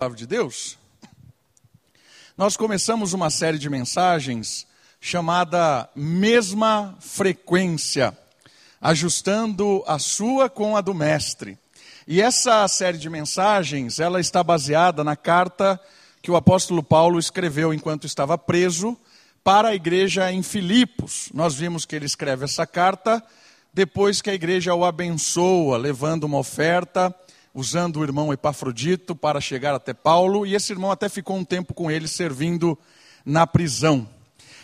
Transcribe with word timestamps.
palavra 0.00 0.16
de 0.16 0.26
Deus, 0.26 0.78
nós 2.34 2.56
começamos 2.56 3.12
uma 3.12 3.28
série 3.28 3.58
de 3.58 3.68
mensagens 3.68 4.66
chamada 4.98 5.90
Mesma 5.94 6.96
Frequência, 7.00 8.16
ajustando 8.80 9.84
a 9.86 9.98
sua 9.98 10.48
com 10.48 10.74
a 10.74 10.80
do 10.80 10.94
mestre. 10.94 11.58
E 12.08 12.22
essa 12.22 12.66
série 12.66 12.96
de 12.96 13.10
mensagens, 13.10 14.00
ela 14.00 14.22
está 14.22 14.42
baseada 14.42 15.04
na 15.04 15.16
carta 15.16 15.78
que 16.22 16.30
o 16.30 16.36
apóstolo 16.36 16.82
Paulo 16.82 17.18
escreveu 17.18 17.74
enquanto 17.74 18.06
estava 18.06 18.38
preso 18.38 18.96
para 19.44 19.68
a 19.68 19.74
igreja 19.74 20.32
em 20.32 20.42
Filipos. 20.42 21.28
Nós 21.34 21.54
vimos 21.54 21.84
que 21.84 21.94
ele 21.94 22.06
escreve 22.06 22.46
essa 22.46 22.66
carta 22.66 23.22
depois 23.70 24.22
que 24.22 24.30
a 24.30 24.34
igreja 24.34 24.74
o 24.74 24.82
abençoa, 24.82 25.76
levando 25.76 26.24
uma 26.24 26.38
oferta 26.38 27.14
usando 27.54 27.96
o 27.96 28.02
irmão 28.02 28.32
Epafrodito 28.32 29.14
para 29.14 29.40
chegar 29.40 29.74
até 29.74 29.92
Paulo, 29.92 30.46
e 30.46 30.54
esse 30.54 30.72
irmão 30.72 30.90
até 30.90 31.08
ficou 31.08 31.36
um 31.36 31.44
tempo 31.44 31.74
com 31.74 31.90
ele 31.90 32.06
servindo 32.06 32.78
na 33.24 33.46
prisão. 33.46 34.08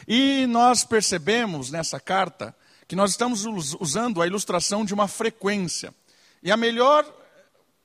E 0.07 0.47
nós 0.47 0.85
percebemos 0.85 1.71
nessa 1.71 1.99
carta 1.99 2.55
que 2.87 2.95
nós 2.95 3.11
estamos 3.11 3.45
usando 3.81 4.23
a 4.23 4.27
ilustração 4.27 4.85
de 4.85 4.95
uma 4.95 5.09
frequência. 5.09 5.93
E 6.43 6.53
a 6.53 6.57
melhor, 6.57 7.05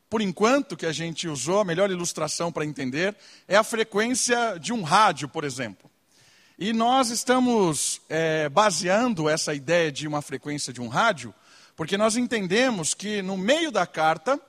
por 0.07 0.21
enquanto, 0.21 0.77
que 0.77 0.85
a 0.85 0.91
gente 0.91 1.27
usou, 1.27 1.59
a 1.59 1.65
melhor 1.65 1.89
ilustração 1.89 2.51
para 2.51 2.65
entender, 2.65 3.15
é 3.47 3.57
a 3.57 3.63
frequência 3.63 4.59
de 4.59 4.71
um 4.71 4.83
rádio, 4.83 5.27
por 5.27 5.43
exemplo. 5.43 5.89
E 6.59 6.73
nós 6.73 7.09
estamos 7.09 7.99
é, 8.07 8.47
baseando 8.47 9.27
essa 9.27 9.51
ideia 9.51 9.91
de 9.91 10.07
uma 10.07 10.21
frequência 10.21 10.71
de 10.71 10.79
um 10.79 10.87
rádio, 10.87 11.33
porque 11.75 11.97
nós 11.97 12.15
entendemos 12.15 12.93
que 12.93 13.23
no 13.23 13.35
meio 13.35 13.71
da 13.71 13.87
carta 13.87 14.39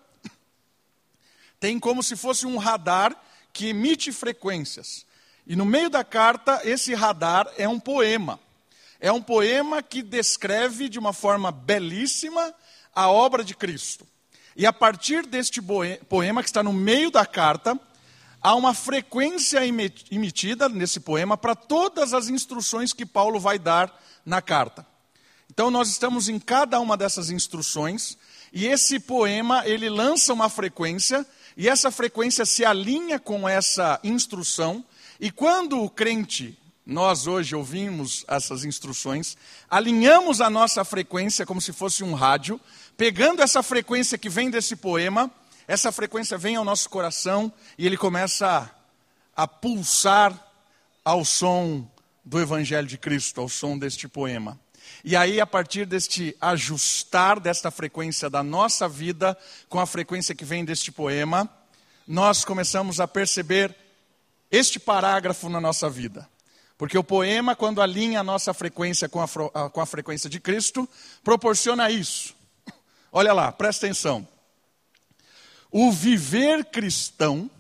tem 1.63 1.79
como 1.79 2.03
se 2.03 2.17
fosse 2.17 2.45
um 2.45 2.57
radar 2.57 3.17
que 3.53 3.69
emite 3.69 4.11
frequências. 4.11 5.07
E 5.47 5.55
no 5.55 5.65
meio 5.65 5.89
da 5.89 6.03
carta, 6.03 6.61
esse 6.65 6.93
radar 6.93 7.49
é 7.57 7.69
um 7.69 7.79
poema. 7.79 8.41
É 8.99 9.13
um 9.13 9.23
poema 9.23 9.81
que 9.81 10.03
descreve 10.03 10.89
de 10.89 10.99
uma 10.99 11.13
forma 11.13 11.53
belíssima 11.53 12.53
a 12.93 13.09
obra 13.09 13.45
de 13.45 13.55
Cristo. 13.55 14.05
E 14.57 14.67
a 14.67 14.73
partir 14.73 15.25
deste 15.25 15.63
poema 16.09 16.43
que 16.43 16.49
está 16.49 16.65
no 16.65 16.73
meio 16.73 17.13
da 17.13 17.25
carta, 17.25 17.79
há 18.41 18.57
uma 18.57 18.75
frequência 18.75 19.61
emitida 19.65 20.69
nesse 20.69 20.99
poema 20.99 21.37
para 21.37 21.55
todas 21.55 22.13
as 22.13 22.29
instruções 22.29 22.93
que 22.93 23.07
Paulo 23.07 23.39
vai 23.39 23.57
dar 23.57 24.03
na 24.27 24.43
carta. 24.43 24.85
Então 25.49 25.71
nós 25.71 25.89
estamos 25.91 26.29
em 26.29 26.41
cada 26.41 26.81
uma 26.81 26.97
dessas 26.97 27.31
instruções 27.31 28.19
e 28.53 28.67
esse 28.67 28.99
poema 28.99 29.65
ele 29.65 29.89
lança 29.89 30.33
uma 30.33 30.49
frequência 30.49 31.25
e 31.57 31.69
essa 31.69 31.91
frequência 31.91 32.45
se 32.45 32.65
alinha 32.65 33.19
com 33.19 33.49
essa 33.49 34.01
instrução, 34.03 34.85
e 35.21 35.31
quando 35.31 35.81
o 35.81 35.91
crente, 35.91 36.59
nós 36.85 37.27
hoje 37.27 37.55
ouvimos 37.55 38.25
essas 38.27 38.65
instruções, 38.65 39.37
alinhamos 39.71 40.41
a 40.41 40.51
nossa 40.51 40.85
frequência 40.85 41.47
como 41.47 41.61
se 41.61 41.73
fosse 41.73 42.03
um 42.03 42.15
rádio, 42.15 42.61
pegando 42.97 43.43
essa 43.43 43.63
frequência 43.63 44.19
que 44.19 44.29
vem 44.29 44.51
desse 44.51 44.75
poema, 44.77 45.31
essa 45.69 45.93
frequência 45.93 46.37
vem 46.37 46.57
ao 46.57 46.65
nosso 46.65 46.91
coração 46.91 47.53
e 47.79 47.87
ele 47.87 47.97
começa 47.97 48.71
a, 49.37 49.45
a 49.45 49.49
pulsar 49.49 50.37
ao 51.05 51.25
som 51.25 51.89
do 52.25 52.41
Evangelho 52.41 52.87
de 52.87 52.99
Cristo, 52.99 53.41
ao 53.41 53.49
som 53.49 53.79
deste 53.79 54.09
poema. 54.09 54.59
E 55.05 55.17
aí, 55.17 55.41
a 55.41 55.47
partir 55.47 55.85
deste 55.85 56.37
ajustar 56.41 57.41
desta 57.41 57.71
frequência 57.71 58.31
da 58.31 58.43
nossa 58.43 58.89
vida 58.89 59.37
com 59.69 59.81
a 59.81 59.87
frequência 59.87 60.35
que 60.35 60.45
vem 60.45 60.65
deste 60.65 60.93
poema, 60.93 61.49
nós 62.07 62.45
começamos 62.45 63.01
a 63.01 63.09
perceber 63.09 63.75
este 64.51 64.79
parágrafo 64.79 65.49
na 65.49 65.61
nossa 65.61 65.89
vida. 65.89 66.29
Porque 66.77 66.99
o 66.99 67.05
poema, 67.05 67.55
quando 67.55 67.81
alinha 67.81 68.21
a 68.21 68.25
nossa 68.25 68.53
frequência 68.53 69.09
com 69.09 69.23
a, 69.23 69.71
com 69.71 69.81
a 69.81 69.87
frequência 69.87 70.29
de 70.29 70.41
Cristo, 70.41 70.89
proporciona 71.23 71.91
isso. 71.91 72.35
Olha 73.13 73.33
lá, 73.33 73.51
presta 73.53 73.87
atenção. 73.87 74.27
O 75.71 75.91
viver 75.91 76.65
cristão 76.67 77.51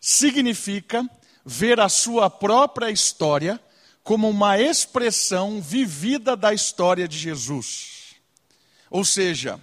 significa 0.00 1.08
ver 1.44 1.80
a 1.80 1.88
sua 1.88 2.28
própria 2.28 2.90
história 2.90 3.58
como 4.08 4.26
uma 4.30 4.58
expressão 4.58 5.60
vivida 5.60 6.34
da 6.34 6.54
história 6.54 7.06
de 7.06 7.18
Jesus. 7.18 8.14
Ou 8.88 9.04
seja, 9.04 9.62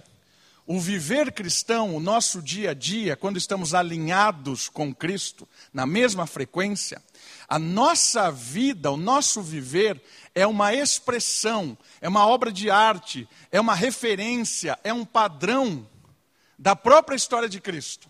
o 0.64 0.78
viver 0.78 1.32
cristão, 1.32 1.96
o 1.96 1.98
nosso 1.98 2.40
dia 2.40 2.70
a 2.70 2.72
dia, 2.72 3.16
quando 3.16 3.38
estamos 3.38 3.74
alinhados 3.74 4.68
com 4.68 4.94
Cristo, 4.94 5.48
na 5.72 5.84
mesma 5.84 6.28
frequência, 6.28 7.02
a 7.48 7.58
nossa 7.58 8.30
vida, 8.30 8.88
o 8.88 8.96
nosso 8.96 9.42
viver 9.42 10.00
é 10.32 10.46
uma 10.46 10.72
expressão, 10.72 11.76
é 12.00 12.08
uma 12.08 12.24
obra 12.24 12.52
de 12.52 12.70
arte, 12.70 13.28
é 13.50 13.60
uma 13.60 13.74
referência, 13.74 14.78
é 14.84 14.92
um 14.92 15.04
padrão 15.04 15.84
da 16.56 16.76
própria 16.76 17.16
história 17.16 17.48
de 17.48 17.60
Cristo. 17.60 18.08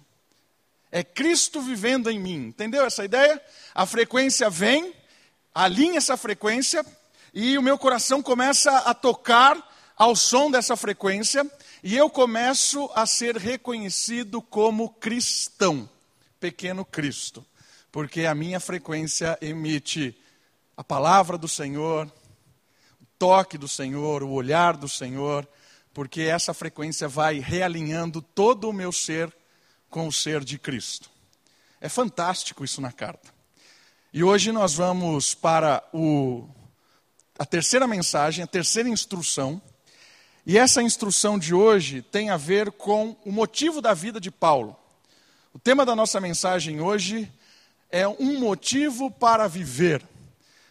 É 0.93 1.03
Cristo 1.03 1.63
vivendo 1.63 2.11
em 2.11 2.21
mim. 2.21 2.49
Entendeu 2.49 2.85
essa 2.85 3.07
ideia? 3.07 3.43
A 3.75 3.87
frequência 3.87 4.51
vem, 4.51 4.93
alinha 5.56 5.97
essa 5.97 6.19
frequência 6.19 6.84
e 7.33 7.56
o 7.56 7.62
meu 7.62 7.78
coração 7.78 8.22
começa 8.22 8.71
a 8.81 8.93
tocar 8.93 9.56
ao 9.97 10.15
som 10.15 10.50
dessa 10.50 10.77
frequência 10.77 11.50
e 11.83 11.97
eu 11.97 12.11
começo 12.11 12.91
a 12.94 13.06
ser 13.06 13.39
reconhecido 13.39 14.43
como 14.43 14.91
cristão, 14.91 15.89
pequeno 16.39 16.84
Cristo, 16.84 17.43
porque 17.91 18.27
a 18.27 18.34
minha 18.34 18.61
frequência 18.61 19.39
emite 19.41 20.15
a 20.77 20.84
palavra 20.84 21.39
do 21.39 21.49
Senhor, 21.49 22.06
o 23.00 23.06
toque 23.19 23.56
do 23.56 23.67
Senhor, 23.67 24.23
o 24.23 24.33
olhar 24.33 24.77
do 24.77 24.91
Senhor, 24.91 25.49
porque 25.94 26.21
essa 26.21 26.53
frequência 26.53 27.09
vai 27.09 27.38
realinhando 27.38 28.21
todo 28.21 28.69
o 28.69 28.75
meu 28.75 28.93
ser 28.93 29.34
com 29.88 30.06
o 30.06 30.12
ser 30.12 30.44
de 30.44 30.59
Cristo. 30.59 31.09
É 31.81 31.88
fantástico 31.88 32.62
isso 32.62 32.83
na 32.83 32.93
carta. 32.93 33.36
E 34.16 34.25
hoje 34.25 34.50
nós 34.50 34.72
vamos 34.72 35.34
para 35.34 35.84
o, 35.93 36.49
a 37.38 37.44
terceira 37.44 37.87
mensagem, 37.87 38.43
a 38.43 38.47
terceira 38.47 38.88
instrução. 38.88 39.60
E 40.47 40.56
essa 40.56 40.82
instrução 40.82 41.38
de 41.38 41.53
hoje 41.53 42.00
tem 42.00 42.31
a 42.31 42.38
ver 42.38 42.72
com 42.72 43.15
o 43.26 43.31
motivo 43.31 43.82
da 43.82 43.93
vida 43.93 44.19
de 44.19 44.31
Paulo. 44.31 44.75
O 45.53 45.59
tema 45.59 45.84
da 45.84 45.94
nossa 45.94 46.19
mensagem 46.19 46.81
hoje 46.81 47.31
é 47.91 48.09
um 48.09 48.41
motivo 48.41 49.10
para 49.10 49.47
viver. 49.49 50.03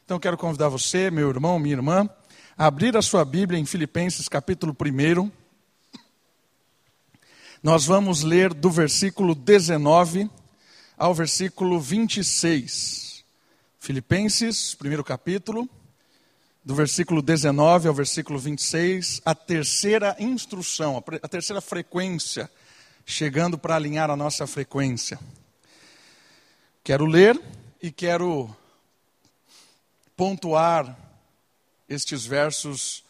Então 0.03 0.19
quero 0.19 0.39
convidar 0.39 0.69
você, 0.69 1.11
meu 1.11 1.29
irmão, 1.29 1.59
minha 1.59 1.75
irmã, 1.75 2.09
a 2.57 2.65
abrir 2.65 2.97
a 2.97 3.01
sua 3.03 3.23
Bíblia 3.23 3.59
em 3.59 3.65
Filipenses 3.67 4.27
capítulo 4.27 4.75
1. 4.75 5.31
Nós 7.61 7.85
vamos 7.85 8.23
ler 8.23 8.55
do 8.55 8.71
versículo 8.71 9.35
19 9.35 10.31
ao 10.97 11.13
versículo 11.13 11.79
26. 11.79 13.14
Filipenses, 13.85 14.73
primeiro 14.73 15.03
capítulo, 15.03 15.69
do 16.63 16.73
versículo 16.73 17.21
19 17.21 17.87
ao 17.87 17.93
versículo 17.93 18.39
26, 18.39 19.21
a 19.23 19.35
terceira 19.35 20.15
instrução, 20.17 21.03
a 21.21 21.27
terceira 21.27 21.61
frequência, 21.61 22.49
chegando 23.05 23.59
para 23.59 23.75
alinhar 23.75 24.09
a 24.09 24.15
nossa 24.15 24.47
frequência. 24.47 25.19
Quero 26.83 27.05
ler 27.05 27.39
e 27.79 27.91
quero 27.91 28.49
pontuar 30.17 30.97
estes 31.87 32.25
versos 32.25 33.03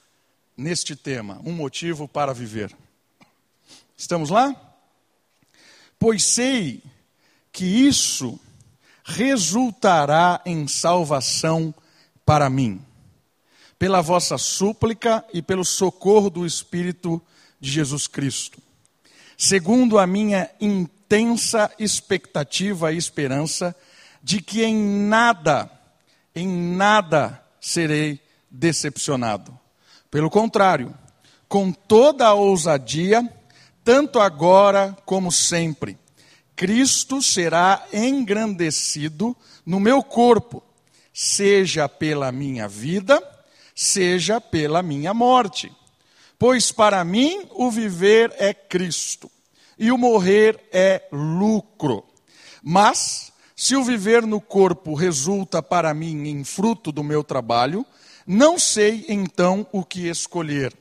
neste 0.57 0.93
tema, 0.93 1.39
um 1.45 1.53
motivo 1.53 2.05
para 2.05 2.33
viver. 2.33 2.75
Estamos 3.95 4.29
lá? 4.29 4.53
Pois 5.97 6.21
sei 6.25 6.83
que 7.53 7.63
isso 7.63 8.37
resultará 9.07 10.41
em 10.45 10.67
salvação 10.67 11.73
para 12.25 12.49
mim, 12.49 12.81
pela 13.77 14.01
vossa 14.01 14.35
súplica 14.35 15.23
e 15.31 15.43
pelo 15.43 15.63
socorro 15.63 16.27
do 16.27 16.43
Espírito 16.43 17.21
de 17.59 17.69
Jesus 17.69 18.07
Cristo, 18.07 18.59
segundo 19.37 19.99
a 19.99 20.07
minha 20.07 20.49
intensa 20.59 21.71
expectativa 21.77 22.91
e 22.91 22.97
esperança 22.97 23.75
de 24.23 24.41
que 24.41 24.63
em 24.63 24.75
nada, 24.75 25.69
em 26.33 26.47
nada 26.47 27.39
serei 27.61 28.19
decepcionado. 28.49 29.57
Pelo 30.09 30.31
contrário, 30.31 30.91
com 31.47 31.71
toda 31.71 32.25
a 32.25 32.33
ousadia, 32.33 33.21
tanto 33.83 34.19
agora 34.19 34.97
como 35.05 35.31
sempre, 35.31 35.95
Cristo 36.55 37.21
será 37.21 37.85
engrandecido 37.91 39.35
no 39.65 39.79
meu 39.79 40.01
corpo, 40.01 40.63
seja 41.13 41.89
pela 41.89 42.31
minha 42.31 42.67
vida, 42.67 43.21
seja 43.75 44.39
pela 44.39 44.81
minha 44.81 45.13
morte. 45.13 45.71
Pois 46.39 46.71
para 46.71 47.03
mim 47.03 47.47
o 47.51 47.69
viver 47.69 48.33
é 48.37 48.53
Cristo 48.53 49.29
e 49.77 49.91
o 49.91 49.97
morrer 49.97 50.59
é 50.71 51.07
lucro. 51.11 52.05
Mas, 52.63 53.31
se 53.55 53.75
o 53.75 53.83
viver 53.83 54.25
no 54.25 54.39
corpo 54.41 54.93
resulta 54.93 55.61
para 55.61 55.93
mim 55.93 56.27
em 56.27 56.43
fruto 56.43 56.91
do 56.91 57.03
meu 57.03 57.23
trabalho, 57.23 57.85
não 58.25 58.57
sei 58.57 59.05
então 59.07 59.67
o 59.71 59.83
que 59.83 60.07
escolher. 60.07 60.73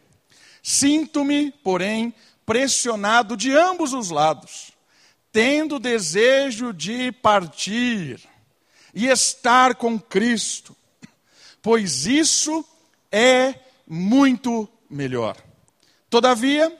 Sinto-me, 0.62 1.52
porém, 1.62 2.14
pressionado 2.46 3.36
de 3.36 3.52
ambos 3.52 3.92
os 3.92 4.10
lados, 4.10 4.72
tendo 5.34 5.80
desejo 5.80 6.72
de 6.72 7.10
partir 7.10 8.20
e 8.94 9.08
estar 9.08 9.74
com 9.74 9.98
Cristo, 9.98 10.76
pois 11.60 12.06
isso 12.06 12.64
é 13.10 13.56
muito 13.84 14.68
melhor. 14.88 15.36
Todavia, 16.08 16.72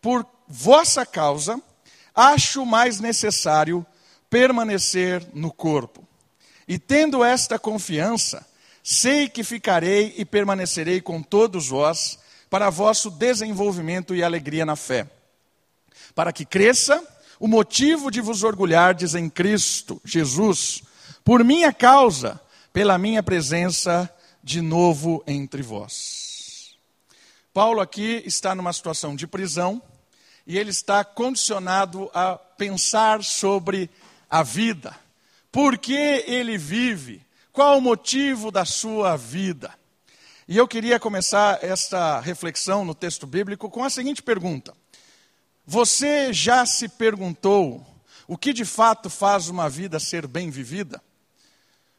por 0.00 0.24
vossa 0.46 1.04
causa, 1.04 1.60
acho 2.14 2.64
mais 2.64 3.00
necessário 3.00 3.84
permanecer 4.30 5.26
no 5.34 5.52
corpo. 5.52 6.06
E 6.68 6.78
tendo 6.78 7.24
esta 7.24 7.58
confiança, 7.58 8.46
sei 8.84 9.28
que 9.28 9.42
ficarei 9.42 10.14
e 10.16 10.24
permanecerei 10.24 11.00
com 11.00 11.20
todos 11.20 11.66
vós 11.66 12.20
para 12.48 12.70
vosso 12.70 13.10
desenvolvimento 13.10 14.14
e 14.14 14.22
alegria 14.22 14.64
na 14.64 14.76
fé, 14.76 15.10
para 16.14 16.32
que 16.32 16.44
cresça 16.44 17.15
o 17.38 17.46
motivo 17.46 18.10
de 18.10 18.20
vos 18.20 18.42
orgulhardes 18.42 19.14
em 19.14 19.28
Cristo 19.28 20.00
Jesus, 20.04 20.82
por 21.24 21.44
minha 21.44 21.72
causa, 21.72 22.40
pela 22.72 22.98
minha 22.98 23.22
presença 23.22 24.10
de 24.42 24.60
novo 24.60 25.22
entre 25.26 25.62
vós. 25.62 26.76
Paulo 27.52 27.80
aqui 27.80 28.22
está 28.26 28.54
numa 28.54 28.72
situação 28.72 29.16
de 29.16 29.26
prisão 29.26 29.80
e 30.46 30.58
ele 30.58 30.70
está 30.70 31.04
condicionado 31.04 32.10
a 32.14 32.36
pensar 32.36 33.24
sobre 33.24 33.90
a 34.30 34.42
vida. 34.42 34.94
Por 35.50 35.78
que 35.78 36.24
ele 36.26 36.58
vive? 36.58 37.24
Qual 37.52 37.78
o 37.78 37.80
motivo 37.80 38.50
da 38.50 38.64
sua 38.64 39.16
vida? 39.16 39.72
E 40.46 40.56
eu 40.56 40.68
queria 40.68 41.00
começar 41.00 41.58
esta 41.64 42.20
reflexão 42.20 42.84
no 42.84 42.94
texto 42.94 43.26
bíblico 43.26 43.68
com 43.68 43.82
a 43.82 43.90
seguinte 43.90 44.22
pergunta: 44.22 44.74
Você 45.66 46.32
já 46.32 46.64
se 46.64 46.88
perguntou 46.88 47.84
o 48.28 48.38
que 48.38 48.52
de 48.52 48.64
fato 48.64 49.10
faz 49.10 49.48
uma 49.48 49.68
vida 49.68 49.98
ser 49.98 50.24
bem 50.28 50.48
vivida? 50.48 51.02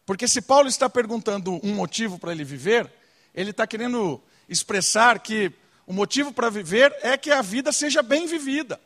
Porque 0.05 0.25
se 0.25 0.41
Paulo 0.41 0.69
está 0.69 0.89
perguntando 0.89 1.59
um 1.61 1.75
motivo 1.75 2.17
para 2.17 2.31
ele 2.31 2.45
viver, 2.45 2.89
ele 3.35 3.49
está 3.51 3.67
querendo 3.67 4.23
expressar 4.47 5.19
que 5.19 5.51
o 5.85 5.91
motivo 5.91 6.31
para 6.31 6.49
viver 6.49 6.95
é 7.01 7.17
que 7.17 7.29
a 7.29 7.41
vida 7.41 7.73
seja 7.73 8.01
bem 8.01 8.25
vivida. 8.25 8.79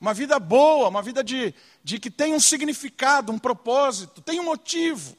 Uma 0.00 0.12
vida 0.12 0.36
boa, 0.40 0.88
uma 0.88 1.02
vida 1.02 1.22
de, 1.22 1.54
de 1.84 2.00
que 2.00 2.10
tem 2.10 2.34
um 2.34 2.40
significado, 2.40 3.30
um 3.30 3.38
propósito, 3.38 4.20
tem 4.20 4.40
um 4.40 4.44
motivo. 4.44 5.16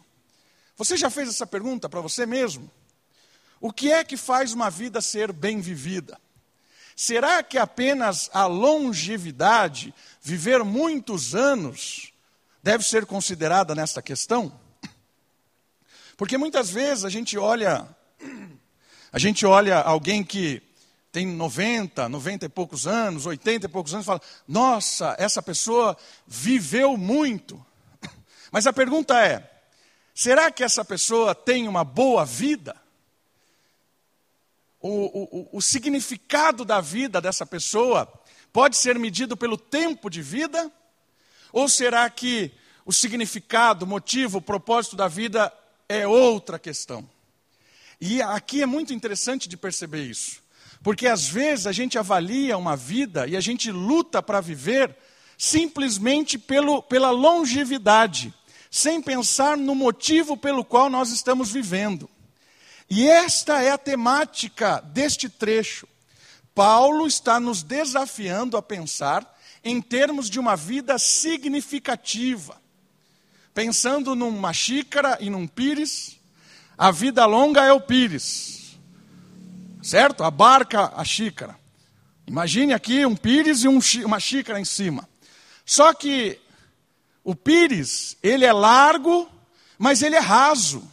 Você 0.75 0.97
já 0.97 1.09
fez 1.09 1.29
essa 1.29 1.47
pergunta 1.47 1.87
para 1.87 2.01
você 2.01 2.25
mesmo? 2.25 2.69
O 3.61 3.71
que 3.71 3.93
é 3.93 4.03
que 4.03 4.17
faz 4.17 4.51
uma 4.51 4.69
vida 4.69 4.99
ser 4.99 5.31
bem 5.31 5.61
vivida? 5.61 6.19
Será 7.01 7.41
que 7.41 7.57
apenas 7.57 8.29
a 8.33 8.45
longevidade, 8.45 9.95
viver 10.21 10.65
muitos 10.65 11.33
anos, 11.33 12.11
deve 12.61 12.83
ser 12.83 13.05
considerada 13.05 13.73
nesta 13.73 14.01
questão? 14.01 14.51
Porque 16.17 16.37
muitas 16.37 16.69
vezes 16.69 17.05
a 17.05 17.09
gente 17.09 17.37
olha, 17.37 17.87
a 19.13 19.17
gente 19.17 19.45
olha 19.45 19.79
alguém 19.79 20.25
que 20.25 20.61
tem 21.09 21.25
90, 21.25 22.09
90 22.09 22.47
e 22.47 22.49
poucos 22.49 22.85
anos, 22.85 23.25
80 23.25 23.67
e 23.67 23.69
poucos 23.69 23.93
anos, 23.93 24.05
e 24.05 24.07
fala: 24.07 24.21
"Nossa, 24.45 25.15
essa 25.17 25.41
pessoa 25.41 25.95
viveu 26.27 26.97
muito". 26.97 27.65
Mas 28.51 28.67
a 28.67 28.73
pergunta 28.73 29.17
é: 29.25 29.49
será 30.13 30.51
que 30.51 30.65
essa 30.65 30.83
pessoa 30.83 31.33
tem 31.33 31.65
uma 31.65 31.85
boa 31.85 32.25
vida? 32.25 32.75
O, 34.81 35.49
o, 35.51 35.57
o 35.57 35.61
significado 35.61 36.63
da 36.63 36.79
vida 36.79 37.19
dessa 37.19 37.45
pessoa 37.45 38.11
pode 38.51 38.77
ser 38.77 38.97
medido 38.97 39.35
pelo 39.35 39.57
tempo 39.57 40.09
de 40.09 40.21
vida? 40.21 40.71
Ou 41.51 41.67
será 41.67 42.09
que 42.09 42.51
o 42.85 42.93
significado, 42.93 43.85
motivo, 43.85 44.41
propósito 44.41 44.95
da 44.95 45.07
vida 45.07 45.53
é 45.87 46.07
outra 46.07 46.57
questão? 46.57 47.07
E 47.99 48.21
aqui 48.21 48.61
é 48.61 48.65
muito 48.65 48.93
interessante 48.93 49.49
de 49.49 49.57
perceber 49.57 50.03
isso, 50.03 50.41
porque 50.81 51.05
às 51.05 51.27
vezes 51.27 51.67
a 51.67 51.71
gente 51.73 51.97
avalia 51.97 52.57
uma 52.57 52.75
vida 52.75 53.27
e 53.27 53.35
a 53.35 53.41
gente 53.41 53.69
luta 53.71 54.21
para 54.23 54.39
viver 54.39 54.95
simplesmente 55.37 56.37
pelo, 56.37 56.81
pela 56.81 57.11
longevidade, 57.11 58.33
sem 58.71 59.01
pensar 59.01 59.57
no 59.57 59.75
motivo 59.75 60.37
pelo 60.37 60.63
qual 60.63 60.89
nós 60.89 61.11
estamos 61.11 61.51
vivendo. 61.51 62.09
E 62.89 63.07
esta 63.07 63.61
é 63.61 63.71
a 63.71 63.77
temática 63.77 64.81
deste 64.81 65.29
trecho. 65.29 65.87
Paulo 66.55 67.05
está 67.05 67.39
nos 67.39 67.61
desafiando 67.61 68.57
a 68.57 68.61
pensar 68.61 69.37
em 69.63 69.81
termos 69.81 70.29
de 70.29 70.39
uma 70.39 70.55
vida 70.55 70.97
significativa. 70.97 72.59
Pensando 73.53 74.15
numa 74.15 74.53
xícara 74.53 75.17
e 75.21 75.29
num 75.29 75.47
pires, 75.47 76.17
a 76.77 76.91
vida 76.91 77.25
longa 77.25 77.63
é 77.63 77.71
o 77.71 77.79
pires. 77.79 78.77
Certo? 79.81 80.23
A 80.23 80.31
barca, 80.31 80.91
a 80.95 81.03
xícara. 81.05 81.57
Imagine 82.25 82.73
aqui 82.73 83.05
um 83.05 83.15
pires 83.15 83.63
e 83.63 83.67
um, 83.67 83.79
uma 84.05 84.19
xícara 84.19 84.59
em 84.59 84.65
cima. 84.65 85.07
Só 85.65 85.93
que 85.93 86.39
o 87.23 87.35
pires, 87.35 88.17
ele 88.23 88.45
é 88.45 88.53
largo, 88.53 89.29
mas 89.77 90.01
ele 90.01 90.15
é 90.15 90.19
raso. 90.19 90.83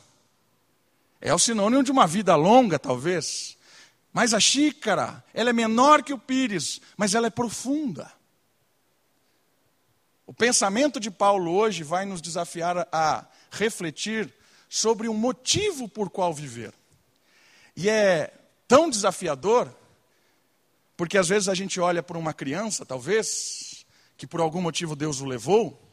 É 1.20 1.34
o 1.34 1.38
sinônimo 1.38 1.82
de 1.82 1.90
uma 1.90 2.06
vida 2.06 2.34
longa, 2.36 2.78
talvez. 2.78 3.56
Mas 4.12 4.32
a 4.32 4.40
xícara, 4.40 5.22
ela 5.34 5.50
é 5.50 5.52
menor 5.52 6.02
que 6.02 6.12
o 6.12 6.18
pires, 6.18 6.80
mas 6.96 7.14
ela 7.14 7.26
é 7.26 7.30
profunda. 7.30 8.10
O 10.26 10.32
pensamento 10.32 10.98
de 10.98 11.10
Paulo 11.10 11.52
hoje 11.52 11.82
vai 11.82 12.04
nos 12.04 12.20
desafiar 12.20 12.88
a 12.90 13.26
refletir 13.50 14.32
sobre 14.68 15.08
o 15.08 15.14
motivo 15.14 15.88
por 15.88 16.10
qual 16.10 16.34
viver. 16.34 16.74
E 17.76 17.88
é 17.88 18.32
tão 18.66 18.90
desafiador, 18.90 19.72
porque 20.96 21.18
às 21.18 21.28
vezes 21.28 21.48
a 21.48 21.54
gente 21.54 21.78
olha 21.78 22.02
para 22.02 22.18
uma 22.18 22.32
criança, 22.32 22.84
talvez, 22.84 23.86
que 24.16 24.26
por 24.26 24.40
algum 24.40 24.60
motivo 24.60 24.96
Deus 24.96 25.20
o 25.20 25.26
levou, 25.26 25.85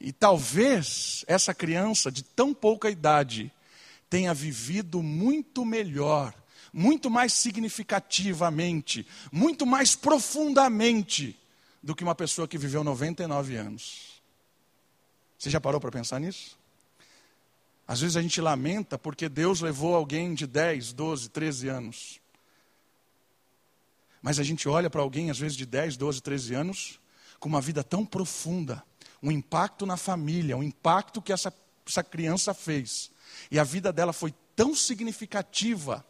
e 0.00 0.12
talvez 0.12 1.24
essa 1.28 1.52
criança 1.52 2.10
de 2.10 2.22
tão 2.22 2.54
pouca 2.54 2.88
idade 2.88 3.52
tenha 4.08 4.32
vivido 4.32 5.02
muito 5.02 5.64
melhor, 5.64 6.34
muito 6.72 7.10
mais 7.10 7.34
significativamente, 7.34 9.06
muito 9.30 9.66
mais 9.66 9.94
profundamente 9.94 11.38
do 11.82 11.94
que 11.94 12.02
uma 12.02 12.14
pessoa 12.14 12.48
que 12.48 12.56
viveu 12.56 12.82
99 12.82 13.56
anos. 13.56 14.22
Você 15.38 15.50
já 15.50 15.60
parou 15.60 15.80
para 15.80 15.90
pensar 15.90 16.18
nisso? 16.18 16.58
Às 17.86 18.00
vezes 18.00 18.16
a 18.16 18.22
gente 18.22 18.40
lamenta 18.40 18.98
porque 18.98 19.28
Deus 19.28 19.60
levou 19.60 19.94
alguém 19.94 20.32
de 20.32 20.46
10, 20.46 20.92
12, 20.92 21.28
13 21.28 21.68
anos. 21.68 22.20
Mas 24.22 24.38
a 24.38 24.42
gente 24.42 24.68
olha 24.68 24.88
para 24.88 25.00
alguém, 25.00 25.30
às 25.30 25.38
vezes, 25.38 25.56
de 25.56 25.66
10, 25.66 25.96
12, 25.96 26.20
13 26.20 26.54
anos, 26.54 27.00
com 27.38 27.48
uma 27.48 27.60
vida 27.60 27.82
tão 27.82 28.04
profunda, 28.04 28.84
um 29.22 29.30
impacto 29.30 29.84
na 29.84 29.96
família, 29.96 30.56
um 30.56 30.62
impacto 30.62 31.20
que 31.20 31.32
essa, 31.32 31.52
essa 31.86 32.02
criança 32.02 32.54
fez. 32.54 33.10
E 33.50 33.58
a 33.58 33.64
vida 33.64 33.92
dela 33.92 34.12
foi 34.12 34.34
tão 34.56 34.74
significativa 34.74 36.04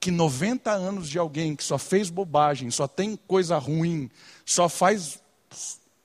que 0.00 0.10
90 0.10 0.70
anos 0.70 1.08
de 1.08 1.18
alguém 1.18 1.56
que 1.56 1.64
só 1.64 1.78
fez 1.78 2.10
bobagem, 2.10 2.70
só 2.70 2.86
tem 2.86 3.16
coisa 3.16 3.56
ruim, 3.56 4.10
só 4.44 4.68
faz 4.68 5.18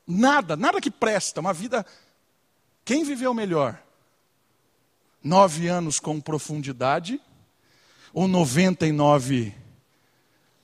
nada, 0.07 0.55
nada 0.55 0.79
que 0.79 0.89
presta, 0.89 1.41
uma 1.41 1.53
vida. 1.53 1.85
Quem 2.85 3.03
viveu 3.03 3.33
melhor? 3.33 3.81
Nove 5.21 5.67
anos 5.67 5.99
com 5.99 6.21
profundidade 6.21 7.19
ou 8.13 8.27
99 8.27 9.53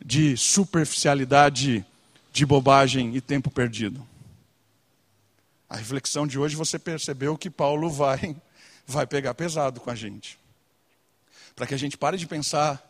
de 0.03 0.37
superficialidade, 0.37 1.85
de 2.31 2.45
bobagem 2.45 3.15
e 3.15 3.21
tempo 3.21 3.51
perdido? 3.51 4.07
A 5.75 5.77
reflexão 5.77 6.25
de 6.25 6.39
hoje 6.39 6.55
você 6.55 6.79
percebeu 6.79 7.37
que 7.37 7.49
Paulo 7.49 7.89
vai, 7.89 8.41
vai 8.87 9.05
pegar 9.05 9.33
pesado 9.33 9.81
com 9.81 9.89
a 9.89 9.95
gente. 9.95 10.39
Para 11.53 11.67
que 11.67 11.73
a 11.73 11.77
gente 11.77 11.97
pare 11.97 12.17
de 12.17 12.25
pensar 12.25 12.81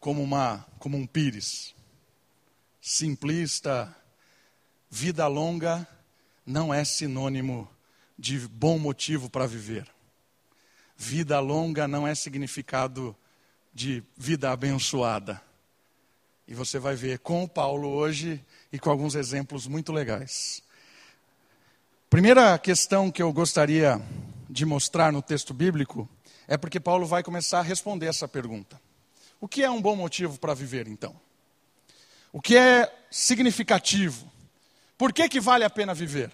como, 0.00 0.22
uma, 0.22 0.66
como 0.78 0.96
um 0.96 1.06
pires. 1.06 1.74
Simplista, 2.80 3.94
vida 4.88 5.26
longa 5.26 5.86
não 6.46 6.72
é 6.72 6.82
sinônimo 6.82 7.70
de 8.18 8.38
bom 8.38 8.78
motivo 8.78 9.28
para 9.28 9.46
viver. 9.46 9.86
Vida 10.96 11.38
longa 11.40 11.86
não 11.86 12.08
é 12.08 12.14
significado 12.14 13.14
de 13.74 14.02
vida 14.16 14.50
abençoada. 14.50 15.42
E 16.46 16.54
você 16.54 16.78
vai 16.78 16.96
ver 16.96 17.18
com 17.18 17.44
o 17.44 17.48
Paulo 17.48 17.90
hoje 17.90 18.42
e 18.72 18.78
com 18.78 18.88
alguns 18.88 19.14
exemplos 19.14 19.66
muito 19.66 19.92
legais. 19.92 20.66
Primeira 22.10 22.58
questão 22.58 23.10
que 23.10 23.22
eu 23.22 23.30
gostaria 23.34 24.00
de 24.48 24.64
mostrar 24.64 25.12
no 25.12 25.20
texto 25.20 25.52
bíblico 25.52 26.08
é 26.46 26.56
porque 26.56 26.80
Paulo 26.80 27.06
vai 27.06 27.22
começar 27.22 27.58
a 27.58 27.62
responder 27.62 28.06
essa 28.06 28.26
pergunta. 28.26 28.80
O 29.38 29.46
que 29.46 29.62
é 29.62 29.70
um 29.70 29.80
bom 29.82 29.94
motivo 29.94 30.38
para 30.38 30.54
viver, 30.54 30.88
então? 30.88 31.14
O 32.32 32.40
que 32.40 32.56
é 32.56 32.90
significativo? 33.10 34.32
Por 34.96 35.12
que, 35.12 35.28
que 35.28 35.38
vale 35.38 35.64
a 35.64 35.70
pena 35.70 35.92
viver? 35.92 36.32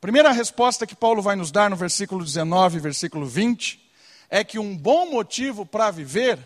Primeira 0.00 0.32
resposta 0.32 0.84
que 0.84 0.96
Paulo 0.96 1.22
vai 1.22 1.36
nos 1.36 1.52
dar 1.52 1.70
no 1.70 1.76
versículo 1.76 2.24
19 2.24 2.78
e 2.78 2.80
versículo 2.80 3.24
20 3.24 3.88
é 4.28 4.42
que 4.42 4.58
um 4.58 4.76
bom 4.76 5.08
motivo 5.08 5.64
para 5.64 5.92
viver 5.92 6.40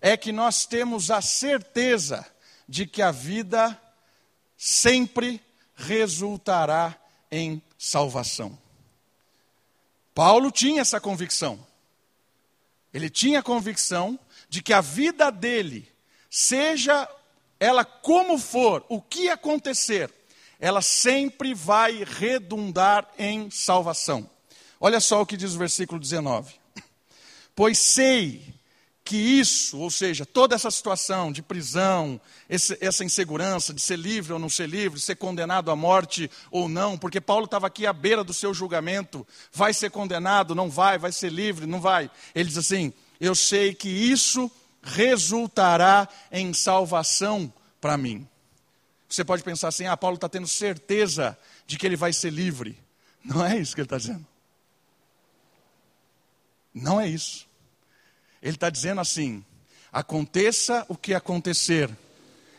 é 0.00 0.16
que 0.16 0.32
nós 0.32 0.66
temos 0.66 1.08
a 1.08 1.20
certeza 1.20 2.26
de 2.68 2.84
que 2.84 3.00
a 3.00 3.12
vida 3.12 3.80
sempre 4.56 5.40
resultará 5.76 6.99
em 7.30 7.62
salvação. 7.78 8.58
Paulo 10.14 10.50
tinha 10.50 10.80
essa 10.80 11.00
convicção. 11.00 11.58
Ele 12.92 13.08
tinha 13.08 13.38
a 13.38 13.42
convicção 13.42 14.18
de 14.48 14.62
que 14.62 14.72
a 14.72 14.80
vida 14.80 15.30
dele, 15.30 15.88
seja 16.28 17.08
ela 17.58 17.84
como 17.84 18.38
for, 18.38 18.84
o 18.88 19.00
que 19.00 19.28
acontecer, 19.28 20.12
ela 20.58 20.82
sempre 20.82 21.54
vai 21.54 22.04
redundar 22.04 23.08
em 23.18 23.50
salvação. 23.50 24.28
Olha 24.80 25.00
só 25.00 25.22
o 25.22 25.26
que 25.26 25.36
diz 25.36 25.54
o 25.54 25.58
versículo 25.58 26.00
19: 26.00 26.54
Pois 27.54 27.78
sei 27.78 28.54
que 29.10 29.16
isso, 29.16 29.76
ou 29.76 29.90
seja, 29.90 30.24
toda 30.24 30.54
essa 30.54 30.70
situação 30.70 31.32
de 31.32 31.42
prisão, 31.42 32.20
esse, 32.48 32.78
essa 32.80 33.04
insegurança 33.04 33.74
de 33.74 33.82
ser 33.82 33.98
livre 33.98 34.32
ou 34.32 34.38
não 34.38 34.48
ser 34.48 34.68
livre, 34.68 35.00
ser 35.00 35.16
condenado 35.16 35.68
à 35.68 35.74
morte 35.74 36.30
ou 36.48 36.68
não, 36.68 36.96
porque 36.96 37.20
Paulo 37.20 37.46
estava 37.46 37.66
aqui 37.66 37.88
à 37.88 37.92
beira 37.92 38.22
do 38.22 38.32
seu 38.32 38.54
julgamento, 38.54 39.26
vai 39.52 39.74
ser 39.74 39.90
condenado, 39.90 40.54
não 40.54 40.70
vai, 40.70 40.96
vai 40.96 41.10
ser 41.10 41.32
livre, 41.32 41.66
não 41.66 41.80
vai. 41.80 42.08
Ele 42.36 42.48
diz 42.50 42.56
assim: 42.56 42.92
Eu 43.20 43.34
sei 43.34 43.74
que 43.74 43.88
isso 43.88 44.48
resultará 44.80 46.08
em 46.30 46.54
salvação 46.54 47.52
para 47.80 47.96
mim. 47.96 48.24
Você 49.08 49.24
pode 49.24 49.42
pensar 49.42 49.66
assim: 49.66 49.86
ah, 49.86 49.96
Paulo 49.96 50.14
está 50.14 50.28
tendo 50.28 50.46
certeza 50.46 51.36
de 51.66 51.76
que 51.76 51.84
ele 51.84 51.96
vai 51.96 52.12
ser 52.12 52.30
livre. 52.30 52.78
Não 53.24 53.44
é 53.44 53.58
isso 53.58 53.74
que 53.74 53.80
ele 53.80 53.86
está 53.86 53.98
dizendo. 53.98 54.24
Não 56.72 57.00
é 57.00 57.08
isso. 57.08 57.49
Ele 58.42 58.56
está 58.56 58.70
dizendo 58.70 59.00
assim: 59.00 59.44
aconteça 59.92 60.84
o 60.88 60.96
que 60.96 61.14
acontecer, 61.14 61.90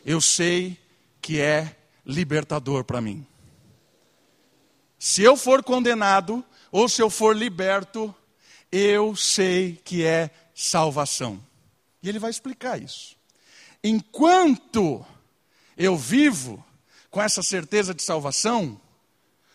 eu 0.04 0.20
sei 0.20 0.78
que 1.20 1.40
é 1.40 1.76
libertador 2.04 2.84
para 2.84 3.00
mim. 3.00 3.26
Se 4.98 5.22
eu 5.22 5.36
for 5.36 5.62
condenado 5.62 6.44
ou 6.70 6.88
se 6.88 7.02
eu 7.02 7.10
for 7.10 7.36
liberto, 7.36 8.14
eu 8.70 9.16
sei 9.16 9.80
que 9.84 10.04
é 10.04 10.30
salvação. 10.54 11.42
E 12.02 12.08
ele 12.08 12.18
vai 12.18 12.30
explicar 12.30 12.80
isso. 12.80 13.16
Enquanto 13.82 15.04
eu 15.76 15.96
vivo 15.96 16.64
com 17.10 17.20
essa 17.20 17.42
certeza 17.42 17.92
de 17.92 18.02
salvação, 18.02 18.80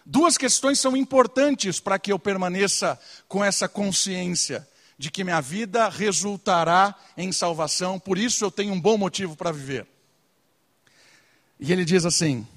duas 0.06 0.38
questões 0.38 0.80
são 0.80 0.96
importantes 0.96 1.80
para 1.80 1.98
que 1.98 2.12
eu 2.12 2.20
permaneça 2.20 3.00
com 3.28 3.44
essa 3.44 3.68
consciência 3.68 4.68
de 4.98 5.12
que 5.12 5.24
minha 5.24 5.42
vida 5.42 5.90
resultará 5.90 6.96
em 7.16 7.32
salvação, 7.32 8.00
por 8.00 8.18
isso 8.18 8.44
eu 8.44 8.52
tenho 8.52 8.74
um 8.74 8.82
bom 8.82 8.98
motivo 8.98 9.36
para 9.36 9.52
viver. 9.52 9.86
E 11.60 11.72
ele 11.72 11.86
diz 11.86 12.06
assim: 12.06 12.48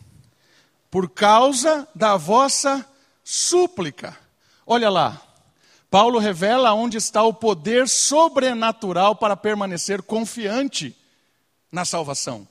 por 0.90 1.08
causa 1.10 1.86
da 1.94 2.16
vossa 2.16 2.86
súplica. 3.22 4.18
Olha 4.66 4.90
lá, 4.90 5.20
Paulo 5.90 6.18
revela 6.18 6.72
onde 6.72 6.96
está 6.96 7.22
o 7.22 7.34
poder 7.34 7.88
sobrenatural 7.88 9.14
para 9.14 9.36
permanecer 9.36 10.02
confiante 10.02 10.96
na 11.70 11.84
salvação. 11.84 12.46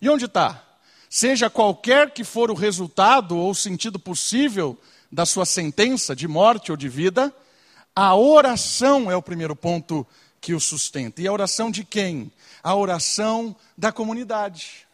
E 0.00 0.08
onde 0.08 0.26
está? 0.26 0.64
Seja 1.08 1.48
qualquer 1.48 2.10
que 2.10 2.24
for 2.24 2.50
o 2.50 2.54
resultado 2.54 3.36
ou 3.36 3.54
sentido 3.54 3.98
possível 3.98 4.78
da 5.10 5.24
sua 5.24 5.46
sentença 5.46 6.14
de 6.14 6.28
morte 6.28 6.70
ou 6.70 6.76
de 6.76 6.88
vida, 6.88 7.34
a 8.00 8.14
oração 8.14 9.10
é 9.10 9.16
o 9.16 9.22
primeiro 9.22 9.56
ponto 9.56 10.06
que 10.40 10.54
o 10.54 10.60
sustenta. 10.60 11.20
E 11.20 11.26
a 11.26 11.32
oração 11.32 11.68
de 11.68 11.82
quem? 11.82 12.30
A 12.62 12.72
oração 12.72 13.56
da 13.76 13.90
comunidade. 13.90 14.86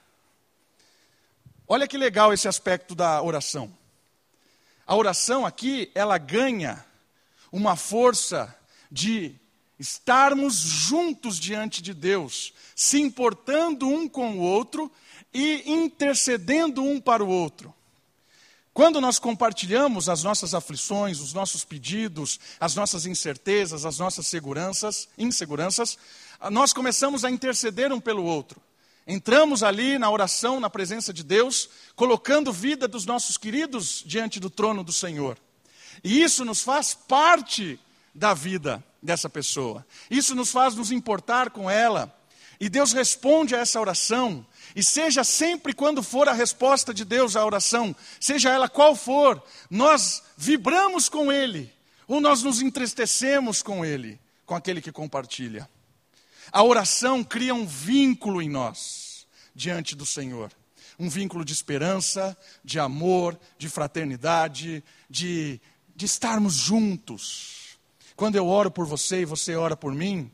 Olha 1.69 1.87
que 1.87 1.99
legal 1.99 2.33
esse 2.33 2.49
aspecto 2.49 2.95
da 2.95 3.21
oração. 3.21 3.71
A 4.87 4.97
oração 4.97 5.45
aqui, 5.45 5.91
ela 5.95 6.17
ganha 6.17 6.83
uma 7.53 7.77
força 7.77 8.57
de 8.91 9.35
estarmos 9.79 10.55
juntos 10.55 11.39
diante 11.39 11.83
de 11.83 11.93
Deus, 11.93 12.55
se 12.75 12.99
importando 12.99 13.87
um 13.87 14.09
com 14.09 14.39
o 14.39 14.41
outro 14.41 14.91
e 15.31 15.71
intercedendo 15.71 16.83
um 16.83 16.99
para 16.99 17.23
o 17.23 17.29
outro. 17.29 17.75
Quando 18.75 19.01
nós 19.01 19.21
compartilhamos 19.21 20.09
as 20.09 20.25
nossas 20.25 20.53
aflições, 20.53 21.21
os 21.21 21.33
nossos 21.33 21.65
pedidos, 21.65 22.41
as 22.59 22.75
nossas 22.75 23.07
incertezas, 23.07 23.87
as 23.87 24.01
nossas 24.01 24.27
seguranças, 24.27 25.09
inseguranças, 25.17 25.97
nós 26.51 26.73
começamos 26.73 27.25
a 27.25 27.31
interceder 27.31 27.93
um 27.93 28.01
pelo 28.01 28.25
outro. 28.25 28.61
Entramos 29.07 29.63
ali 29.63 29.97
na 29.97 30.11
oração, 30.11 30.59
na 30.59 30.69
presença 30.69 31.13
de 31.13 31.23
Deus, 31.23 31.69
colocando 31.95 32.53
vida 32.53 32.89
dos 32.89 33.07
nossos 33.07 33.37
queridos 33.37 34.03
diante 34.05 34.41
do 34.41 34.51
trono 34.51 34.83
do 34.83 34.93
Senhor. 34.93 35.39
E 36.03 36.21
isso 36.21 36.45
nos 36.45 36.61
faz 36.61 36.95
parte 36.95 37.79
da 38.13 38.35
vida 38.35 38.83
dessa 39.01 39.31
pessoa. 39.31 39.87
Isso 40.11 40.35
nos 40.35 40.51
faz 40.51 40.75
nos 40.75 40.91
importar 40.91 41.51
com 41.51 41.71
ela. 41.71 42.13
E 42.59 42.69
Deus 42.69 42.93
responde 42.93 43.55
a 43.55 43.59
essa 43.59 43.81
oração. 43.81 44.45
E 44.75 44.83
seja 44.83 45.23
sempre 45.23 45.73
quando 45.73 46.03
for 46.03 46.29
a 46.29 46.33
resposta 46.33 46.93
de 46.93 47.05
Deus 47.05 47.37
à 47.37 47.45
oração, 47.45 47.95
seja 48.19 48.51
ela 48.51 48.69
qual 48.69 48.97
for, 48.97 49.43
nós 49.71 50.23
vibramos 50.37 51.09
com 51.09 51.33
Ele, 51.33 51.73
ou 52.09 52.21
nós 52.21 52.43
nos 52.43 52.61
entristecemos 52.61 53.63
com 53.63 53.85
Ele, 53.85 54.21
com 54.45 54.55
aquele 54.55 54.81
que 54.81 54.91
compartilha. 54.91 55.69
A 56.51 56.63
oração 56.63 57.23
cria 57.23 57.55
um 57.55 57.67
vínculo 57.67 58.43
em 58.43 58.49
nós, 58.49 59.27
diante 59.55 59.95
do 59.95 60.05
Senhor. 60.05 60.51
Um 60.99 61.09
vínculo 61.09 61.45
de 61.45 61.53
esperança, 61.53 62.37
de 62.65 62.79
amor, 62.79 63.39
de 63.59 63.69
fraternidade, 63.69 64.83
de, 65.09 65.61
de 65.95 66.07
estarmos 66.07 66.55
juntos. 66.55 67.79
Quando 68.15 68.37
eu 68.37 68.47
oro 68.47 68.71
por 68.71 68.87
você 68.87 69.23
e 69.23 69.25
você 69.25 69.57
ora 69.57 69.77
por 69.77 69.93
mim, 69.93 70.31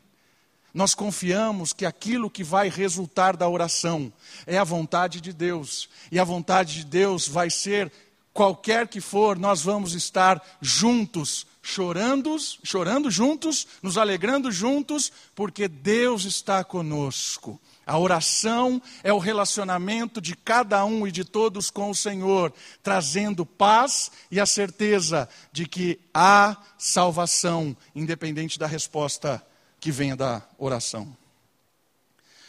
nós 0.73 0.95
confiamos 0.95 1.73
que 1.73 1.85
aquilo 1.85 2.29
que 2.29 2.43
vai 2.43 2.69
resultar 2.69 3.35
da 3.35 3.47
oração 3.47 4.11
é 4.47 4.57
a 4.57 4.63
vontade 4.63 5.19
de 5.19 5.33
Deus. 5.33 5.89
E 6.11 6.19
a 6.19 6.23
vontade 6.23 6.75
de 6.75 6.85
Deus 6.85 7.27
vai 7.27 7.49
ser, 7.49 7.91
qualquer 8.33 8.87
que 8.87 9.01
for, 9.01 9.37
nós 9.37 9.61
vamos 9.61 9.93
estar 9.93 10.41
juntos, 10.61 11.45
chorando, 11.61 12.37
chorando 12.63 13.11
juntos, 13.11 13.67
nos 13.81 13.97
alegrando 13.97 14.51
juntos, 14.51 15.11
porque 15.35 15.67
Deus 15.67 16.23
está 16.23 16.63
conosco. 16.63 17.59
A 17.85 17.97
oração 17.97 18.81
é 19.03 19.11
o 19.11 19.17
relacionamento 19.17 20.21
de 20.21 20.35
cada 20.35 20.85
um 20.85 21.05
e 21.05 21.11
de 21.11 21.25
todos 21.25 21.69
com 21.69 21.89
o 21.89 21.95
Senhor, 21.95 22.53
trazendo 22.81 23.45
paz 23.45 24.09
e 24.29 24.39
a 24.39 24.45
certeza 24.45 25.27
de 25.51 25.67
que 25.67 25.99
há 26.13 26.55
salvação, 26.77 27.75
independente 27.93 28.57
da 28.57 28.67
resposta 28.67 29.45
que 29.81 29.91
venha 29.91 30.15
da 30.15 30.43
oração. 30.59 31.17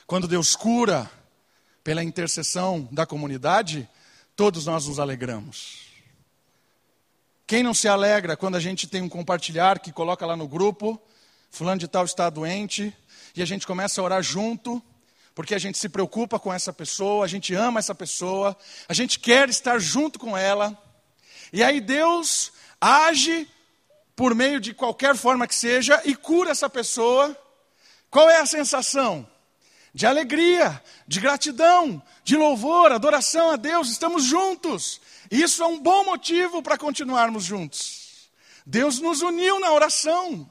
Quando 0.07 0.29
Deus 0.29 0.55
cura 0.55 1.11
pela 1.83 2.05
intercessão 2.05 2.87
da 2.93 3.07
comunidade, 3.07 3.89
todos 4.37 4.67
nós 4.67 4.87
nos 4.87 5.01
alegramos. 5.01 5.87
Quem 7.47 7.62
não 7.62 7.73
se 7.73 7.89
alegra 7.89 8.37
quando 8.37 8.57
a 8.57 8.61
gente 8.61 8.87
tem 8.87 9.01
um 9.01 9.09
compartilhar 9.09 9.79
que 9.79 9.91
coloca 9.91 10.27
lá 10.27 10.37
no 10.37 10.47
grupo, 10.47 11.01
fulano 11.51 11.81
de 11.81 11.89
tal 11.89 12.05
está 12.05 12.29
doente, 12.29 12.95
e 13.35 13.43
a 13.43 13.47
gente 13.47 13.67
começa 13.67 14.01
a 14.01 14.05
orar 14.05 14.23
junto, 14.23 14.83
porque 15.35 15.55
a 15.55 15.59
gente 15.59 15.79
se 15.79 15.89
preocupa 15.89 16.39
com 16.39 16.53
essa 16.53 16.73
pessoa, 16.73 17.25
a 17.25 17.29
gente 17.29 17.55
ama 17.55 17.79
essa 17.79 17.95
pessoa, 17.95 18.55
a 18.87 18.93
gente 18.93 19.19
quer 19.19 19.49
estar 19.49 19.79
junto 19.79 20.19
com 20.19 20.37
ela. 20.37 20.77
E 21.51 21.62
aí 21.62 21.81
Deus 21.81 22.53
age 22.79 23.49
por 24.14 24.35
meio 24.35 24.61
de 24.61 24.75
qualquer 24.75 25.16
forma 25.16 25.47
que 25.47 25.54
seja 25.54 26.00
e 26.04 26.14
cura 26.14 26.50
essa 26.50 26.69
pessoa. 26.69 27.37
Qual 28.11 28.28
é 28.28 28.40
a 28.40 28.47
sensação? 28.47 29.26
De 29.95 30.07
alegria, 30.07 30.83
de 31.07 31.21
gratidão, 31.21 32.02
de 32.25 32.37
louvor, 32.37 32.92
adoração 32.92 33.50
a 33.50 33.57
Deus, 33.57 33.90
estamos 33.90 34.25
juntos. 34.25 35.00
Isso 35.31 35.62
é 35.62 35.66
um 35.66 35.78
bom 35.78 36.04
motivo 36.04 36.62
para 36.62 36.78
continuarmos 36.78 37.45
juntos. 37.45 38.31
Deus 38.64 39.00
nos 39.00 39.23
uniu 39.23 39.61
na 39.61 39.73
oração. 39.73 40.49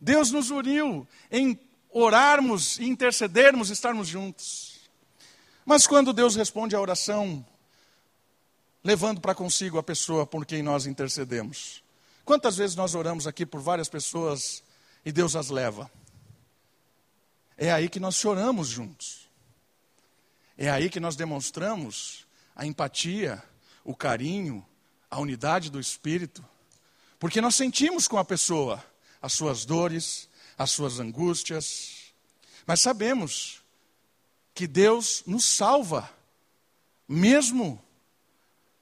Deus 0.00 0.30
nos 0.30 0.50
uniu 0.50 1.06
em 1.30 1.58
orarmos 1.90 2.78
intercedermos, 2.78 3.70
estarmos 3.70 4.08
juntos. 4.08 4.80
Mas 5.64 5.86
quando 5.86 6.12
Deus 6.12 6.36
responde 6.36 6.74
à 6.74 6.80
oração 6.80 7.44
levando 8.82 9.20
para 9.20 9.34
consigo 9.34 9.78
a 9.78 9.82
pessoa 9.82 10.26
por 10.26 10.46
quem 10.46 10.62
nós 10.62 10.86
intercedemos. 10.86 11.82
Quantas 12.30 12.56
vezes 12.56 12.76
nós 12.76 12.94
oramos 12.94 13.26
aqui 13.26 13.44
por 13.44 13.60
várias 13.60 13.88
pessoas 13.88 14.62
e 15.04 15.10
Deus 15.10 15.34
as 15.34 15.48
leva? 15.48 15.90
É 17.58 17.72
aí 17.72 17.88
que 17.88 17.98
nós 17.98 18.14
choramos 18.14 18.68
juntos. 18.68 19.28
É 20.56 20.70
aí 20.70 20.88
que 20.88 21.00
nós 21.00 21.16
demonstramos 21.16 22.24
a 22.54 22.64
empatia, 22.64 23.42
o 23.82 23.96
carinho, 23.96 24.64
a 25.10 25.18
unidade 25.18 25.72
do 25.72 25.80
espírito, 25.80 26.44
porque 27.18 27.40
nós 27.40 27.56
sentimos 27.56 28.06
com 28.06 28.16
a 28.16 28.24
pessoa 28.24 28.80
as 29.20 29.32
suas 29.32 29.64
dores, 29.64 30.28
as 30.56 30.70
suas 30.70 31.00
angústias, 31.00 32.14
mas 32.64 32.78
sabemos 32.78 33.60
que 34.54 34.68
Deus 34.68 35.24
nos 35.26 35.44
salva, 35.44 36.08
mesmo 37.08 37.84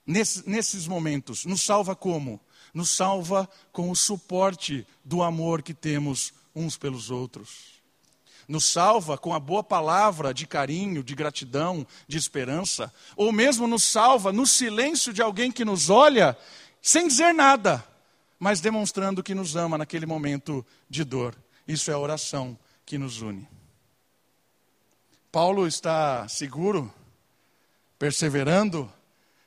nesses 0.04 0.86
momentos. 0.86 1.46
Nos 1.46 1.62
salva 1.62 1.96
como? 1.96 2.38
Nos 2.72 2.90
salva 2.90 3.48
com 3.72 3.90
o 3.90 3.96
suporte 3.96 4.86
do 5.04 5.22
amor 5.22 5.62
que 5.62 5.74
temos 5.74 6.32
uns 6.54 6.76
pelos 6.76 7.10
outros 7.10 7.78
nos 8.48 8.64
salva 8.64 9.18
com 9.18 9.34
a 9.34 9.38
boa 9.38 9.62
palavra 9.62 10.32
de 10.32 10.46
carinho, 10.46 11.04
de 11.04 11.14
gratidão, 11.14 11.86
de 12.08 12.16
esperança, 12.16 12.92
ou 13.14 13.30
mesmo 13.30 13.66
nos 13.66 13.84
salva 13.84 14.32
no 14.32 14.46
silêncio 14.46 15.12
de 15.12 15.20
alguém 15.20 15.52
que 15.52 15.66
nos 15.66 15.90
olha 15.90 16.36
sem 16.80 17.06
dizer 17.06 17.34
nada, 17.34 17.84
mas 18.38 18.60
demonstrando 18.60 19.22
que 19.22 19.34
nos 19.34 19.54
ama 19.54 19.76
naquele 19.76 20.06
momento 20.06 20.64
de 20.88 21.04
dor. 21.04 21.36
Isso 21.66 21.90
é 21.90 21.94
a 21.94 21.98
oração 21.98 22.58
que 22.86 22.96
nos 22.96 23.20
une. 23.20 23.46
Paulo 25.30 25.66
está 25.66 26.26
seguro, 26.26 26.92
perseverando, 27.98 28.90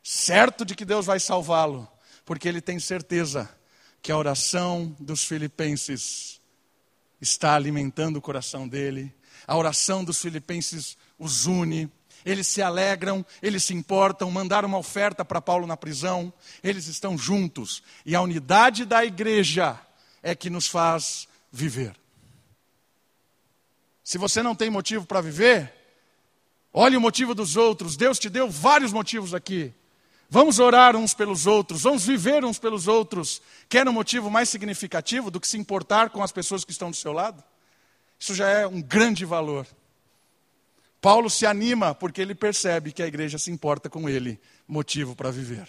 certo 0.03 0.63
de 0.63 0.75
que 0.75 0.85
Deus 0.85 1.07
vai 1.07 1.19
salvá-lo, 1.19 1.87
porque 2.31 2.47
ele 2.47 2.61
tem 2.61 2.79
certeza 2.79 3.53
que 4.01 4.09
a 4.09 4.17
oração 4.17 4.95
dos 4.97 5.25
filipenses 5.25 6.39
está 7.19 7.55
alimentando 7.55 8.15
o 8.15 8.21
coração 8.21 8.69
dele. 8.69 9.13
A 9.45 9.57
oração 9.57 10.01
dos 10.01 10.21
filipenses 10.21 10.97
os 11.19 11.45
une. 11.45 11.91
Eles 12.23 12.47
se 12.47 12.61
alegram, 12.61 13.25
eles 13.41 13.65
se 13.65 13.73
importam, 13.73 14.31
mandaram 14.31 14.69
uma 14.69 14.77
oferta 14.77 15.25
para 15.25 15.41
Paulo 15.41 15.67
na 15.67 15.75
prisão. 15.75 16.31
Eles 16.63 16.87
estão 16.87 17.17
juntos. 17.17 17.83
E 18.05 18.15
a 18.15 18.21
unidade 18.21 18.85
da 18.85 19.03
igreja 19.03 19.77
é 20.23 20.33
que 20.33 20.49
nos 20.49 20.67
faz 20.67 21.27
viver. 21.51 21.93
Se 24.05 24.17
você 24.17 24.41
não 24.41 24.55
tem 24.55 24.69
motivo 24.69 25.05
para 25.05 25.19
viver, 25.19 25.73
olhe 26.71 26.95
o 26.95 27.01
motivo 27.01 27.35
dos 27.35 27.57
outros. 27.57 27.97
Deus 27.97 28.17
te 28.17 28.29
deu 28.29 28.49
vários 28.49 28.93
motivos 28.93 29.33
aqui. 29.33 29.73
Vamos 30.33 30.59
orar 30.59 30.95
uns 30.95 31.13
pelos 31.13 31.45
outros, 31.45 31.81
vamos 31.81 32.05
viver 32.05 32.45
uns 32.45 32.57
pelos 32.57 32.87
outros. 32.87 33.41
Quer 33.67 33.85
um 33.89 33.91
motivo 33.91 34.31
mais 34.31 34.47
significativo 34.47 35.29
do 35.29 35.41
que 35.41 35.47
se 35.47 35.57
importar 35.57 36.09
com 36.09 36.23
as 36.23 36.31
pessoas 36.31 36.63
que 36.63 36.71
estão 36.71 36.89
do 36.89 36.95
seu 36.95 37.11
lado? 37.11 37.43
Isso 38.17 38.33
já 38.33 38.47
é 38.47 38.65
um 38.65 38.81
grande 38.81 39.25
valor. 39.25 39.67
Paulo 41.01 41.29
se 41.29 41.45
anima 41.45 41.93
porque 41.93 42.21
ele 42.21 42.33
percebe 42.33 42.93
que 42.93 43.03
a 43.03 43.07
igreja 43.07 43.37
se 43.37 43.51
importa 43.51 43.89
com 43.89 44.07
ele, 44.07 44.39
motivo 44.65 45.17
para 45.17 45.29
viver. 45.31 45.67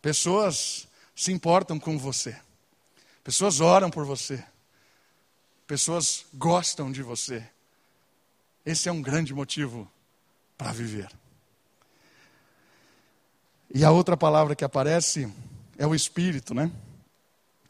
Pessoas 0.00 0.88
se 1.14 1.30
importam 1.30 1.78
com 1.78 1.96
você, 1.96 2.36
pessoas 3.22 3.60
oram 3.60 3.88
por 3.88 4.04
você, 4.04 4.44
pessoas 5.64 6.26
gostam 6.34 6.90
de 6.90 7.04
você. 7.04 7.48
Esse 8.66 8.88
é 8.88 8.92
um 8.92 9.00
grande 9.00 9.32
motivo 9.32 9.88
para 10.58 10.72
viver. 10.72 11.21
E 13.74 13.86
a 13.86 13.90
outra 13.90 14.18
palavra 14.18 14.54
que 14.54 14.64
aparece 14.64 15.32
é 15.78 15.86
o 15.86 15.94
Espírito, 15.94 16.52
né? 16.52 16.70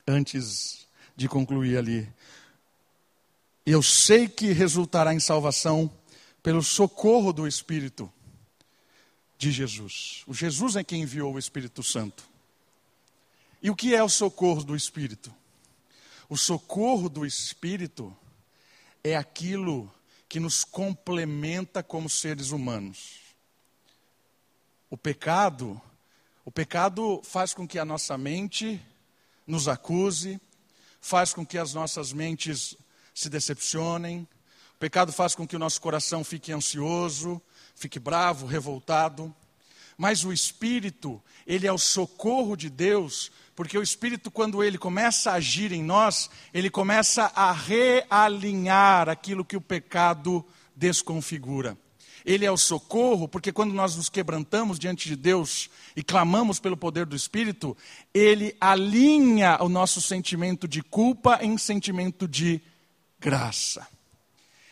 Antes 0.04 0.88
de 1.14 1.28
concluir 1.28 1.76
ali. 1.76 2.12
Eu 3.64 3.84
sei 3.84 4.26
que 4.26 4.50
resultará 4.52 5.14
em 5.14 5.20
salvação 5.20 5.88
pelo 6.42 6.60
socorro 6.60 7.32
do 7.32 7.46
Espírito 7.46 8.12
de 9.38 9.52
Jesus. 9.52 10.24
O 10.26 10.34
Jesus 10.34 10.74
é 10.74 10.82
quem 10.82 11.02
enviou 11.02 11.34
o 11.34 11.38
Espírito 11.38 11.84
Santo. 11.84 12.24
E 13.62 13.70
o 13.70 13.76
que 13.76 13.94
é 13.94 14.02
o 14.02 14.08
socorro 14.08 14.64
do 14.64 14.74
Espírito? 14.74 15.32
O 16.28 16.36
socorro 16.36 17.08
do 17.08 17.24
Espírito 17.24 18.12
é 19.04 19.14
aquilo 19.14 19.88
que 20.28 20.40
nos 20.40 20.64
complementa 20.64 21.80
como 21.80 22.08
seres 22.08 22.50
humanos. 22.50 23.20
O 24.90 24.96
pecado 24.96 25.80
o 26.44 26.50
pecado 26.50 27.20
faz 27.22 27.54
com 27.54 27.66
que 27.66 27.78
a 27.78 27.84
nossa 27.84 28.18
mente 28.18 28.80
nos 29.46 29.68
acuse, 29.68 30.40
faz 31.00 31.32
com 31.32 31.46
que 31.46 31.56
as 31.56 31.72
nossas 31.72 32.12
mentes 32.12 32.76
se 33.14 33.28
decepcionem. 33.28 34.26
O 34.74 34.78
pecado 34.78 35.12
faz 35.12 35.36
com 35.36 35.46
que 35.46 35.54
o 35.54 35.58
nosso 35.58 35.80
coração 35.80 36.24
fique 36.24 36.52
ansioso, 36.52 37.40
fique 37.76 38.00
bravo, 38.00 38.46
revoltado. 38.46 39.32
Mas 39.96 40.24
o 40.24 40.32
Espírito, 40.32 41.22
ele 41.46 41.66
é 41.66 41.72
o 41.72 41.78
socorro 41.78 42.56
de 42.56 42.68
Deus, 42.68 43.30
porque 43.54 43.78
o 43.78 43.82
Espírito, 43.82 44.28
quando 44.28 44.64
ele 44.64 44.78
começa 44.78 45.30
a 45.30 45.34
agir 45.34 45.70
em 45.70 45.82
nós, 45.82 46.28
ele 46.52 46.70
começa 46.70 47.30
a 47.36 47.52
realinhar 47.52 49.08
aquilo 49.08 49.44
que 49.44 49.56
o 49.56 49.60
pecado 49.60 50.44
desconfigura. 50.74 51.78
Ele 52.24 52.44
é 52.44 52.50
o 52.50 52.56
socorro, 52.56 53.26
porque 53.26 53.52
quando 53.52 53.72
nós 53.72 53.96
nos 53.96 54.08
quebrantamos 54.08 54.78
diante 54.78 55.08
de 55.08 55.16
Deus 55.16 55.68
e 55.96 56.02
clamamos 56.02 56.58
pelo 56.60 56.76
poder 56.76 57.06
do 57.06 57.16
Espírito, 57.16 57.76
ele 58.14 58.56
alinha 58.60 59.58
o 59.60 59.68
nosso 59.68 60.00
sentimento 60.00 60.68
de 60.68 60.82
culpa 60.82 61.38
em 61.42 61.58
sentimento 61.58 62.28
de 62.28 62.60
graça. 63.20 63.86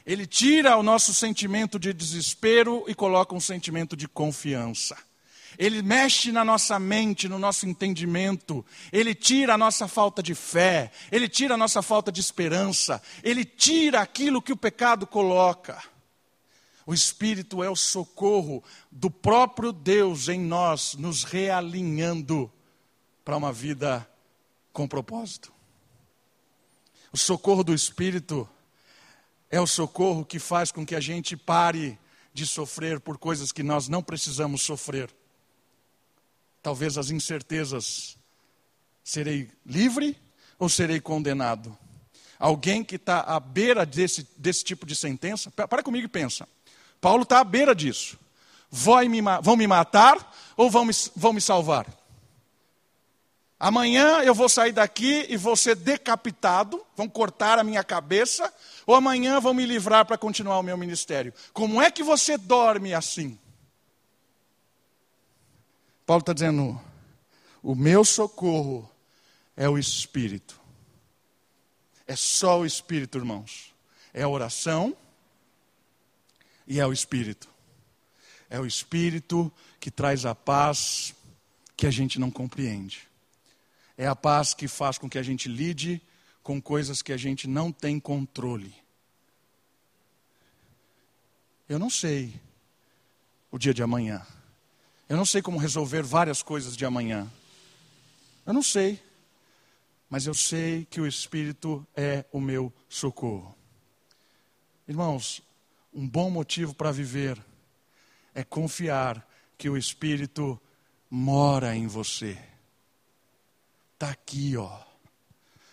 Ele 0.07 0.27
tira 0.27 0.77
o 0.77 0.83
nosso 0.83 1.13
sentimento 1.13 1.79
de 1.79 1.93
desespero 1.93 2.85
e 2.89 2.95
coloca 2.95 3.35
um 3.35 3.41
sentimento 3.41 3.97
de 3.97 4.09
confiança. 4.09 4.97
Ele 5.59 5.83
mexe 5.83 6.33
na 6.33 6.45
nossa 6.45 6.79
mente, 6.79 7.29
no 7.29 7.39
nosso 7.39 7.67
entendimento. 7.67 8.65
Ele 8.93 9.15
tira 9.15 9.55
a 9.55 9.59
nossa 9.59 9.87
falta 9.87 10.23
de 10.23 10.35
fé. 10.35 10.91
Ele 11.13 11.29
tira 11.29 11.55
a 11.55 11.57
nossa 11.57 11.83
falta 11.83 12.11
de 12.11 12.21
esperança. 12.21 13.03
Ele 13.23 13.45
tira 13.45 14.01
aquilo 14.01 14.41
que 14.41 14.53
o 14.53 14.57
pecado 14.57 15.07
coloca. 15.07 15.83
O 16.91 16.93
Espírito 16.93 17.63
é 17.63 17.71
o 17.71 17.77
socorro 17.77 18.65
do 18.91 19.09
próprio 19.09 19.71
Deus 19.71 20.27
em 20.29 20.41
nós, 20.41 20.95
nos 20.95 21.23
realinhando 21.23 22.53
para 23.25 23.37
uma 23.37 23.53
vida 23.53 24.11
com 24.73 24.89
propósito. 24.89 25.53
O 27.13 27.17
socorro 27.17 27.63
do 27.63 27.73
Espírito 27.73 28.49
é 29.49 29.61
o 29.61 29.69
socorro 29.69 30.25
que 30.25 30.41
faz 30.41 30.73
com 30.73 30.85
que 30.85 30.97
a 30.97 31.01
gente 31.01 31.37
pare 31.37 31.97
de 32.35 32.45
sofrer 32.45 32.99
por 32.99 33.19
coisas 33.19 33.53
que 33.53 33.63
nós 33.63 33.87
não 33.87 34.03
precisamos 34.03 34.61
sofrer. 34.63 35.15
Talvez 36.61 36.99
as 36.99 37.09
incertezas: 37.11 38.19
serei 39.05 39.49
livre 39.65 40.21
ou 40.59 40.69
serei 40.69 41.01
condenado? 41.01 41.79
Alguém 42.37 42.83
que 42.83 42.97
está 42.97 43.21
à 43.21 43.39
beira 43.39 43.87
desse, 43.87 44.27
desse 44.37 44.65
tipo 44.65 44.85
de 44.85 44.97
sentença, 44.97 45.53
para 45.53 45.85
comigo 45.85 46.07
e 46.07 46.09
pensa. 46.09 46.49
Paulo 47.01 47.23
está 47.23 47.41
à 47.41 47.45
beira 47.45 47.75
disso. 47.75 48.19
Vão 48.71 49.57
me 49.57 49.67
matar 49.67 50.33
ou 50.57 50.71
vão 50.71 50.85
me, 50.85 50.93
vão 51.17 51.33
me 51.33 51.41
salvar? 51.41 51.87
Amanhã 53.59 54.23
eu 54.23 54.35
vou 54.35 54.49
sair 54.49 54.73
daqui 54.73 55.27
e 55.29 55.37
vou 55.37 55.55
ser 55.55 55.77
decapitado, 55.77 56.83
vão 56.97 57.07
cortar 57.07 57.59
a 57.59 57.65
minha 57.65 57.85
cabeça, 57.85 58.51
ou 58.87 58.95
amanhã 58.95 59.39
vão 59.39 59.53
me 59.53 59.67
livrar 59.67 60.07
para 60.07 60.17
continuar 60.17 60.59
o 60.59 60.63
meu 60.63 60.79
ministério. 60.79 61.35
Como 61.53 61.81
é 61.83 61.91
que 61.91 62.03
você 62.03 62.39
dorme 62.39 62.95
assim? 62.95 63.39
Paulo 66.07 66.21
está 66.21 66.33
dizendo: 66.33 66.81
o 67.63 67.75
meu 67.75 68.03
socorro 68.03 68.91
é 69.55 69.69
o 69.69 69.77
Espírito. 69.77 70.59
É 72.07 72.17
só 72.17 72.61
o 72.61 72.67
Espírito, 72.67 73.19
irmãos. 73.19 73.75
É 74.15 74.23
a 74.23 74.29
oração 74.29 74.97
e 76.71 76.79
é 76.79 76.87
o 76.87 76.93
Espírito. 76.93 77.51
É 78.49 78.61
o 78.61 78.65
Espírito 78.65 79.53
que 79.81 79.91
traz 79.91 80.25
a 80.25 80.37
paz 80.37 81.13
que 81.77 81.85
a 81.85 81.91
gente 81.91 82.21
não 82.21 82.31
compreende. 82.31 83.09
É 83.99 84.07
a 84.07 84.15
paz 84.15 84.55
que 84.55 84.69
faz 84.69 84.97
com 84.97 85.11
que 85.11 85.19
a 85.19 85.23
gente 85.23 85.49
lide 85.49 86.01
com 86.45 86.63
coisas 86.63 87.03
que 87.03 87.13
a 87.13 87.17
gente 87.17 87.49
não 87.49 87.73
tem 87.73 87.99
controle. 87.99 88.73
Eu 91.69 91.77
não 91.77 91.91
sei 91.91 92.41
o 93.51 93.59
dia 93.59 93.75
de 93.75 93.83
amanhã. 93.83 94.25
Eu 95.09 95.17
não 95.17 95.25
sei 95.25 95.43
como 95.43 95.59
resolver 95.59 96.05
várias 96.05 96.41
coisas 96.41 96.77
de 96.77 96.85
amanhã. 96.85 97.29
Eu 98.47 98.53
não 98.53 98.63
sei. 98.63 99.03
Mas 100.09 100.25
eu 100.25 100.35
sei 100.35 100.87
que 100.89 101.01
o 101.01 101.07
Espírito 101.07 101.85
é 101.97 102.25
o 102.31 102.41
meu 102.41 102.73
socorro. 102.89 103.57
Irmãos, 104.87 105.43
um 105.93 106.09
bom 106.09 106.31
motivo 106.31 106.75
para 106.75 106.93
viver 106.93 107.43
é 108.35 108.45
confiar 108.45 109.29
que 109.59 109.69
o 109.69 109.77
Espírito 109.77 110.61
mora 111.11 111.75
em 111.75 111.87
você. 111.87 112.39
Está 113.95 114.11
aqui, 114.11 114.57
ó. 114.57 114.81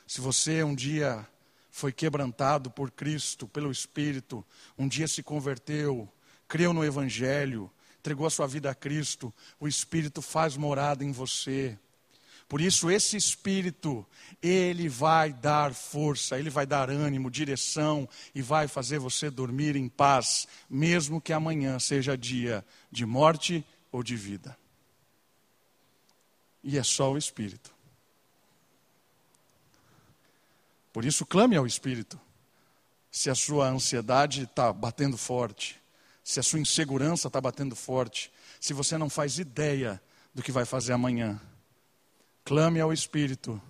Se 0.08 0.20
você 0.20 0.64
um 0.64 0.74
dia 0.74 1.28
foi 1.70 1.92
quebrantado 1.92 2.72
por 2.72 2.90
Cristo, 2.92 3.48
pelo 3.48 3.72
Espírito, 3.72 4.46
um 4.78 4.88
dia 4.88 5.08
se 5.08 5.22
converteu, 5.22 6.12
creu 6.48 6.74
no 6.74 6.84
Evangelho, 6.84 7.72
entregou 8.00 8.26
a 8.26 8.32
sua 8.32 8.48
vida 8.48 8.72
a 8.72 8.76
Cristo, 8.76 9.34
o 9.60 9.68
Espírito 9.68 10.22
faz 10.22 10.58
morada 10.58 11.04
em 11.04 11.12
você. 11.12 11.78
Por 12.48 12.62
isso, 12.62 12.90
esse 12.90 13.18
Espírito, 13.18 14.06
ele 14.42 14.88
vai 14.88 15.34
dar 15.34 15.74
força, 15.74 16.40
ele 16.40 16.50
vai 16.50 16.66
dar 16.66 16.90
ânimo, 16.90 17.30
direção 17.30 18.08
e 18.34 18.42
vai 18.42 18.68
fazer 18.68 19.00
você 19.00 19.30
dormir 19.30 19.76
em 19.76 19.90
paz, 19.90 20.48
mesmo 20.70 21.20
que 21.20 21.34
amanhã 21.34 21.78
seja 21.78 22.18
dia 22.18 22.66
de 22.90 23.06
morte 23.06 23.66
ou 23.92 24.02
de 24.02 24.16
vida. 24.16 24.58
E 26.64 26.78
é 26.78 26.84
só 26.84 27.12
o 27.12 27.18
Espírito. 27.18 27.76
Por 30.94 31.04
isso, 31.04 31.26
clame 31.26 31.58
ao 31.58 31.68
Espírito. 31.68 32.20
Se 33.12 33.30
a 33.30 33.36
sua 33.36 33.70
ansiedade 33.70 34.44
está 34.44 34.72
batendo 34.72 35.18
forte, 35.18 35.80
se 36.24 36.40
a 36.40 36.44
sua 36.44 36.60
insegurança 36.60 37.28
está 37.28 37.42
batendo 37.42 37.76
forte, 37.76 38.32
se 38.60 38.74
você 38.74 38.98
não 38.98 39.10
faz 39.10 39.38
ideia 39.38 40.02
do 40.34 40.44
que 40.44 40.52
vai 40.52 40.66
fazer 40.66 40.94
amanhã, 40.94 41.40
clame 42.48 42.80
ao 42.80 42.94
Espírito, 42.94 43.62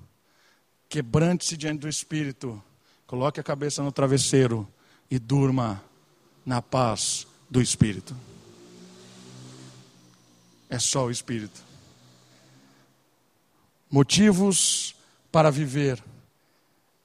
quebrante-se 0.87 1.57
diante 1.57 1.79
do 1.79 1.89
Espírito, 1.89 2.63
coloque 3.07 3.39
a 3.39 3.43
cabeça 3.43 3.81
no 3.81 3.91
travesseiro 3.91 4.71
e 5.09 5.17
durma 5.17 5.83
na 6.45 6.61
paz 6.61 7.25
do 7.49 7.59
Espírito. 7.59 8.15
É 10.69 10.77
só 10.77 11.07
o 11.07 11.09
Espírito. 11.09 11.59
Motivos 13.89 14.95
para 15.31 15.49
viver 15.49 16.03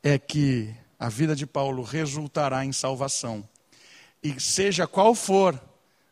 é 0.03 0.19
que 0.19 0.75
a 0.99 1.09
vida 1.09 1.35
de 1.35 1.47
Paulo 1.47 1.83
resultará 1.83 2.67
em 2.67 2.73
salvação. 2.73 3.49
E 4.23 4.39
seja 4.39 4.87
qual 4.87 5.15
for 5.15 5.59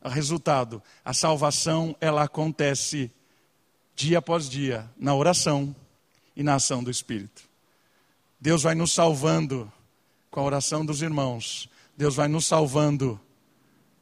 o 0.02 0.08
resultado, 0.08 0.82
a 1.04 1.12
salvação 1.12 1.94
ela 2.00 2.22
acontece 2.22 3.12
dia 4.00 4.18
após 4.18 4.48
dia 4.48 4.90
na 4.96 5.14
oração 5.14 5.76
e 6.34 6.42
na 6.42 6.54
ação 6.54 6.82
do 6.82 6.90
Espírito. 6.90 7.42
Deus 8.40 8.62
vai 8.62 8.74
nos 8.74 8.92
salvando 8.92 9.70
com 10.30 10.40
a 10.40 10.42
oração 10.42 10.86
dos 10.86 11.02
irmãos. 11.02 11.68
Deus 11.94 12.14
vai 12.14 12.26
nos 12.26 12.46
salvando 12.46 13.20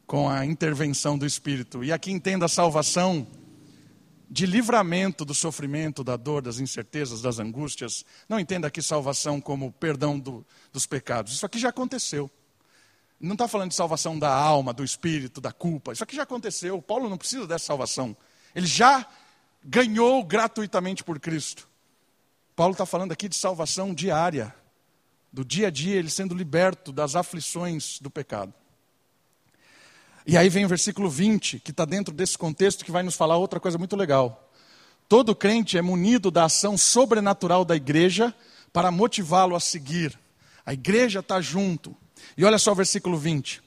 com 0.07 0.29
a 0.29 0.45
intervenção 0.45 1.17
do 1.17 1.25
Espírito. 1.25 1.83
E 1.83 1.91
aqui 1.91 2.11
entenda 2.11 2.45
a 2.45 2.49
salvação 2.49 3.27
de 4.29 4.45
livramento 4.45 5.25
do 5.25 5.33
sofrimento, 5.33 6.01
da 6.01 6.15
dor, 6.15 6.41
das 6.41 6.59
incertezas, 6.59 7.21
das 7.21 7.37
angústias. 7.37 8.05
Não 8.29 8.39
entenda 8.39 8.67
aqui 8.67 8.81
salvação 8.81 9.41
como 9.41 9.69
perdão 9.69 10.17
do, 10.17 10.45
dos 10.71 10.85
pecados. 10.85 11.33
Isso 11.33 11.45
aqui 11.45 11.59
já 11.59 11.69
aconteceu. 11.69 12.31
Não 13.19 13.33
está 13.33 13.49
falando 13.49 13.71
de 13.71 13.75
salvação 13.75 14.17
da 14.17 14.33
alma, 14.33 14.71
do 14.71 14.81
espírito, 14.83 15.41
da 15.41 15.51
culpa. 15.51 15.91
Isso 15.91 16.05
aqui 16.05 16.15
já 16.15 16.23
aconteceu. 16.23 16.81
Paulo 16.81 17.09
não 17.09 17.17
precisa 17.17 17.45
dessa 17.45 17.65
salvação. 17.65 18.15
Ele 18.55 18.65
já 18.67 19.05
ganhou 19.69 20.23
gratuitamente 20.23 21.03
por 21.03 21.19
Cristo. 21.19 21.69
Paulo 22.55 22.71
está 22.71 22.87
falando 22.87 23.11
aqui 23.11 23.29
de 23.29 23.35
salvação 23.35 23.93
diária, 23.93 24.53
do 25.31 25.45
dia 25.45 25.67
a 25.67 25.69
dia, 25.69 25.95
ele 25.95 26.09
sendo 26.09 26.33
liberto 26.33 26.91
das 26.91 27.15
aflições 27.15 27.99
do 27.99 28.09
pecado. 28.09 28.51
E 30.25 30.35
aí 30.35 30.49
vem 30.49 30.65
o 30.65 30.67
versículo 30.67 31.07
20, 31.07 31.59
que 31.59 31.69
está 31.69 31.85
dentro 31.85 32.13
desse 32.13 32.35
contexto, 32.35 32.83
que 32.83 32.91
vai 32.91 33.03
nos 33.03 33.15
falar 33.15 33.37
outra 33.37 33.59
coisa 33.59 33.77
muito 33.77 33.95
legal. 33.95 34.51
Todo 35.07 35.35
crente 35.35 35.77
é 35.77 35.81
munido 35.83 36.31
da 36.31 36.45
ação 36.45 36.75
sobrenatural 36.75 37.63
da 37.63 37.75
igreja 37.75 38.33
para 38.73 38.91
motivá-lo 38.91 39.55
a 39.55 39.59
seguir. 39.59 40.17
A 40.65 40.73
igreja 40.73 41.19
está 41.19 41.39
junto. 41.39 41.95
E 42.35 42.43
olha 42.43 42.57
só 42.57 42.71
o 42.71 42.75
versículo 42.75 43.17
20. 43.17 43.61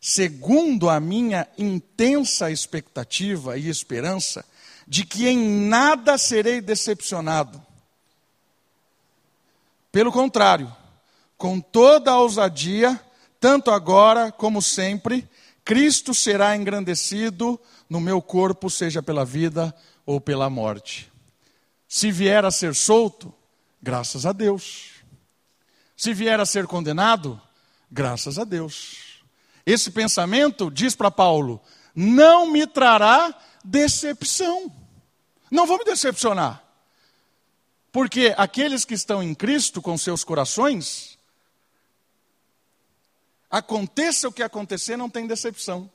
Segundo 0.00 0.88
a 0.88 0.98
minha 1.00 1.46
intensa 1.58 2.50
expectativa 2.50 3.58
e 3.58 3.68
esperança 3.68 4.44
de 4.90 5.04
que 5.04 5.28
em 5.28 5.38
nada 5.38 6.18
serei 6.18 6.60
decepcionado. 6.60 7.64
Pelo 9.92 10.10
contrário, 10.10 10.74
com 11.38 11.60
toda 11.60 12.10
a 12.10 12.18
ousadia, 12.18 13.00
tanto 13.38 13.70
agora 13.70 14.32
como 14.32 14.60
sempre, 14.60 15.30
Cristo 15.64 16.12
será 16.12 16.56
engrandecido 16.56 17.58
no 17.88 18.00
meu 18.00 18.20
corpo, 18.20 18.68
seja 18.68 19.00
pela 19.00 19.24
vida 19.24 19.72
ou 20.04 20.20
pela 20.20 20.50
morte. 20.50 21.08
Se 21.88 22.10
vier 22.10 22.44
a 22.44 22.50
ser 22.50 22.74
solto, 22.74 23.32
graças 23.80 24.26
a 24.26 24.32
Deus. 24.32 24.90
Se 25.96 26.12
vier 26.12 26.40
a 26.40 26.44
ser 26.44 26.66
condenado, 26.66 27.40
graças 27.88 28.40
a 28.40 28.44
Deus. 28.44 29.22
Esse 29.64 29.92
pensamento, 29.92 30.68
diz 30.68 30.96
para 30.96 31.12
Paulo, 31.12 31.62
não 31.94 32.50
me 32.50 32.66
trará 32.66 33.32
decepção. 33.64 34.79
Não 35.50 35.66
vou 35.66 35.78
me 35.78 35.84
decepcionar. 35.84 36.62
Porque 37.92 38.34
aqueles 38.36 38.84
que 38.84 38.94
estão 38.94 39.22
em 39.22 39.34
Cristo 39.34 39.82
com 39.82 39.98
seus 39.98 40.22
corações, 40.22 41.18
aconteça 43.50 44.28
o 44.28 44.32
que 44.32 44.42
acontecer, 44.42 44.96
não 44.96 45.10
tem 45.10 45.26
decepção. 45.26 45.90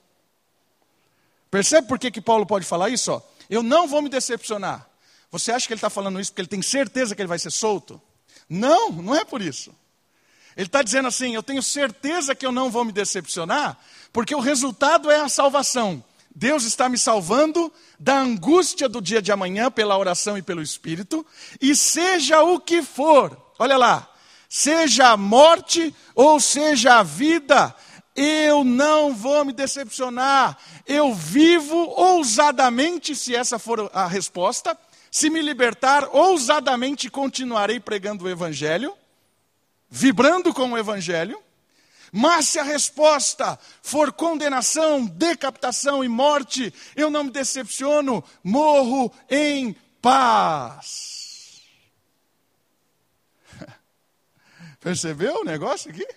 Percebe 1.50 1.88
por 1.88 1.98
que, 1.98 2.10
que 2.10 2.20
Paulo 2.20 2.44
pode 2.44 2.66
falar 2.66 2.90
isso? 2.90 3.22
Eu 3.48 3.62
não 3.62 3.88
vou 3.88 4.02
me 4.02 4.10
decepcionar. 4.10 4.86
Você 5.30 5.50
acha 5.50 5.66
que 5.66 5.72
ele 5.72 5.78
está 5.78 5.88
falando 5.88 6.20
isso 6.20 6.30
porque 6.30 6.42
ele 6.42 6.48
tem 6.48 6.62
certeza 6.62 7.14
que 7.14 7.22
ele 7.22 7.28
vai 7.28 7.38
ser 7.38 7.50
solto? 7.50 8.00
Não, 8.48 8.90
não 8.90 9.14
é 9.14 9.24
por 9.24 9.40
isso. 9.40 9.74
Ele 10.56 10.66
está 10.66 10.82
dizendo 10.82 11.08
assim: 11.08 11.34
eu 11.34 11.42
tenho 11.42 11.62
certeza 11.62 12.34
que 12.34 12.44
eu 12.44 12.52
não 12.52 12.70
vou 12.70 12.84
me 12.84 12.92
decepcionar, 12.92 13.78
porque 14.12 14.34
o 14.34 14.40
resultado 14.40 15.10
é 15.10 15.20
a 15.20 15.28
salvação. 15.28 16.02
Deus 16.38 16.64
está 16.64 16.86
me 16.86 16.98
salvando 16.98 17.72
da 17.98 18.18
angústia 18.18 18.90
do 18.90 19.00
dia 19.00 19.22
de 19.22 19.32
amanhã 19.32 19.70
pela 19.70 19.96
oração 19.96 20.36
e 20.36 20.42
pelo 20.42 20.60
Espírito, 20.60 21.24
e 21.58 21.74
seja 21.74 22.42
o 22.42 22.60
que 22.60 22.82
for, 22.82 23.54
olha 23.58 23.78
lá, 23.78 24.06
seja 24.46 25.12
a 25.12 25.16
morte 25.16 25.94
ou 26.14 26.38
seja 26.38 26.98
a 26.98 27.02
vida, 27.02 27.74
eu 28.14 28.62
não 28.64 29.14
vou 29.14 29.46
me 29.46 29.52
decepcionar, 29.54 30.58
eu 30.86 31.14
vivo 31.14 31.74
ousadamente, 31.96 33.16
se 33.16 33.34
essa 33.34 33.58
for 33.58 33.90
a 33.94 34.06
resposta, 34.06 34.76
se 35.10 35.30
me 35.30 35.40
libertar, 35.40 36.06
ousadamente 36.12 37.08
continuarei 37.08 37.80
pregando 37.80 38.26
o 38.26 38.28
Evangelho, 38.28 38.92
vibrando 39.88 40.52
com 40.52 40.70
o 40.70 40.76
Evangelho, 40.76 41.42
mas 42.16 42.48
se 42.48 42.58
a 42.58 42.62
resposta 42.62 43.58
for 43.82 44.10
condenação, 44.10 45.04
decapitação 45.04 46.02
e 46.02 46.08
morte, 46.08 46.72
eu 46.96 47.10
não 47.10 47.24
me 47.24 47.30
decepciono, 47.30 48.24
morro 48.42 49.12
em 49.28 49.76
paz. 50.00 51.60
Percebeu 54.80 55.42
o 55.42 55.44
negócio 55.44 55.90
aqui? 55.90 56.08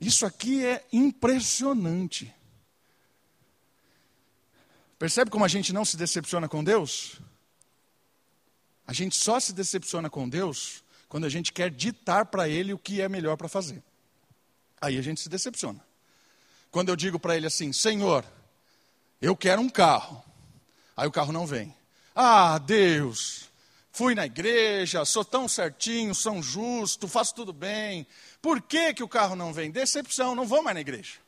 Isso 0.00 0.26
aqui 0.26 0.66
é 0.66 0.84
impressionante. 0.92 2.34
Percebe 4.98 5.30
como 5.30 5.44
a 5.44 5.48
gente 5.48 5.72
não 5.72 5.84
se 5.84 5.96
decepciona 5.96 6.48
com 6.48 6.64
Deus? 6.64 7.20
A 8.84 8.92
gente 8.92 9.14
só 9.14 9.38
se 9.38 9.52
decepciona 9.52 10.10
com 10.10 10.28
Deus 10.28 10.82
quando 11.12 11.26
a 11.26 11.28
gente 11.28 11.52
quer 11.52 11.70
ditar 11.70 12.24
para 12.24 12.48
Ele 12.48 12.72
o 12.72 12.78
que 12.78 13.02
é 13.02 13.06
melhor 13.06 13.36
para 13.36 13.46
fazer. 13.46 13.82
Aí 14.80 14.96
a 14.96 15.02
gente 15.02 15.20
se 15.20 15.28
decepciona. 15.28 15.78
Quando 16.70 16.88
eu 16.88 16.96
digo 16.96 17.20
para 17.20 17.36
Ele 17.36 17.46
assim: 17.46 17.70
Senhor, 17.70 18.24
eu 19.20 19.36
quero 19.36 19.60
um 19.60 19.68
carro. 19.68 20.24
Aí 20.96 21.06
o 21.06 21.12
carro 21.12 21.30
não 21.30 21.46
vem. 21.46 21.76
Ah, 22.14 22.56
Deus, 22.56 23.50
fui 23.92 24.14
na 24.14 24.24
igreja, 24.24 25.04
sou 25.04 25.22
tão 25.22 25.46
certinho, 25.46 26.14
sou 26.14 26.42
justo, 26.42 27.06
faço 27.06 27.34
tudo 27.34 27.52
bem. 27.52 28.06
Por 28.40 28.62
que, 28.62 28.94
que 28.94 29.02
o 29.02 29.08
carro 29.08 29.36
não 29.36 29.52
vem? 29.52 29.70
Decepção, 29.70 30.34
não 30.34 30.46
vou 30.46 30.62
mais 30.62 30.76
na 30.76 30.80
igreja. 30.80 31.18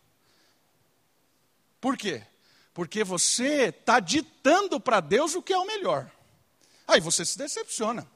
Por 1.79 1.95
quê? 1.95 2.23
Porque 2.73 3.05
você 3.05 3.65
está 3.65 4.01
ditando 4.01 4.81
para 4.81 5.01
Deus 5.01 5.35
o 5.35 5.43
que 5.43 5.53
é 5.53 5.59
o 5.59 5.67
melhor. 5.67 6.11
Aí 6.89 7.01
você 7.01 7.23
se 7.23 7.37
decepciona. 7.37 8.14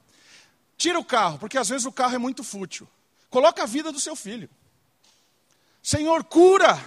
Tira 0.79 0.99
o 0.99 1.05
carro, 1.05 1.38
porque 1.41 1.59
às 1.59 1.69
vezes 1.69 1.85
o 1.85 1.93
carro 1.93 2.14
é 2.14 2.19
muito 2.19 2.45
fútil. 2.45 2.88
Coloca 3.29 3.64
a 3.64 3.67
vida 3.67 3.91
do 3.91 3.99
seu 3.99 4.14
filho. 4.14 4.49
Senhor, 5.83 6.23
cura 6.25 6.79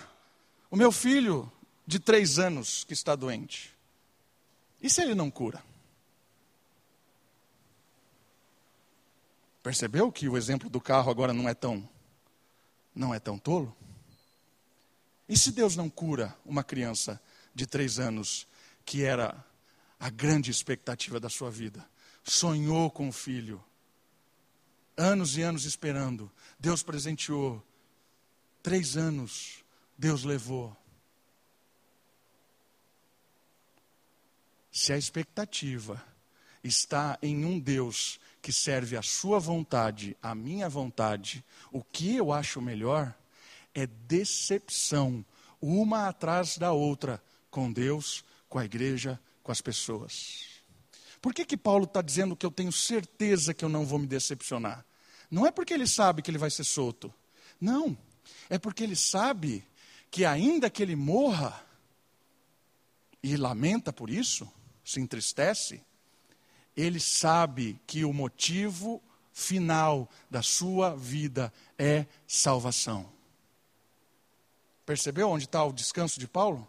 o 0.70 0.78
meu 0.78 0.92
filho 0.92 1.52
de 1.86 2.00
três 2.00 2.40
anos 2.40 2.86
que 2.86 2.94
está 2.94 3.16
doente. 3.16 3.76
E 4.82 4.90
se 4.90 5.02
ele 5.02 5.14
não 5.14 5.30
cura? 5.30 5.62
Percebeu 9.62 10.12
que 10.12 10.28
o 10.28 10.38
exemplo 10.38 10.70
do 10.70 10.80
carro 10.82 11.12
agora 11.12 11.34
não 11.34 11.48
é 11.48 11.54
tão 11.54 11.88
não 12.96 13.14
é 13.14 13.20
tão 13.20 13.38
tolo? 13.38 13.76
E 15.28 15.38
se 15.38 15.52
Deus 15.52 15.76
não 15.76 15.90
cura 15.90 16.36
uma 16.46 16.64
criança 16.64 17.22
de 17.54 17.66
três 17.66 18.00
anos, 18.00 18.48
que 18.86 19.04
era 19.04 19.46
a 20.00 20.10
grande 20.10 20.50
expectativa 20.50 21.20
da 21.20 21.30
sua 21.30 21.50
vida? 21.50 21.88
Sonhou 22.24 22.90
com 22.90 23.08
o 23.08 23.14
filho, 23.14 23.64
anos 24.98 25.38
e 25.38 25.42
anos 25.42 25.66
esperando, 25.66 26.32
Deus 26.60 26.84
presenteou, 26.84 27.64
três 28.62 28.98
anos, 28.98 29.64
Deus 29.98 30.24
levou. 30.24 30.76
Se 34.72 34.94
a 34.94 34.98
expectativa 34.98 36.04
está 36.64 37.18
em 37.22 37.46
um 37.46 37.60
Deus 37.60 38.20
que 38.42 38.52
serve 38.52 38.96
a 38.98 39.02
sua 39.02 39.40
vontade, 39.40 40.16
a 40.22 40.34
minha 40.34 40.70
vontade, 40.70 41.44
o 41.72 41.84
que 41.84 42.16
eu 42.16 42.32
acho 42.32 42.62
melhor 42.62 43.14
é 43.74 43.86
decepção, 43.86 45.26
uma 45.62 46.08
atrás 46.08 46.58
da 46.58 46.72
outra, 46.72 47.22
com 47.50 47.72
Deus, 47.72 48.24
com 48.50 48.58
a 48.58 48.66
igreja, 48.66 49.20
com 49.44 49.52
as 49.52 49.62
pessoas. 49.62 50.51
Por 51.22 51.34
que, 51.34 51.46
que 51.46 51.56
Paulo 51.56 51.84
está 51.86 52.02
dizendo 52.02 52.36
que 52.36 52.46
eu 52.46 52.52
tenho 52.52 52.72
certeza 52.72 53.54
que 53.54 53.64
eu 53.64 53.70
não 53.70 53.86
vou 53.86 54.00
me 54.00 54.08
decepcionar? 54.08 54.84
Não 55.30 55.46
é 55.46 55.52
porque 55.52 55.74
ele 55.74 55.88
sabe 55.88 56.22
que 56.22 56.32
ele 56.32 56.38
vai 56.38 56.50
ser 56.50 56.64
solto. 56.64 57.14
Não. 57.60 57.98
É 58.50 58.58
porque 58.58 58.84
ele 58.84 58.96
sabe 58.96 59.64
que, 60.10 60.26
ainda 60.26 60.70
que 60.70 60.82
ele 60.82 60.96
morra, 60.96 61.64
e 63.24 63.38
lamenta 63.38 63.94
por 63.94 64.10
isso, 64.10 64.52
se 64.84 65.00
entristece, 65.00 65.84
ele 66.76 67.00
sabe 67.00 67.80
que 67.86 68.04
o 68.04 68.12
motivo 68.12 69.02
final 69.32 70.10
da 70.30 70.42
sua 70.42 70.96
vida 70.96 71.54
é 71.78 72.06
salvação. 72.28 73.12
Percebeu 74.86 75.30
onde 75.30 75.46
está 75.46 75.64
o 75.64 75.72
descanso 75.72 76.20
de 76.20 76.28
Paulo? 76.28 76.68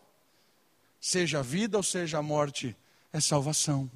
Seja 1.00 1.40
a 1.40 1.42
vida 1.42 1.76
ou 1.76 1.82
seja 1.82 2.18
a 2.18 2.22
morte, 2.22 2.76
é 3.12 3.20
salvação. 3.20 3.90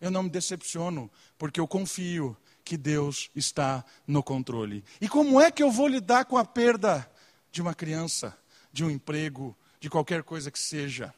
Eu 0.00 0.10
não 0.10 0.24
me 0.24 0.30
decepciono, 0.30 1.10
porque 1.38 1.60
eu 1.60 1.66
confio 1.66 2.36
que 2.64 2.76
Deus 2.76 3.30
está 3.34 3.84
no 4.06 4.22
controle. 4.22 4.84
E 5.00 5.08
como 5.08 5.40
é 5.40 5.50
que 5.50 5.62
eu 5.62 5.70
vou 5.70 5.86
lidar 5.86 6.24
com 6.24 6.36
a 6.36 6.44
perda 6.44 7.08
de 7.52 7.62
uma 7.62 7.74
criança, 7.74 8.36
de 8.72 8.84
um 8.84 8.90
emprego, 8.90 9.56
de 9.78 9.88
qualquer 9.88 10.22
coisa 10.22 10.50
que 10.50 10.58
seja? 10.58 11.14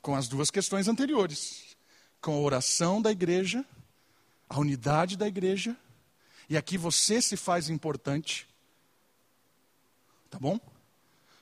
Com 0.00 0.14
as 0.14 0.28
duas 0.28 0.50
questões 0.50 0.86
anteriores: 0.86 1.76
com 2.20 2.32
a 2.32 2.38
oração 2.38 3.02
da 3.02 3.10
igreja, 3.10 3.64
a 4.48 4.58
unidade 4.58 5.16
da 5.16 5.26
igreja, 5.26 5.76
e 6.48 6.56
aqui 6.56 6.78
você 6.78 7.20
se 7.20 7.36
faz 7.36 7.68
importante. 7.68 8.48
Tá 10.30 10.38
bom? 10.38 10.58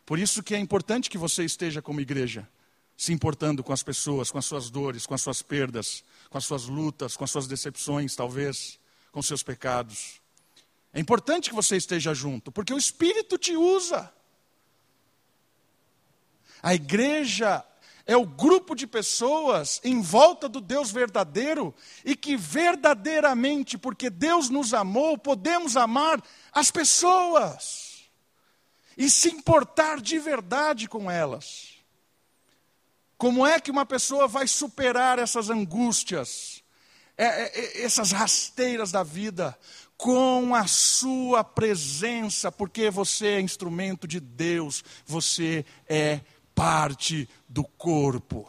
Por 0.04 0.18
isso 0.18 0.42
que 0.42 0.54
é 0.54 0.58
importante 0.58 1.10
que 1.10 1.18
você 1.18 1.44
esteja 1.44 1.82
como 1.82 2.00
igreja, 2.00 2.48
se 2.96 3.12
importando 3.12 3.62
com 3.62 3.72
as 3.72 3.82
pessoas, 3.82 4.30
com 4.30 4.38
as 4.38 4.46
suas 4.46 4.70
dores, 4.70 5.06
com 5.06 5.14
as 5.14 5.20
suas 5.20 5.42
perdas, 5.42 6.02
com 6.30 6.38
as 6.38 6.44
suas 6.44 6.64
lutas, 6.64 7.16
com 7.16 7.24
as 7.24 7.30
suas 7.30 7.46
decepções, 7.46 8.16
talvez, 8.16 8.78
com 9.12 9.20
seus 9.20 9.42
pecados. 9.42 10.20
É 10.94 11.00
importante 11.00 11.50
que 11.50 11.54
você 11.54 11.76
esteja 11.76 12.14
junto, 12.14 12.50
porque 12.50 12.72
o 12.72 12.78
Espírito 12.78 13.36
te 13.36 13.54
usa. 13.54 14.10
A 16.62 16.74
igreja 16.74 17.62
é 18.06 18.16
o 18.16 18.24
grupo 18.24 18.74
de 18.74 18.86
pessoas 18.86 19.80
em 19.84 20.00
volta 20.00 20.48
do 20.48 20.60
Deus 20.60 20.90
verdadeiro 20.90 21.74
e 22.02 22.16
que 22.16 22.34
verdadeiramente, 22.34 23.76
porque 23.76 24.08
Deus 24.08 24.48
nos 24.48 24.72
amou, 24.72 25.18
podemos 25.18 25.76
amar 25.76 26.22
as 26.50 26.70
pessoas 26.70 28.08
e 28.96 29.10
se 29.10 29.28
importar 29.28 30.00
de 30.00 30.18
verdade 30.18 30.88
com 30.88 31.10
elas. 31.10 31.75
Como 33.16 33.46
é 33.46 33.58
que 33.60 33.70
uma 33.70 33.86
pessoa 33.86 34.28
vai 34.28 34.46
superar 34.46 35.18
essas 35.18 35.48
angústias, 35.48 36.62
é, 37.16 37.24
é, 37.24 37.60
é, 37.60 37.82
essas 37.82 38.12
rasteiras 38.12 38.92
da 38.92 39.02
vida, 39.02 39.58
com 39.96 40.54
a 40.54 40.66
sua 40.66 41.42
presença, 41.42 42.52
porque 42.52 42.90
você 42.90 43.28
é 43.28 43.40
instrumento 43.40 44.06
de 44.06 44.20
Deus, 44.20 44.84
você 45.06 45.64
é 45.88 46.20
parte 46.54 47.28
do 47.48 47.64
corpo. 47.64 48.46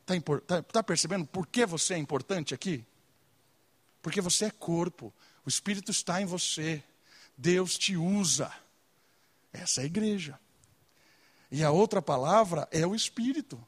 Está 0.00 0.40
tá, 0.46 0.62
tá 0.62 0.82
percebendo 0.82 1.26
por 1.26 1.46
que 1.46 1.66
você 1.66 1.94
é 1.94 1.98
importante 1.98 2.54
aqui? 2.54 2.84
Porque 4.00 4.22
você 4.22 4.46
é 4.46 4.50
corpo, 4.50 5.12
o 5.44 5.48
Espírito 5.48 5.90
está 5.90 6.22
em 6.22 6.24
você. 6.24 6.82
Deus 7.36 7.76
te 7.76 7.96
usa. 7.96 8.50
Essa 9.52 9.82
é 9.82 9.84
a 9.84 9.86
igreja. 9.86 10.38
E 11.50 11.64
a 11.64 11.70
outra 11.70 12.02
palavra 12.02 12.68
é 12.70 12.86
o 12.86 12.94
Espírito. 12.94 13.62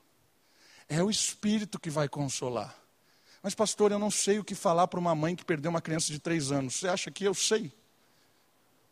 É 0.88 1.03
o 1.03 1.11
Espírito 1.11 1.79
que 1.79 1.90
vai 1.90 2.09
consolar. 2.09 2.75
Mas, 3.43 3.55
pastor, 3.55 3.90
eu 3.90 3.99
não 3.99 4.11
sei 4.11 4.38
o 4.38 4.45
que 4.45 4.55
falar 4.55 4.87
para 4.88 5.01
uma 5.01 5.14
mãe 5.14 5.35
que 5.35 5.45
perdeu 5.45 5.71
uma 5.71 5.81
criança 5.81 6.12
de 6.12 6.19
três 6.19 6.53
anos. 6.53 6.77
Você 6.77 6.88
acha 6.88 7.11
que 7.11 7.25
eu 7.25 7.35
sei? 7.35 7.73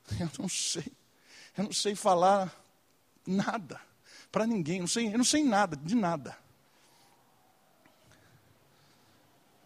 Eu 0.18 0.31
não 0.38 0.48
sei. 0.48 0.90
Eu 1.57 1.64
não 1.64 1.72
sei 1.72 1.94
falar 1.94 2.55
nada 3.27 3.79
para 4.33 4.46
ninguém. 4.46 4.81
Não 4.81 4.87
sei, 4.87 5.12
eu 5.12 5.18
não 5.18 5.24
sei 5.24 5.44
nada, 5.44 5.77
de 5.77 5.94
nada. 5.94 6.37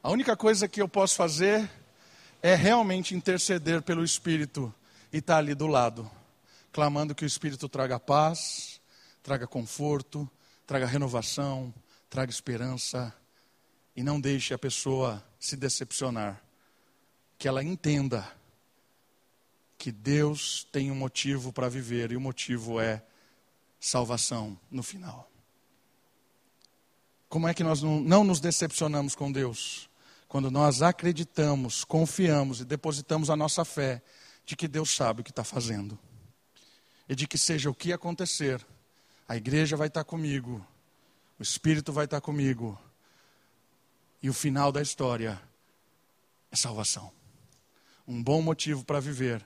A 0.03 0.11
única 0.11 0.37
coisa 0.37 0.67
que 0.67 0.83
eu 0.83 0.89
posso 0.89 1.15
fazer 1.15 1.71
é 2.43 2.57
realmente 2.57 3.15
interceder 3.15 3.83
pelo 3.83 4.03
Espírito 4.03 4.75
e 5.13 5.19
estar 5.19 5.35
tá 5.35 5.39
ali 5.39 5.55
do 5.55 5.69
lado, 5.69 6.11
clamando 6.73 7.15
que 7.15 7.25
o 7.25 7.27
Espírito 7.27 7.69
traga 7.69 8.01
paz, 8.01 8.72
traga 9.23 9.47
conforto, 9.47 10.29
traga 10.67 10.87
renovação, 10.87 11.73
traga 12.11 12.31
esperança 12.31 13.15
e 13.95 14.03
não 14.03 14.21
deixe 14.21 14.53
a 14.53 14.59
pessoa 14.59 15.23
se 15.39 15.57
decepcionar. 15.57 16.43
Que 17.39 17.49
ela 17.49 17.63
entenda 17.63 18.31
que 19.79 19.91
Deus 19.91 20.67
tem 20.71 20.91
um 20.91 20.95
motivo 20.95 21.53
para 21.53 21.69
viver 21.69 22.13
e 22.13 22.17
o 22.17 22.21
motivo 22.21 22.81
é 22.81 23.03
salvação 23.81 24.59
no 24.71 24.83
final. 24.83 25.29
Como 27.29 27.49
é 27.49 27.55
que 27.55 27.65
nós 27.65 27.83
não, 27.83 28.23
nos 28.23 28.41
decepcionamos 28.41 29.15
com 29.15 29.33
Deus? 29.33 29.89
Quando 30.29 30.51
nós 30.51 30.83
acreditamos, 30.83 31.85
confiamos 31.85 32.61
e 32.61 32.65
depositamos 32.65 33.29
a 33.29 33.37
nossa 33.37 33.65
fé 33.65 34.03
de 34.45 34.55
que 34.55 34.69
Deus 34.69 34.95
sabe 34.95 35.21
o 35.21 35.25
que 35.25 35.31
está 35.31 35.43
fazendo. 35.43 35.99
E 37.09 37.15
de 37.15 37.27
que 37.27 37.37
seja 37.37 37.69
o 37.71 37.75
que 37.75 37.93
acontecer, 37.93 38.65
a 39.29 39.37
igreja 39.37 39.77
vai 39.77 39.89
estar 39.89 40.05
comigo, 40.05 40.65
o 41.39 41.43
Espírito 41.43 41.93
vai 41.93 42.05
estar 42.05 42.21
comigo, 42.21 42.81
e 44.23 44.29
o 44.29 44.33
final 44.35 44.71
da 44.71 44.81
história 44.81 45.41
é 46.51 46.57
salvação. 46.57 47.13
Um 48.07 48.23
bom 48.23 48.43
motivo 48.43 48.85
para 48.85 49.01
viver 49.01 49.45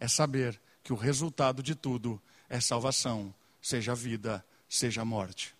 é 0.00 0.08
saber 0.08 0.60
que 0.82 0.92
o 0.92 0.96
resultado 0.96 1.62
de 1.62 1.74
tudo 1.74 2.20
é 2.48 2.60
salvação, 2.60 3.34
seja 3.60 3.92
a 3.92 3.94
vida, 3.94 4.44
seja 4.68 5.02
a 5.02 5.04
morte. 5.04 5.54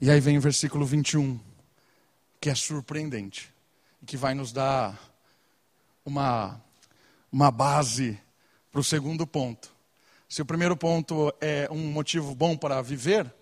E 0.00 0.10
aí 0.10 0.20
vem 0.20 0.38
o 0.38 0.40
versículo 0.40 0.86
21, 0.86 1.38
que 2.40 2.48
é 2.48 2.54
surpreendente 2.54 3.52
que 4.06 4.16
vai 4.16 4.34
nos 4.34 4.52
dar 4.52 4.98
uma, 6.04 6.60
uma 7.30 7.50
base 7.50 8.20
para 8.70 8.80
o 8.80 8.84
segundo 8.84 9.26
ponto. 9.26 9.72
Se 10.28 10.42
o 10.42 10.46
primeiro 10.46 10.76
ponto 10.76 11.34
é 11.40 11.68
um 11.70 11.90
motivo 11.90 12.34
bom 12.34 12.56
para 12.56 12.80
viver, 12.82 13.32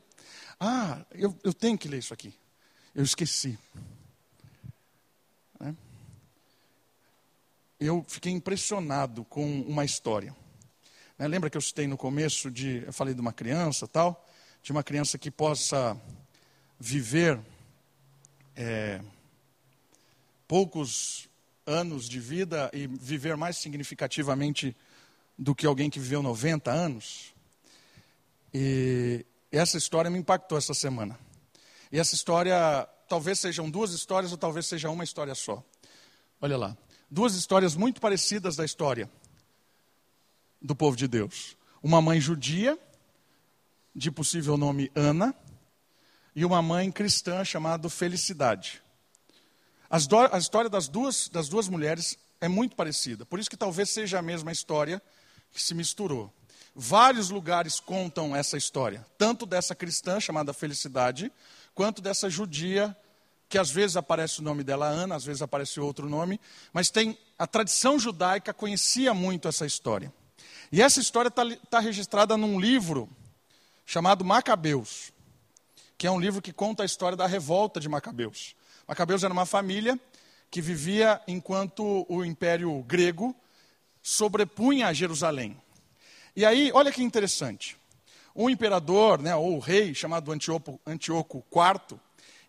ah, 0.58 1.04
eu, 1.12 1.36
eu 1.44 1.52
tenho 1.52 1.76
que 1.76 1.86
ler 1.86 1.98
isso 1.98 2.14
aqui. 2.14 2.34
Eu 2.94 3.04
esqueci. 3.04 3.58
Né? 5.60 5.76
Eu 7.78 8.04
fiquei 8.08 8.32
impressionado 8.32 9.24
com 9.24 9.60
uma 9.62 9.84
história. 9.84 10.34
Né? 11.18 11.28
Lembra 11.28 11.50
que 11.50 11.56
eu 11.56 11.60
citei 11.60 11.86
no 11.86 11.96
começo 11.96 12.50
de, 12.50 12.84
eu 12.86 12.92
falei 12.92 13.12
de 13.12 13.20
uma 13.20 13.32
criança 13.32 13.86
tal, 13.86 14.26
de 14.62 14.72
uma 14.72 14.82
criança 14.82 15.18
que 15.18 15.30
possa 15.30 16.00
viver 16.80 17.38
é, 18.56 19.00
poucos 20.46 21.28
anos 21.66 22.08
de 22.08 22.18
vida 22.18 22.70
e 22.72 22.86
viver 22.86 23.36
mais 23.36 23.58
significativamente 23.58 24.74
do 25.38 25.54
que 25.54 25.66
alguém 25.66 25.88
que 25.88 26.00
viveu 26.00 26.22
90 26.22 26.70
anos. 26.70 27.32
E 28.52 29.24
essa 29.52 29.78
história 29.78 30.10
me 30.10 30.18
impactou 30.18 30.58
essa 30.58 30.74
semana. 30.74 31.18
E 31.92 31.98
essa 31.98 32.14
história, 32.14 32.88
talvez 33.08 33.38
sejam 33.38 33.70
duas 33.70 33.92
histórias 33.92 34.32
ou 34.32 34.38
talvez 34.38 34.66
seja 34.66 34.90
uma 34.90 35.04
história 35.04 35.34
só. 35.34 35.62
Olha 36.40 36.56
lá. 36.56 36.76
Duas 37.10 37.34
histórias 37.34 37.74
muito 37.74 38.00
parecidas 38.00 38.56
da 38.56 38.64
história 38.64 39.08
do 40.60 40.74
povo 40.74 40.96
de 40.96 41.06
Deus. 41.06 41.56
Uma 41.82 42.02
mãe 42.02 42.20
judia, 42.20 42.78
de 43.94 44.10
possível 44.10 44.56
nome 44.56 44.90
Ana, 44.94 45.34
e 46.34 46.44
uma 46.44 46.60
mãe 46.60 46.90
cristã 46.90 47.44
chamada 47.44 47.88
Felicidade. 47.88 48.82
Do, 50.08 50.18
a 50.18 50.38
história 50.38 50.68
das 50.68 50.86
duas, 50.88 51.28
das 51.28 51.48
duas 51.48 51.68
mulheres 51.68 52.18
é 52.40 52.48
muito 52.48 52.76
parecida. 52.76 53.24
Por 53.24 53.38
isso 53.38 53.48
que 53.48 53.56
talvez 53.56 53.90
seja 53.90 54.18
a 54.18 54.22
mesma 54.22 54.52
história 54.52 55.00
que 55.52 55.62
se 55.62 55.74
misturou. 55.74 56.32
Vários 56.74 57.30
lugares 57.30 57.80
contam 57.80 58.36
essa 58.36 58.56
história, 58.56 59.04
tanto 59.16 59.44
dessa 59.44 59.74
cristã 59.74 60.20
chamada 60.20 60.52
Felicidade, 60.52 61.32
quanto 61.74 62.00
dessa 62.00 62.30
judia, 62.30 62.96
que 63.48 63.58
às 63.58 63.70
vezes 63.70 63.96
aparece 63.96 64.40
o 64.40 64.42
nome 64.44 64.62
dela 64.62 64.86
Ana, 64.86 65.16
às 65.16 65.24
vezes 65.24 65.42
aparece 65.42 65.80
outro 65.80 66.08
nome, 66.08 66.40
mas 66.72 66.90
tem 66.90 67.18
a 67.38 67.46
tradição 67.46 67.98
judaica 67.98 68.52
conhecia 68.52 69.14
muito 69.14 69.48
essa 69.48 69.64
história. 69.64 70.12
E 70.70 70.82
essa 70.82 71.00
história 71.00 71.28
está 71.28 71.42
tá 71.70 71.80
registrada 71.80 72.36
num 72.36 72.60
livro 72.60 73.08
chamado 73.86 74.24
Macabeus, 74.24 75.12
que 75.96 76.06
é 76.06 76.10
um 76.10 76.20
livro 76.20 76.42
que 76.42 76.52
conta 76.52 76.82
a 76.82 76.86
história 76.86 77.16
da 77.16 77.26
revolta 77.26 77.80
de 77.80 77.88
Macabeus. 77.88 78.54
Macabeus 78.86 79.24
era 79.24 79.32
uma 79.32 79.46
família 79.46 79.98
que 80.50 80.60
vivia 80.60 81.20
enquanto 81.26 82.06
o 82.08 82.24
Império 82.24 82.82
Grego 82.86 83.34
sobrepunha 84.08 84.94
Jerusalém. 84.94 85.54
E 86.34 86.42
aí, 86.46 86.70
olha 86.72 86.90
que 86.90 87.02
interessante. 87.02 87.76
Um 88.34 88.48
imperador, 88.48 89.20
né, 89.20 89.36
ou 89.36 89.58
rei, 89.58 89.94
chamado 89.94 90.32
Antíoco, 90.32 90.80
Antíoco 90.86 91.44
IV, 91.52 92.00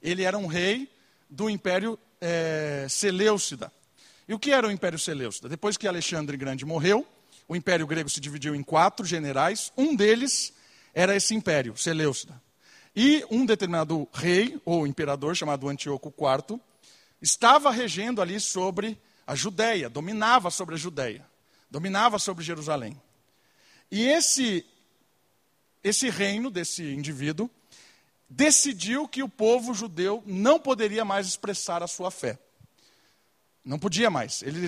ele 0.02 0.24
era 0.24 0.38
um 0.38 0.48
rei 0.48 0.89
do 1.30 1.50
Império 1.50 2.00
é, 2.22 2.88
Seleucida. 2.89 3.72
E 4.26 4.34
o 4.34 4.39
que 4.39 4.52
era 4.52 4.67
o 4.67 4.72
Império 4.72 4.98
Seleucida? 4.98 5.50
Depois 5.50 5.76
que 5.76 5.88
Alexandre 5.88 6.38
Grande 6.38 6.65
morreu, 6.65 7.06
o 7.45 7.56
Império 7.58 7.86
Grego 7.86 8.10
se 8.10 8.22
dividiu 8.22 8.56
em 8.56 8.63
quatro 8.63 9.06
generais. 9.06 9.74
Um 9.76 9.95
deles 9.95 10.54
era 10.93 11.13
esse 11.13 11.36
Império, 11.36 11.76
Seleucida. 11.76 12.41
E 12.95 13.26
um 13.30 13.45
determinado 13.45 14.08
rei, 14.13 14.62
ou 14.63 14.88
imperador, 14.88 15.36
chamado 15.36 15.67
Antíoco 15.67 16.13
IV, 16.17 16.58
estava 17.22 17.69
regendo 17.69 18.22
ali 18.22 18.39
sobre 18.39 18.98
a 19.28 19.36
Judéia, 19.36 19.89
dominava 19.89 20.50
sobre 20.50 20.76
a 20.76 20.78
Judéia, 20.78 21.26
dominava 21.69 22.17
sobre 22.17 22.43
Jerusalém. 22.43 22.99
E 23.91 24.08
esse, 24.08 24.65
esse 25.84 26.10
reino 26.10 26.49
desse 26.49 26.84
indivíduo 26.84 27.49
decidiu 28.29 29.08
que 29.08 29.23
o 29.23 29.29
povo 29.29 29.73
judeu 29.73 30.23
não 30.25 30.60
poderia 30.60 31.03
mais 31.03 31.27
expressar 31.27 31.82
a 31.82 31.88
sua 31.88 32.12
fé. 32.12 32.38
Não 33.65 33.79
podia 33.79 34.10
mais. 34.10 34.41
Ele 34.43 34.67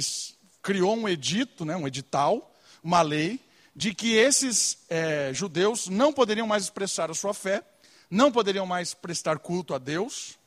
criou 0.61 0.95
um 0.95 1.07
edito, 1.07 1.63
né, 1.63 1.75
um 1.75 1.87
edital, 1.87 2.53
uma 2.83 3.01
lei, 3.01 3.39
de 3.75 3.93
que 3.93 4.15
esses 4.15 4.79
é, 4.89 5.31
judeus 5.33 5.87
não 5.87 6.11
poderiam 6.11 6.47
mais 6.47 6.63
expressar 6.63 7.09
a 7.09 7.13
sua 7.13 7.33
fé, 7.33 7.63
não 8.09 8.31
poderiam 8.31 8.65
mais 8.65 8.93
prestar 8.93 9.39
culto 9.39 9.73
a 9.73 9.77
Deus. 9.77 10.37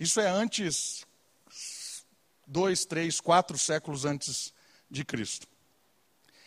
Isso 0.00 0.20
é 0.20 0.28
antes, 0.28 1.06
dois, 2.46 2.84
três, 2.84 3.20
quatro 3.20 3.56
séculos 3.56 4.04
antes 4.04 4.52
de 4.90 5.04
Cristo. 5.04 5.46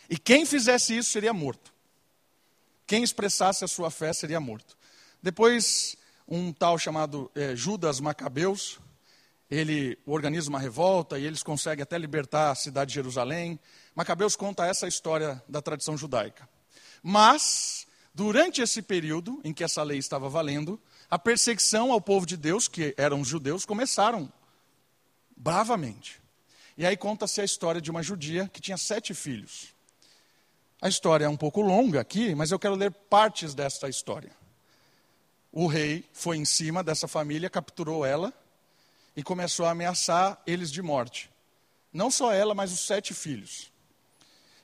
E 0.08 0.16
quem 0.18 0.46
fizesse 0.46 0.96
isso 0.96 1.10
seria 1.10 1.32
morto. 1.32 1.72
Quem 2.86 3.02
expressasse 3.02 3.64
a 3.64 3.68
sua 3.68 3.90
fé 3.90 4.12
seria 4.12 4.40
morto. 4.40 4.76
Depois, 5.22 5.96
um 6.26 6.52
tal 6.52 6.78
chamado 6.78 7.30
é, 7.34 7.54
Judas 7.54 8.00
Macabeus, 8.00 8.78
ele 9.50 9.98
organiza 10.06 10.48
uma 10.48 10.58
revolta 10.58 11.18
e 11.18 11.24
eles 11.24 11.42
conseguem 11.42 11.82
até 11.82 11.98
libertar 11.98 12.50
a 12.50 12.54
cidade 12.54 12.88
de 12.88 12.94
Jerusalém. 12.94 13.58
Macabeus 13.94 14.36
conta 14.36 14.66
essa 14.66 14.86
história 14.88 15.42
da 15.48 15.60
tradição 15.60 15.96
judaica. 15.96 16.48
Mas, 17.02 17.86
durante 18.14 18.60
esse 18.60 18.82
período 18.82 19.40
em 19.44 19.52
que 19.52 19.64
essa 19.64 19.82
lei 19.82 19.98
estava 19.98 20.28
valendo, 20.28 20.80
a 21.10 21.18
perseguição 21.18 21.92
ao 21.92 22.00
povo 22.00 22.26
de 22.26 22.36
Deus, 22.36 22.68
que 22.68 22.94
eram 22.96 23.20
os 23.20 23.28
judeus, 23.28 23.64
começaram 23.64 24.32
bravamente. 25.36 26.20
E 26.76 26.84
aí 26.84 26.96
conta-se 26.96 27.40
a 27.40 27.44
história 27.44 27.80
de 27.80 27.90
uma 27.90 28.02
judia 28.02 28.48
que 28.48 28.60
tinha 28.60 28.76
sete 28.76 29.14
filhos. 29.14 29.74
A 30.80 30.88
história 30.88 31.24
é 31.24 31.28
um 31.28 31.36
pouco 31.36 31.60
longa 31.60 32.00
aqui, 32.00 32.34
mas 32.34 32.52
eu 32.52 32.58
quero 32.58 32.76
ler 32.76 32.92
partes 32.92 33.52
desta 33.52 33.88
história. 33.88 34.30
O 35.50 35.66
rei 35.66 36.04
foi 36.12 36.36
em 36.36 36.44
cima 36.44 36.84
dessa 36.84 37.08
família, 37.08 37.50
capturou 37.50 38.06
ela 38.06 38.32
e 39.16 39.22
começou 39.22 39.66
a 39.66 39.70
ameaçar 39.70 40.40
eles 40.46 40.70
de 40.70 40.80
morte. 40.80 41.28
Não 41.92 42.10
só 42.10 42.32
ela, 42.32 42.54
mas 42.54 42.72
os 42.72 42.86
sete 42.86 43.12
filhos. 43.12 43.72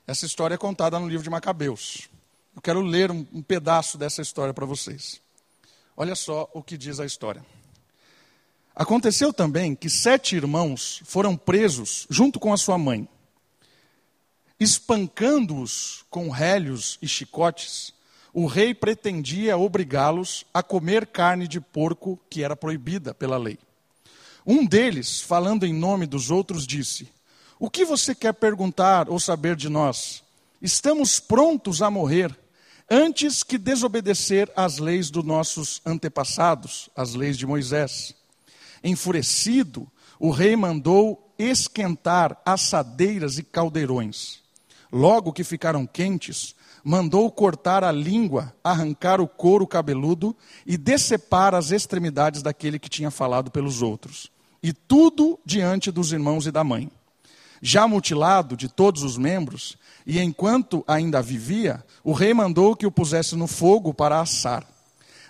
Essa 0.07 0.25
história 0.25 0.55
é 0.55 0.57
contada 0.57 0.97
no 0.99 1.07
livro 1.07 1.23
de 1.23 1.29
Macabeus. 1.29 2.07
Eu 2.55 2.61
quero 2.61 2.79
ler 2.79 3.11
um, 3.11 3.25
um 3.33 3.41
pedaço 3.41 3.97
dessa 3.97 4.21
história 4.21 4.53
para 4.53 4.65
vocês. 4.65 5.19
Olha 5.97 6.15
só 6.15 6.49
o 6.53 6.63
que 6.63 6.77
diz 6.77 6.99
a 6.99 7.05
história. 7.05 7.45
Aconteceu 8.73 9.33
também 9.33 9.75
que 9.75 9.89
sete 9.89 10.35
irmãos 10.35 11.01
foram 11.03 11.35
presos 11.35 12.05
junto 12.09 12.39
com 12.39 12.53
a 12.53 12.57
sua 12.57 12.77
mãe 12.77 13.07
espancando-os 14.59 16.05
com 16.09 16.29
rélios 16.29 16.97
e 17.01 17.07
chicotes, 17.07 17.93
o 18.33 18.45
rei 18.45 18.73
pretendia 18.73 19.57
obrigá-los 19.57 20.45
a 20.53 20.61
comer 20.61 21.07
carne 21.07 21.47
de 21.47 21.59
porco 21.59 22.19
que 22.29 22.43
era 22.43 22.55
proibida 22.55 23.13
pela 23.13 23.37
lei. 23.37 23.57
Um 24.45 24.65
deles, 24.65 25.21
falando 25.21 25.65
em 25.65 25.73
nome 25.73 26.05
dos 26.05 26.29
outros, 26.29 26.67
disse: 26.67 27.09
O 27.59 27.69
que 27.69 27.85
você 27.85 28.13
quer 28.13 28.33
perguntar 28.33 29.09
ou 29.09 29.19
saber 29.19 29.55
de 29.55 29.69
nós? 29.69 30.23
Estamos 30.61 31.19
prontos 31.19 31.81
a 31.81 31.89
morrer 31.89 32.37
antes 32.89 33.41
que 33.41 33.57
desobedecer 33.57 34.51
às 34.55 34.77
leis 34.77 35.09
dos 35.09 35.23
nossos 35.23 35.81
antepassados, 35.85 36.89
as 36.95 37.13
leis 37.13 37.37
de 37.37 37.45
Moisés. 37.45 38.13
Enfurecido, 38.83 39.89
o 40.19 40.29
rei 40.29 40.55
mandou 40.55 41.33
esquentar 41.37 42.39
assadeiras 42.45 43.37
e 43.37 43.43
caldeirões 43.43 44.44
Logo 44.91 45.33
que 45.33 45.43
ficaram 45.43 45.85
quentes, 45.85 46.55
mandou 46.83 47.29
cortar 47.31 47.83
a 47.83 47.91
língua, 47.91 48.53
arrancar 48.63 49.19
o 49.19 49.27
couro 49.27 49.65
cabeludo 49.65 50.35
e 50.65 50.77
decepar 50.77 51.55
as 51.55 51.71
extremidades 51.71 52.41
daquele 52.41 52.77
que 52.77 52.89
tinha 52.89 53.09
falado 53.09 53.49
pelos 53.49 53.81
outros. 53.81 54.29
E 54.61 54.71
tudo 54.71 55.39
diante 55.45 55.91
dos 55.91 56.11
irmãos 56.11 56.45
e 56.45 56.51
da 56.51 56.63
mãe. 56.63 56.91
Já 57.61 57.87
mutilado 57.87 58.55
de 58.55 58.69
todos 58.69 59.01
os 59.01 59.17
membros, 59.17 59.77
e 60.05 60.19
enquanto 60.19 60.83
ainda 60.87 61.21
vivia, 61.21 61.83
o 62.03 62.13
rei 62.13 62.33
mandou 62.33 62.75
que 62.75 62.85
o 62.85 62.91
pusesse 62.91 63.35
no 63.35 63.47
fogo 63.47 63.93
para 63.93 64.19
assar. 64.19 64.63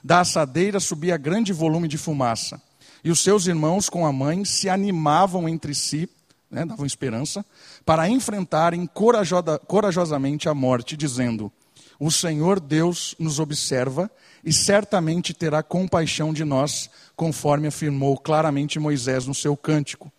Da 0.03 0.19
assadeira 0.19 0.79
subia 0.79 1.17
grande 1.17 1.53
volume 1.53 1.87
de 1.87 1.97
fumaça, 1.97 2.61
e 3.03 3.09
os 3.09 3.21
seus 3.21 3.47
irmãos 3.47 3.87
com 3.87 4.05
a 4.05 4.11
mãe 4.11 4.43
se 4.43 4.67
animavam 4.67 5.47
entre 5.47 5.73
si 5.73 6.09
né, 6.55 6.65
davam 6.65 6.85
esperança, 6.85 7.45
para 7.85 8.07
enfrentarem 8.07 8.87
corajosa, 8.87 9.59
corajosamente 9.59 10.47
a 10.47 10.53
morte, 10.53 10.95
dizendo: 10.95 11.51
O 11.99 12.09
Senhor 12.09 12.61
Deus 12.61 13.13
nos 13.19 13.39
observa 13.39 14.09
e 14.43 14.53
certamente 14.53 15.33
terá 15.33 15.61
compaixão 15.61 16.33
de 16.33 16.45
nós, 16.45 16.89
conforme 17.13 17.67
afirmou 17.67 18.17
claramente 18.17 18.79
Moisés 18.79 19.27
no 19.27 19.35
seu 19.35 19.57
cântico. 19.57 20.09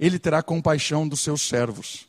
Ele 0.00 0.18
terá 0.18 0.42
compaixão 0.42 1.06
dos 1.06 1.20
seus 1.20 1.42
servos. 1.42 2.08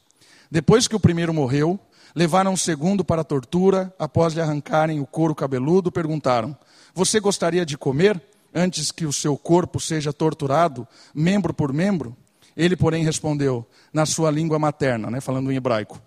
Depois 0.49 0.87
que 0.87 0.95
o 0.95 0.99
primeiro 0.99 1.31
morreu, 1.31 1.79
levaram 2.15 2.53
o 2.53 2.57
segundo 2.57 3.05
para 3.05 3.21
a 3.21 3.25
tortura, 3.25 3.93
após 3.99 4.33
lhe 4.33 4.41
arrancarem 4.41 4.99
o 4.99 5.05
couro 5.05 5.35
cabeludo, 5.35 5.91
perguntaram: 5.91 6.57
Você 6.95 7.19
gostaria 7.19 7.63
de 7.63 7.77
comer 7.77 8.19
antes 8.51 8.91
que 8.91 9.05
o 9.05 9.13
seu 9.13 9.37
corpo 9.37 9.79
seja 9.79 10.11
torturado, 10.11 10.87
membro 11.13 11.53
por 11.53 11.71
membro? 11.71 12.17
Ele, 12.55 12.75
porém, 12.75 13.03
respondeu 13.03 13.67
na 13.91 14.05
sua 14.05 14.31
língua 14.31 14.57
materna, 14.57 15.09
né, 15.09 15.19
falando 15.19 15.51
em 15.51 15.55
hebraico 15.55 16.01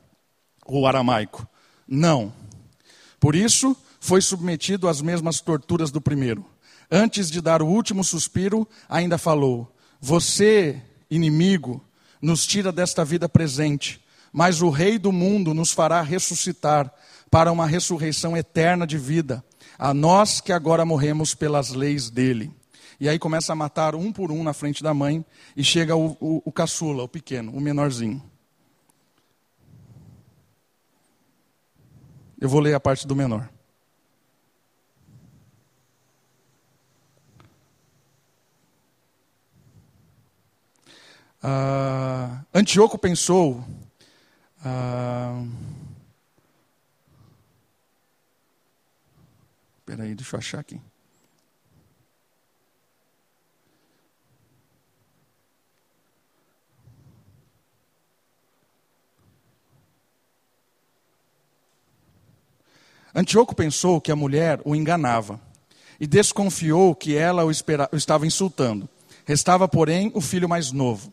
ou 0.68 0.86
aramaico: 0.86 1.48
Não. 1.86 2.32
Por 3.18 3.34
isso, 3.34 3.76
foi 3.98 4.20
submetido 4.20 4.86
às 4.86 5.00
mesmas 5.00 5.40
torturas 5.40 5.90
do 5.90 6.00
primeiro. 6.00 6.44
Antes 6.90 7.30
de 7.30 7.40
dar 7.40 7.62
o 7.62 7.66
último 7.66 8.04
suspiro, 8.04 8.68
ainda 8.88 9.18
falou: 9.18 9.74
Você, 10.00 10.80
inimigo, 11.10 11.84
nos 12.20 12.46
tira 12.46 12.70
desta 12.70 13.04
vida 13.04 13.28
presente, 13.28 14.00
mas 14.32 14.62
o 14.62 14.70
Rei 14.70 14.98
do 14.98 15.10
mundo 15.10 15.54
nos 15.54 15.72
fará 15.72 16.02
ressuscitar 16.02 16.92
para 17.30 17.52
uma 17.52 17.66
ressurreição 17.66 18.36
eterna 18.36 18.86
de 18.86 18.96
vida, 18.96 19.44
a 19.78 19.92
nós 19.92 20.40
que 20.40 20.52
agora 20.52 20.84
morremos 20.84 21.34
pelas 21.34 21.70
leis 21.70 22.10
dele. 22.10 22.50
E 23.00 23.08
aí 23.08 23.18
começa 23.18 23.52
a 23.52 23.56
matar 23.56 23.94
um 23.94 24.12
por 24.12 24.32
um 24.32 24.42
na 24.42 24.52
frente 24.52 24.82
da 24.82 24.92
mãe, 24.92 25.24
e 25.56 25.62
chega 25.62 25.94
o, 25.94 26.16
o, 26.20 26.42
o 26.44 26.52
caçula, 26.52 27.02
o 27.04 27.08
pequeno, 27.08 27.52
o 27.52 27.60
menorzinho. 27.60 28.22
Eu 32.40 32.48
vou 32.48 32.60
ler 32.60 32.74
a 32.74 32.80
parte 32.80 33.06
do 33.06 33.16
menor. 33.16 33.48
Uh, 41.42 42.44
Antíoco 42.52 42.98
pensou. 42.98 43.64
Uh, 44.64 45.78
Espera 49.88 50.02
aí, 50.02 50.14
deixa 50.14 50.36
eu 50.36 50.38
achar 50.38 50.60
aqui. 50.60 50.78
Antíoco 63.18 63.52
pensou 63.52 64.00
que 64.00 64.12
a 64.12 64.16
mulher 64.16 64.60
o 64.64 64.76
enganava 64.76 65.40
e 65.98 66.06
desconfiou 66.06 66.94
que 66.94 67.16
ela 67.16 67.44
o, 67.44 67.50
espera, 67.50 67.88
o 67.90 67.96
estava 67.96 68.24
insultando. 68.24 68.88
Restava, 69.26 69.66
porém, 69.66 70.12
o 70.14 70.20
filho 70.20 70.48
mais 70.48 70.70
novo. 70.70 71.12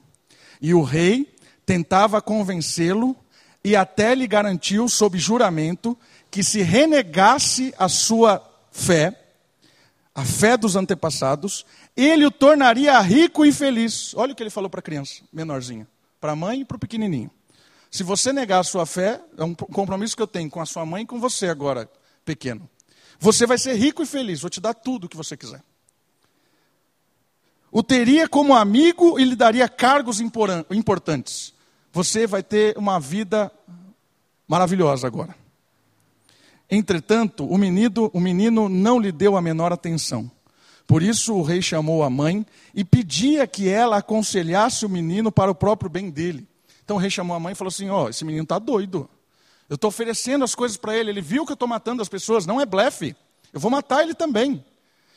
E 0.62 0.72
o 0.72 0.84
rei 0.84 1.36
tentava 1.66 2.22
convencê-lo 2.22 3.16
e 3.64 3.76
até 3.76 4.14
lhe 4.14 4.28
garantiu, 4.28 4.88
sob 4.88 5.18
juramento, 5.18 5.98
que 6.30 6.44
se 6.44 6.62
renegasse 6.62 7.74
a 7.76 7.90
sua 7.90 8.40
fé, 8.72 9.20
a 10.14 10.24
fé 10.24 10.56
dos 10.56 10.76
antepassados, 10.76 11.66
ele 11.98 12.24
o 12.24 12.30
tornaria 12.30 13.00
rico 13.00 13.44
e 13.44 13.52
feliz. 13.52 14.14
Olha 14.14 14.34
o 14.34 14.36
que 14.36 14.44
ele 14.44 14.52
falou 14.52 14.70
para 14.70 14.80
a 14.80 14.84
criança, 14.84 15.24
menorzinha, 15.34 15.88
para 16.22 16.34
a 16.34 16.36
mãe 16.36 16.62
e 16.62 16.66
para 16.66 16.78
o 16.78 16.80
pequenininho. 16.80 17.32
Se 17.96 18.04
você 18.04 18.34
negar 18.34 18.60
a 18.60 18.64
sua 18.64 18.86
fé, 18.86 19.22
é 19.38 19.44
um 19.46 19.56
compromisso 19.56 20.18
que 20.18 20.22
eu 20.22 20.28
tenho 20.28 20.50
com 20.50 20.60
a 20.60 20.66
sua 20.66 20.86
mãe 20.86 21.04
e 21.04 21.06
com 21.06 21.18
você 21.18 21.48
agora, 21.48 21.90
pequeno. 22.26 22.70
Você 23.18 23.46
vai 23.46 23.58
ser 23.58 23.74
rico 23.76 24.04
e 24.04 24.06
feliz, 24.06 24.42
vou 24.42 24.50
te 24.50 24.60
dar 24.60 24.74
tudo 24.74 25.06
o 25.06 25.10
que 25.10 25.16
você 25.16 25.38
quiser. 25.38 25.64
O 27.72 27.82
teria 27.82 28.28
como 28.28 28.54
amigo 28.54 29.18
e 29.18 29.24
lhe 29.24 29.34
daria 29.34 29.70
cargos 29.70 30.20
importantes. 30.20 31.54
Você 31.94 32.28
vai 32.28 32.44
ter 32.44 32.78
uma 32.78 33.00
vida 33.00 33.50
maravilhosa 34.46 35.08
agora. 35.08 35.34
Entretanto, 36.70 37.46
o 37.46 37.58
menino, 37.58 38.12
o 38.14 38.20
menino 38.20 38.68
não 38.68 39.00
lhe 39.00 39.14
deu 39.14 39.38
a 39.38 39.42
menor 39.42 39.72
atenção. 39.72 40.30
Por 40.86 41.02
isso 41.02 41.34
o 41.34 41.44
rei 41.44 41.62
chamou 41.62 42.04
a 42.04 42.10
mãe 42.10 42.46
e 42.74 42.84
pedia 42.84 43.48
que 43.48 43.70
ela 43.70 44.00
aconselhasse 44.00 44.86
o 44.86 44.90
menino 44.90 45.32
para 45.32 45.50
o 45.50 45.56
próprio 45.56 45.90
bem 45.90 46.10
dele. 46.10 46.46
Então 46.86 46.98
o 46.98 47.00
rei 47.00 47.10
chamou 47.10 47.36
a 47.36 47.40
mãe 47.40 47.52
e 47.52 47.56
falou 47.56 47.70
assim: 47.70 47.90
Ó, 47.90 48.06
oh, 48.06 48.10
esse 48.10 48.24
menino 48.24 48.44
está 48.44 48.60
doido. 48.60 49.10
Eu 49.68 49.76
estou 49.76 49.88
oferecendo 49.88 50.46
as 50.46 50.54
coisas 50.54 50.78
para 50.78 50.96
ele. 50.96 51.10
Ele 51.10 51.22
viu 51.22 51.46
que 51.46 51.52
eu 51.52 51.56
estou 51.56 51.68
matando 51.68 52.02
as 52.02 52.08
pessoas. 52.08 52.46
Não 52.46 52.62
é 52.62 52.66
blefe. 52.66 53.16
Eu 53.52 53.60
vou 53.60 53.72
matar 53.72 54.04
ele 54.04 54.14
também. 54.14 54.64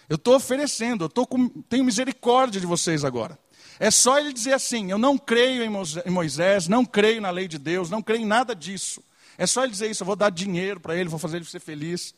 Eu 0.09 0.17
estou 0.17 0.35
oferecendo. 0.35 1.05
Eu 1.05 1.09
tô 1.11 1.27
com, 1.27 1.49
tenho 1.69 1.85
misericórdia 1.85 2.59
de 2.59 2.67
vocês 2.67 3.05
agora. 3.05 3.39
É 3.79 3.91
só 3.91 4.19
ele 4.19 4.33
dizer 4.33 4.55
assim: 4.55 4.91
Eu 4.91 4.97
não 4.97 5.19
creio 5.19 5.63
em 5.63 6.11
Moisés, 6.11 6.67
não 6.67 6.85
creio 6.85 7.21
na 7.21 7.31
lei 7.31 7.47
de 7.47 7.59
Deus, 7.59 7.91
não 7.91 8.03
creio 8.03 8.23
em 8.23 8.27
nada 8.27 8.55
disso. 8.55 9.03
É 9.37 9.47
só 9.47 9.63
ele 9.63 9.73
dizer 9.73 9.91
isso. 9.91 10.03
Eu 10.03 10.07
vou 10.07 10.17
dar 10.17 10.31
dinheiro 10.31 10.81
para 10.81 10.97
ele, 10.97 11.11
vou 11.11 11.19
fazer 11.19 11.37
ele 11.37 11.45
ser 11.45 11.61
feliz. 11.61 12.15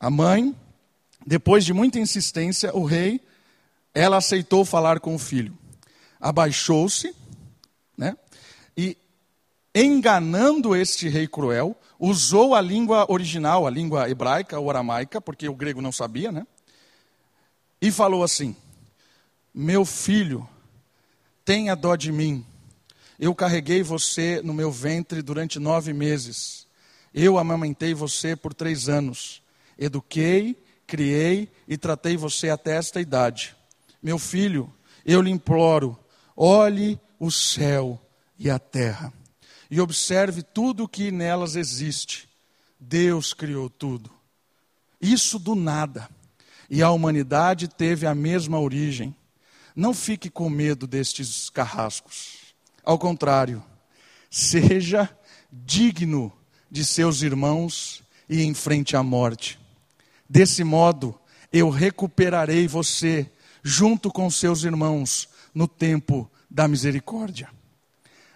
A 0.00 0.08
mãe, 0.08 0.56
depois 1.26 1.64
de 1.64 1.74
muita 1.74 1.98
insistência, 1.98 2.74
o 2.74 2.84
rei, 2.84 3.20
ela 3.92 4.16
aceitou 4.16 4.64
falar 4.64 5.00
com 5.00 5.14
o 5.14 5.18
filho. 5.18 5.56
Abaixou-se, 6.20 7.14
enganando 9.74 10.74
este 10.74 11.08
rei 11.08 11.26
cruel, 11.26 11.76
usou 11.98 12.54
a 12.54 12.60
língua 12.60 13.06
original, 13.10 13.66
a 13.66 13.70
língua 13.70 14.08
hebraica 14.08 14.58
ou 14.58 14.70
aramaica, 14.70 15.20
porque 15.20 15.48
o 15.48 15.54
grego 15.54 15.80
não 15.80 15.92
sabia, 15.92 16.32
né? 16.32 16.46
E 17.80 17.90
falou 17.90 18.22
assim: 18.22 18.56
Meu 19.52 19.84
filho, 19.84 20.48
tenha 21.44 21.74
dó 21.74 21.96
de 21.96 22.10
mim. 22.12 22.44
Eu 23.18 23.34
carreguei 23.34 23.82
você 23.82 24.40
no 24.42 24.54
meu 24.54 24.70
ventre 24.70 25.22
durante 25.22 25.58
nove 25.58 25.92
meses. 25.92 26.66
Eu 27.12 27.36
amamentei 27.36 27.92
você 27.92 28.36
por 28.36 28.54
três 28.54 28.88
anos. 28.88 29.42
Eduquei, 29.76 30.56
criei 30.86 31.50
e 31.66 31.76
tratei 31.76 32.16
você 32.16 32.48
até 32.48 32.76
esta 32.76 33.00
idade. 33.00 33.56
Meu 34.00 34.18
filho, 34.18 34.72
eu 35.04 35.20
lhe 35.20 35.30
imploro, 35.30 35.98
olhe 36.36 37.00
o 37.18 37.30
céu 37.30 38.00
e 38.38 38.48
a 38.48 38.58
terra 38.58 39.12
e 39.70 39.80
observe 39.80 40.42
tudo 40.42 40.84
o 40.84 40.88
que 40.88 41.10
nelas 41.10 41.56
existe. 41.56 42.28
Deus 42.78 43.34
criou 43.34 43.68
tudo. 43.68 44.10
Isso 45.00 45.38
do 45.38 45.54
nada. 45.54 46.08
E 46.70 46.82
a 46.82 46.90
humanidade 46.90 47.68
teve 47.68 48.06
a 48.06 48.14
mesma 48.14 48.58
origem. 48.58 49.14
Não 49.74 49.94
fique 49.94 50.28
com 50.28 50.48
medo 50.50 50.86
destes 50.86 51.48
carrascos. 51.50 52.54
Ao 52.84 52.98
contrário, 52.98 53.62
seja 54.30 55.08
digno 55.50 56.32
de 56.70 56.84
seus 56.84 57.22
irmãos 57.22 58.02
e 58.28 58.42
enfrente 58.44 58.96
a 58.96 59.02
morte. 59.02 59.58
Desse 60.28 60.62
modo, 60.62 61.18
eu 61.52 61.70
recuperarei 61.70 62.68
você 62.68 63.30
junto 63.62 64.10
com 64.10 64.30
seus 64.30 64.64
irmãos 64.64 65.28
no 65.54 65.66
tempo 65.66 66.30
da 66.50 66.68
misericórdia. 66.68 67.50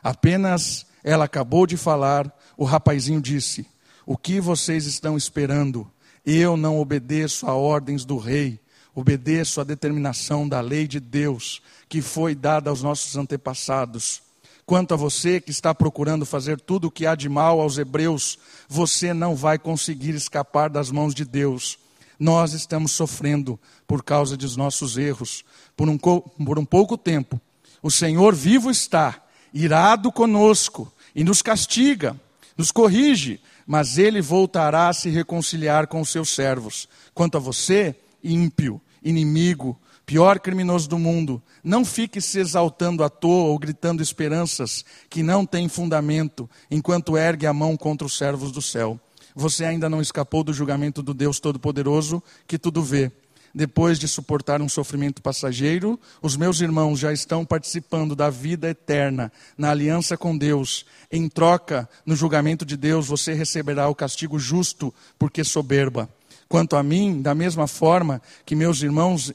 Apenas 0.03 0.87
ela 1.05 1.25
acabou 1.25 1.67
de 1.67 1.77
falar, 1.77 2.33
o 2.57 2.65
rapazinho 2.65 3.21
disse: 3.21 3.67
O 4.07 4.17
que 4.17 4.41
vocês 4.41 4.87
estão 4.87 5.17
esperando? 5.17 5.91
Eu 6.25 6.57
não 6.57 6.79
obedeço 6.79 7.47
a 7.47 7.55
ordens 7.55 8.05
do 8.05 8.17
rei, 8.17 8.61
obedeço 8.95 9.61
à 9.61 9.65
determinação 9.65 10.49
da 10.49 10.61
lei 10.61 10.87
de 10.87 11.01
Deus 11.01 11.61
que 11.89 12.01
foi 12.01 12.35
dada 12.35 12.71
aos 12.71 12.83
nossos 12.83 13.17
antepassados. 13.17 14.23
Quanto 14.65 14.95
a 14.95 14.97
você 14.97 15.43
que 15.43 15.51
está 15.51 15.75
procurando 15.75 16.25
fazer 16.25 16.59
tudo 16.59 16.87
o 16.87 16.91
que 16.91 17.05
há 17.05 17.15
de 17.15 17.29
mal 17.29 17.61
aos 17.61 17.77
hebreus, 17.77 18.39
você 18.67 19.13
não 19.13 19.37
vai 19.37 19.59
conseguir 19.59 20.15
escapar 20.15 20.71
das 20.71 20.91
mãos 20.91 21.15
de 21.15 21.27
Deus. 21.27 21.79
Nós 22.19 22.55
estamos 22.55 22.93
sofrendo 22.93 23.61
por 23.87 24.03
causa 24.03 24.39
dos 24.39 24.57
nossos 24.57 24.97
erros. 24.97 25.45
Por 25.77 25.87
um, 25.87 25.99
por 25.99 26.59
um 26.59 26.65
pouco 26.65 26.97
tempo, 26.97 27.39
o 27.83 27.91
Senhor 27.91 28.35
vivo 28.35 28.71
está 28.71 29.22
irado 29.53 30.11
conosco 30.11 30.93
e 31.15 31.25
nos 31.25 31.43
castiga, 31.43 32.19
nos 32.57 32.71
corrige, 32.71 33.41
mas 33.67 33.99
ele 33.99 34.21
voltará 34.21 34.89
a 34.89 34.93
se 34.93 35.09
reconciliar 35.09 35.87
com 35.87 36.01
os 36.01 36.09
seus 36.09 36.31
servos. 36.31 36.89
Quanto 37.15 37.37
a 37.37 37.41
você, 37.41 37.95
ímpio, 38.23 38.81
inimigo, 39.03 39.79
pior 40.05 40.39
criminoso 40.41 40.89
do 40.89 40.99
mundo, 40.99 41.43
não 41.63 41.85
fique 41.85 42.21
se 42.21 42.39
exaltando 42.39 43.05
à 43.05 43.09
toa 43.09 43.51
ou 43.51 43.59
gritando 43.59 44.03
esperanças 44.03 44.85
que 45.09 45.23
não 45.23 45.47
têm 45.47 45.69
fundamento, 45.69 46.49
enquanto 46.71 47.17
ergue 47.17 47.47
a 47.47 47.53
mão 47.53 47.77
contra 47.77 48.07
os 48.07 48.17
servos 48.17 48.51
do 48.51 48.61
céu. 48.61 48.99
Você 49.35 49.65
ainda 49.65 49.89
não 49.89 50.01
escapou 50.01 50.45
do 50.45 50.53
julgamento 50.53 51.03
do 51.03 51.15
Deus 51.15 51.41
Todo-Poderoso, 51.41 52.23
que 52.47 52.59
tudo 52.59 52.83
vê 52.83 53.11
depois 53.55 53.99
de 53.99 54.09
suportar 54.09 54.63
um 54.63 54.69
sofrimento 54.69 55.21
passageiro, 55.21 55.99
os 56.23 56.37
meus 56.37 56.61
irmãos 56.61 56.99
já 56.99 57.13
estão 57.13 57.45
participando 57.45 58.17
da 58.17 58.31
vida 58.31 58.69
eterna, 58.69 59.31
na 59.57 59.71
aliança 59.71 60.17
com 60.17 60.37
Deus. 60.37 60.87
Em 61.11 61.29
troca, 61.29 61.89
no 62.07 62.17
julgamento 62.17 62.65
de 62.65 62.77
Deus, 62.77 63.07
você 63.07 63.35
receberá 63.35 63.89
o 63.89 63.95
castigo 63.95 64.39
justo, 64.39 64.93
porque 65.19 65.45
soberba. 65.45 66.09
Quanto 66.49 66.77
a 66.77 66.83
mim, 66.83 67.21
da 67.21 67.35
mesma 67.35 67.67
forma 67.67 68.21
que 68.45 68.55
meus 68.55 68.83
irmãos, 68.83 69.33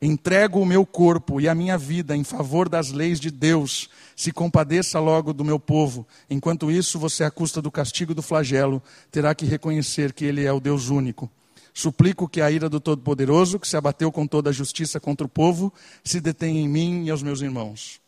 entrego 0.00 0.60
o 0.60 0.66
meu 0.66 0.86
corpo 0.86 1.40
e 1.40 1.48
a 1.48 1.54
minha 1.54 1.76
vida 1.76 2.16
em 2.16 2.24
favor 2.24 2.68
das 2.68 2.90
leis 2.90 3.18
de 3.20 3.30
Deus. 3.30 3.88
Se 4.14 4.32
compadeça 4.32 4.98
logo 4.98 5.32
do 5.32 5.44
meu 5.44 5.58
povo. 5.58 6.06
Enquanto 6.28 6.70
isso, 6.70 6.98
você, 6.98 7.24
à 7.24 7.30
custa 7.30 7.60
do 7.60 7.70
castigo 7.70 8.14
do 8.14 8.22
flagelo, 8.22 8.82
terá 9.10 9.34
que 9.34 9.46
reconhecer 9.46 10.12
que 10.12 10.24
Ele 10.24 10.44
é 10.44 10.52
o 10.52 10.60
Deus 10.60 10.88
único. 10.88 11.30
Suplico 11.78 12.28
que 12.28 12.40
a 12.40 12.50
ira 12.50 12.68
do 12.68 12.80
Todo-Poderoso, 12.80 13.56
que 13.60 13.68
se 13.68 13.76
abateu 13.76 14.10
com 14.10 14.26
toda 14.26 14.50
a 14.50 14.52
justiça 14.52 14.98
contra 14.98 15.24
o 15.24 15.28
povo, 15.28 15.72
se 16.02 16.20
detenha 16.20 16.60
em 16.60 16.68
mim 16.68 17.04
e 17.04 17.10
aos 17.10 17.22
meus 17.22 17.40
irmãos. 17.40 18.00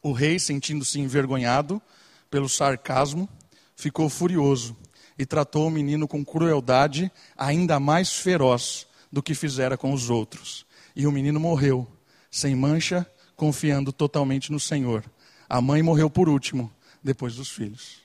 O 0.00 0.12
rei, 0.12 0.38
sentindo-se 0.38 1.00
envergonhado 1.00 1.82
pelo 2.30 2.48
sarcasmo, 2.48 3.28
ficou 3.74 4.08
furioso 4.08 4.76
e 5.18 5.26
tratou 5.26 5.66
o 5.66 5.70
menino 5.70 6.06
com 6.06 6.24
crueldade 6.24 7.10
ainda 7.36 7.80
mais 7.80 8.12
feroz 8.12 8.86
do 9.10 9.20
que 9.20 9.34
fizera 9.34 9.76
com 9.76 9.92
os 9.92 10.08
outros. 10.08 10.64
E 10.94 11.04
o 11.04 11.10
menino 11.10 11.40
morreu, 11.40 11.88
sem 12.30 12.54
mancha, 12.54 13.04
confiando 13.34 13.92
totalmente 13.92 14.52
no 14.52 14.60
Senhor. 14.60 15.04
A 15.48 15.60
mãe 15.60 15.82
morreu 15.82 16.08
por 16.08 16.28
último, 16.28 16.72
depois 17.02 17.34
dos 17.34 17.50
filhos. 17.50 17.96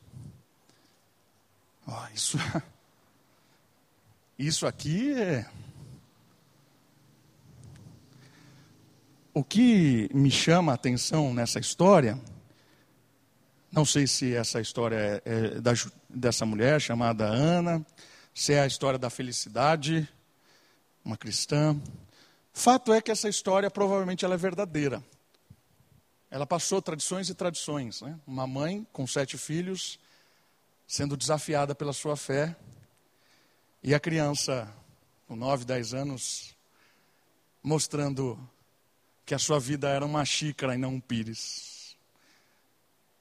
Oh, 1.85 1.93
isso 2.15 2.39
Isso 4.37 4.67
aqui 4.67 5.13
é. 5.13 5.49
O 9.33 9.43
que 9.43 10.09
me 10.13 10.29
chama 10.29 10.71
a 10.71 10.75
atenção 10.75 11.33
nessa 11.33 11.59
história, 11.59 12.19
não 13.71 13.83
sei 13.83 14.05
se 14.05 14.35
essa 14.35 14.61
história 14.61 14.95
é, 14.95 15.21
é 15.25 15.61
da, 15.61 15.71
dessa 16.07 16.45
mulher 16.45 16.79
chamada 16.79 17.25
Ana, 17.25 17.83
se 18.31 18.53
é 18.53 18.61
a 18.61 18.67
história 18.67 18.99
da 18.99 19.09
felicidade, 19.09 20.07
uma 21.03 21.17
cristã. 21.17 21.79
Fato 22.53 22.93
é 22.93 23.01
que 23.01 23.09
essa 23.09 23.27
história 23.27 23.71
provavelmente 23.71 24.23
ela 24.23 24.35
é 24.35 24.37
verdadeira. 24.37 25.03
Ela 26.29 26.45
passou 26.45 26.79
tradições 26.79 27.27
e 27.29 27.33
tradições. 27.33 28.01
Né? 28.01 28.19
Uma 28.27 28.45
mãe 28.45 28.85
com 28.93 29.07
sete 29.07 29.35
filhos, 29.35 29.99
sendo 30.85 31.17
desafiada 31.17 31.73
pela 31.73 31.93
sua 31.93 32.15
fé, 32.15 32.55
e 33.87 33.95
a 33.95 34.01
criança, 34.01 34.69
com 35.29 35.35
9, 35.37 35.63
10 35.63 35.93
anos, 35.93 36.53
mostrando 37.63 38.37
que 39.25 39.33
a 39.33 39.39
sua 39.39 39.61
vida 39.61 39.87
era 39.87 40.05
uma 40.05 40.25
xícara 40.25 40.75
e 40.75 40.77
não 40.77 40.95
um 40.95 40.99
pires. 40.99 41.95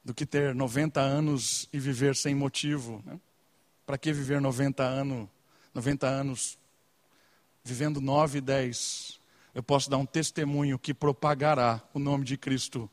Do 0.04 0.12
que 0.12 0.26
ter 0.26 0.56
90 0.56 1.00
anos 1.00 1.68
e 1.72 1.78
viver 1.78 2.16
sem 2.16 2.34
motivo. 2.34 3.00
Né? 3.06 3.20
Para 3.86 3.96
que 3.96 4.12
viver 4.12 4.40
90 4.40 4.82
anos, 4.82 5.28
90 5.72 6.04
anos, 6.08 6.58
vivendo 7.62 8.00
9 8.00 8.38
e 8.38 8.40
10? 8.40 9.20
Eu 9.54 9.62
posso 9.62 9.88
dar 9.88 9.98
um 9.98 10.06
testemunho 10.06 10.80
que 10.80 10.92
propagará 10.92 11.80
o 11.94 12.00
nome 12.00 12.24
de 12.24 12.36
Cristo. 12.36 12.90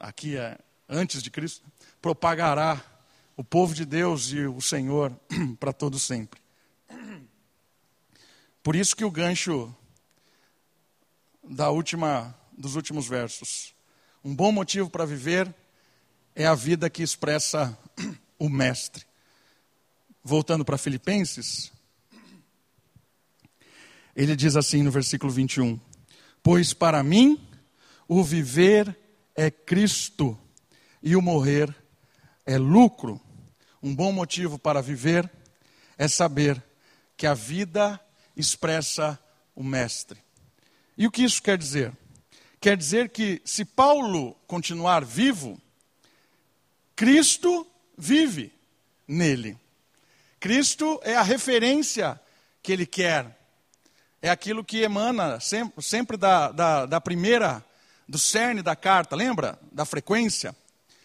Aqui 0.00 0.38
é 0.38 0.58
antes 0.88 1.22
de 1.22 1.30
Cristo, 1.30 1.70
propagará 2.00 2.82
o 3.36 3.44
povo 3.44 3.74
de 3.74 3.84
Deus 3.84 4.32
e 4.32 4.46
o 4.46 4.62
Senhor 4.62 5.14
para 5.60 5.70
todo 5.70 5.98
sempre. 5.98 6.43
Por 8.64 8.74
isso 8.74 8.96
que 8.96 9.04
o 9.04 9.10
gancho 9.10 9.76
da 11.46 11.68
última 11.68 12.34
dos 12.56 12.76
últimos 12.76 13.06
versos. 13.06 13.74
Um 14.24 14.34
bom 14.34 14.50
motivo 14.50 14.88
para 14.88 15.04
viver 15.04 15.54
é 16.34 16.46
a 16.46 16.54
vida 16.54 16.88
que 16.88 17.02
expressa 17.02 17.78
o 18.38 18.48
mestre. 18.48 19.04
Voltando 20.22 20.64
para 20.64 20.78
Filipenses, 20.78 21.70
ele 24.16 24.34
diz 24.34 24.56
assim 24.56 24.82
no 24.82 24.90
versículo 24.90 25.30
21: 25.30 25.78
Pois 26.42 26.72
para 26.72 27.02
mim 27.02 27.46
o 28.08 28.24
viver 28.24 28.98
é 29.36 29.50
Cristo 29.50 30.38
e 31.02 31.14
o 31.14 31.20
morrer 31.20 31.76
é 32.46 32.56
lucro. 32.56 33.20
Um 33.82 33.94
bom 33.94 34.10
motivo 34.10 34.58
para 34.58 34.80
viver 34.80 35.30
é 35.98 36.08
saber 36.08 36.64
que 37.14 37.26
a 37.26 37.34
vida 37.34 38.00
expressa 38.36 39.18
o 39.54 39.62
Mestre. 39.62 40.18
E 40.96 41.06
o 41.06 41.10
que 41.10 41.24
isso 41.24 41.42
quer 41.42 41.58
dizer? 41.58 41.92
Quer 42.60 42.76
dizer 42.76 43.10
que 43.10 43.42
se 43.44 43.64
Paulo 43.64 44.34
continuar 44.46 45.04
vivo, 45.04 45.60
Cristo 46.96 47.66
vive 47.96 48.52
nele. 49.06 49.58
Cristo 50.40 51.00
é 51.02 51.14
a 51.14 51.22
referência 51.22 52.20
que 52.62 52.72
ele 52.72 52.86
quer. 52.86 53.38
É 54.22 54.30
aquilo 54.30 54.64
que 54.64 54.82
emana 54.82 55.38
sempre, 55.40 55.82
sempre 55.82 56.16
da, 56.16 56.50
da, 56.50 56.86
da 56.86 57.00
primeira, 57.00 57.64
do 58.08 58.18
cerne 58.18 58.62
da 58.62 58.74
carta, 58.74 59.14
lembra? 59.14 59.58
Da 59.70 59.84
frequência, 59.84 60.56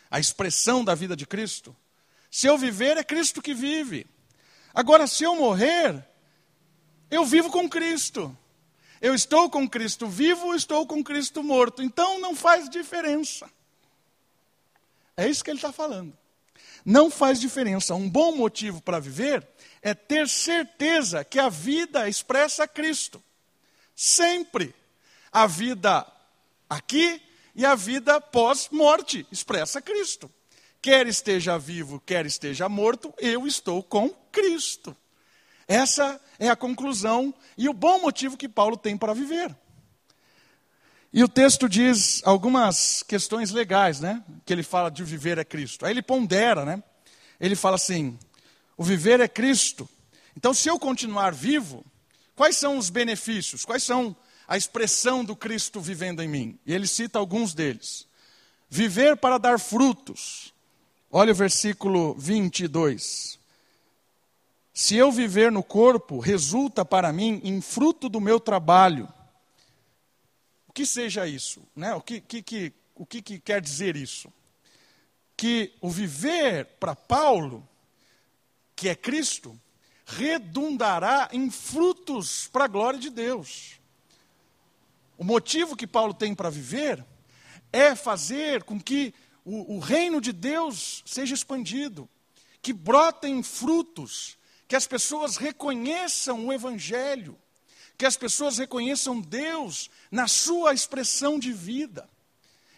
a 0.10 0.20
expressão 0.20 0.84
da 0.84 0.96
vida 0.96 1.16
de 1.16 1.28
Cristo. 1.28 1.76
Se 2.32 2.48
eu 2.48 2.58
viver, 2.58 2.96
é 2.96 3.04
Cristo 3.04 3.42
que 3.42 3.54
vive. 3.54 4.06
Agora, 4.74 5.08
se 5.08 5.24
eu 5.24 5.36
morrer, 5.36 6.06
eu 7.10 7.26
vivo 7.26 7.50
com 7.50 7.70
Cristo. 7.70 8.36
Eu 9.02 9.16
estou 9.16 9.50
com 9.50 9.68
Cristo 9.68 10.08
vivo, 10.08 10.54
estou 10.54 10.86
com 10.86 11.04
Cristo 11.04 11.42
morto. 11.42 11.82
Então 11.82 12.20
não 12.20 12.36
faz 12.36 12.70
diferença. 12.70 13.50
É 15.16 15.28
isso 15.28 15.44
que 15.44 15.50
ele 15.50 15.58
está 15.58 15.72
falando. 15.72 16.18
Não 16.86 17.10
faz 17.10 17.40
diferença. 17.40 17.96
Um 17.96 18.10
bom 18.10 18.36
motivo 18.36 18.82
para 18.82 19.00
viver 19.00 19.46
é 19.82 19.94
ter 19.94 20.28
certeza 20.28 21.24
que 21.24 21.40
a 21.40 21.50
vida 21.50 22.08
expressa 22.10 22.68
Cristo. 22.68 23.22
Sempre. 23.96 24.74
A 25.32 25.46
vida 25.46 26.06
aqui 26.70 27.22
e 27.56 27.66
a 27.66 27.76
vida 27.76 28.20
pós-morte 28.20 29.26
expressa 29.32 29.82
Cristo. 29.82 30.32
Quer 30.82 31.08
esteja 31.08 31.58
vivo, 31.58 32.02
quer 32.06 32.26
esteja 32.26 32.70
morto, 32.70 33.14
eu 33.18 33.46
estou 33.46 33.84
com 33.84 34.10
Cristo. 34.32 34.96
Essa 35.70 36.20
é 36.40 36.50
a 36.50 36.56
conclusão 36.56 37.32
e 37.56 37.70
o 37.70 37.74
bom 37.74 38.02
motivo 38.02 38.36
que 38.36 38.50
Paulo 38.50 38.76
tem 38.76 38.98
para 38.98 39.14
viver. 39.14 39.56
E 41.14 41.24
o 41.24 41.28
texto 41.28 41.70
diz 41.70 42.24
algumas 42.26 43.04
questões 43.04 43.52
legais, 43.52 44.00
né? 44.00 44.24
Que 44.46 44.52
ele 44.52 44.64
fala 44.64 44.90
de 44.90 45.04
viver 45.04 45.38
é 45.38 45.46
Cristo. 45.46 45.86
Aí 45.86 45.94
ele 45.94 46.02
pondera, 46.02 46.66
né? 46.66 46.84
Ele 47.40 47.56
fala 47.56 47.76
assim: 47.76 48.18
o 48.76 48.84
viver 48.84 49.20
é 49.20 49.28
Cristo. 49.28 49.88
Então, 50.36 50.56
se 50.56 50.68
eu 50.68 50.80
continuar 50.80 51.34
vivo, 51.34 51.86
quais 52.36 52.58
são 52.58 52.76
os 52.78 52.90
benefícios? 52.90 53.64
Quais 53.64 53.84
são 53.84 54.16
a 54.48 54.58
expressão 54.58 55.24
do 55.24 55.36
Cristo 55.36 55.80
vivendo 55.80 56.24
em 56.24 56.28
mim? 56.28 56.60
E 56.66 56.74
ele 56.74 56.88
cita 56.88 57.20
alguns 57.20 57.54
deles. 57.54 58.08
Viver 58.68 59.18
para 59.18 59.38
dar 59.38 59.60
frutos. 59.60 60.52
Olha 61.12 61.32
o 61.32 61.36
versículo 61.36 62.16
22. 62.16 63.39
Se 64.74 64.96
eu 64.96 65.12
viver 65.12 65.52
no 65.52 65.64
corpo, 65.64 66.20
resulta 66.20 66.86
para 66.86 67.12
mim 67.12 67.42
em 67.44 67.62
fruto 67.62 68.08
do 68.08 68.22
meu 68.22 68.40
trabalho. 68.40 69.12
O 70.68 70.74
que 70.74 70.86
seja 70.86 71.28
isso? 71.28 71.62
Né? 71.76 71.94
O, 71.96 72.02
que, 72.02 72.22
que, 72.22 72.42
que 72.42 72.74
o 72.96 73.06
que, 73.06 73.22
que 73.22 73.40
quer 73.40 73.62
dizer 73.62 73.96
isso? 73.96 74.32
Que 75.36 75.74
o 75.82 75.90
viver 75.90 76.66
para 76.80 76.96
Paulo, 76.96 77.68
que 78.76 78.90
é 78.90 78.96
Cristo, 78.96 79.60
redundará 80.06 81.30
em 81.32 81.50
frutos 81.50 82.48
para 82.48 82.66
a 82.66 82.68
glória 82.68 83.00
de 83.00 83.10
Deus. 83.10 83.80
O 85.18 85.24
motivo 85.24 85.76
que 85.76 85.88
Paulo 85.88 86.14
tem 86.14 86.34
para 86.34 86.50
viver 86.50 87.06
é 87.72 87.96
fazer 87.96 88.64
com 88.64 88.80
que 88.80 89.14
o, 89.46 89.76
o 89.76 89.80
reino 89.80 90.20
de 90.20 90.32
Deus 90.32 91.04
seja 91.06 91.34
expandido, 91.34 92.10
que 92.62 92.74
brotem 92.74 93.42
frutos 93.44 94.38
que 94.70 94.76
as 94.76 94.86
pessoas 94.86 95.36
reconheçam 95.36 96.46
o 96.46 96.54
Evangelho, 96.54 97.36
que 97.98 98.06
as 98.06 98.16
pessoas 98.16 98.60
reconheçam 98.60 99.20
Deus 99.20 99.90
na 100.12 100.28
sua 100.28 100.76
expressão 100.76 101.40
de 101.40 101.52
vida. 101.52 102.08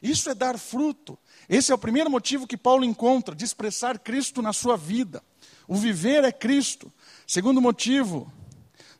Isso 0.01 0.29
é 0.29 0.33
dar 0.33 0.57
fruto. 0.57 1.19
Esse 1.49 1.69
é 1.69 1.75
o 1.75 1.77
primeiro 1.77 2.09
motivo 2.09 2.47
que 2.47 2.55
Paulo 2.55 2.85
encontra 2.85 3.35
de 3.35 3.43
expressar 3.43 3.99
Cristo 3.99 4.41
na 4.41 4.53
sua 4.53 4.77
vida. 4.77 5.21
O 5.67 5.75
viver 5.75 6.23
é 6.23 6.31
Cristo. 6.31 6.91
Segundo 7.27 7.61
motivo, 7.61 8.31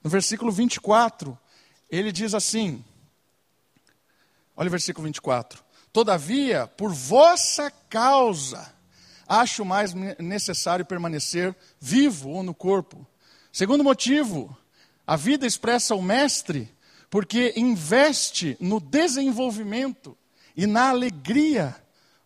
no 0.03 0.09
versículo 0.09 0.51
24, 0.51 1.39
ele 1.89 2.11
diz 2.11 2.33
assim: 2.33 2.83
olha 4.53 4.67
o 4.67 4.71
versículo 4.71 5.05
24: 5.05 5.63
Todavia, 5.93 6.67
por 6.67 6.91
vossa 6.91 7.71
causa, 7.89 8.75
acho 9.31 9.63
mais 9.63 9.93
necessário 10.19 10.85
permanecer 10.85 11.55
vivo 11.79 12.29
ou 12.31 12.43
no 12.43 12.53
corpo. 12.53 13.07
Segundo 13.51 13.81
motivo, 13.81 14.55
a 15.07 15.15
vida 15.15 15.47
expressa 15.47 15.95
o 15.95 16.01
mestre 16.01 16.69
porque 17.09 17.53
investe 17.55 18.57
no 18.59 18.79
desenvolvimento 18.79 20.17
e 20.55 20.67
na 20.67 20.89
alegria 20.89 21.75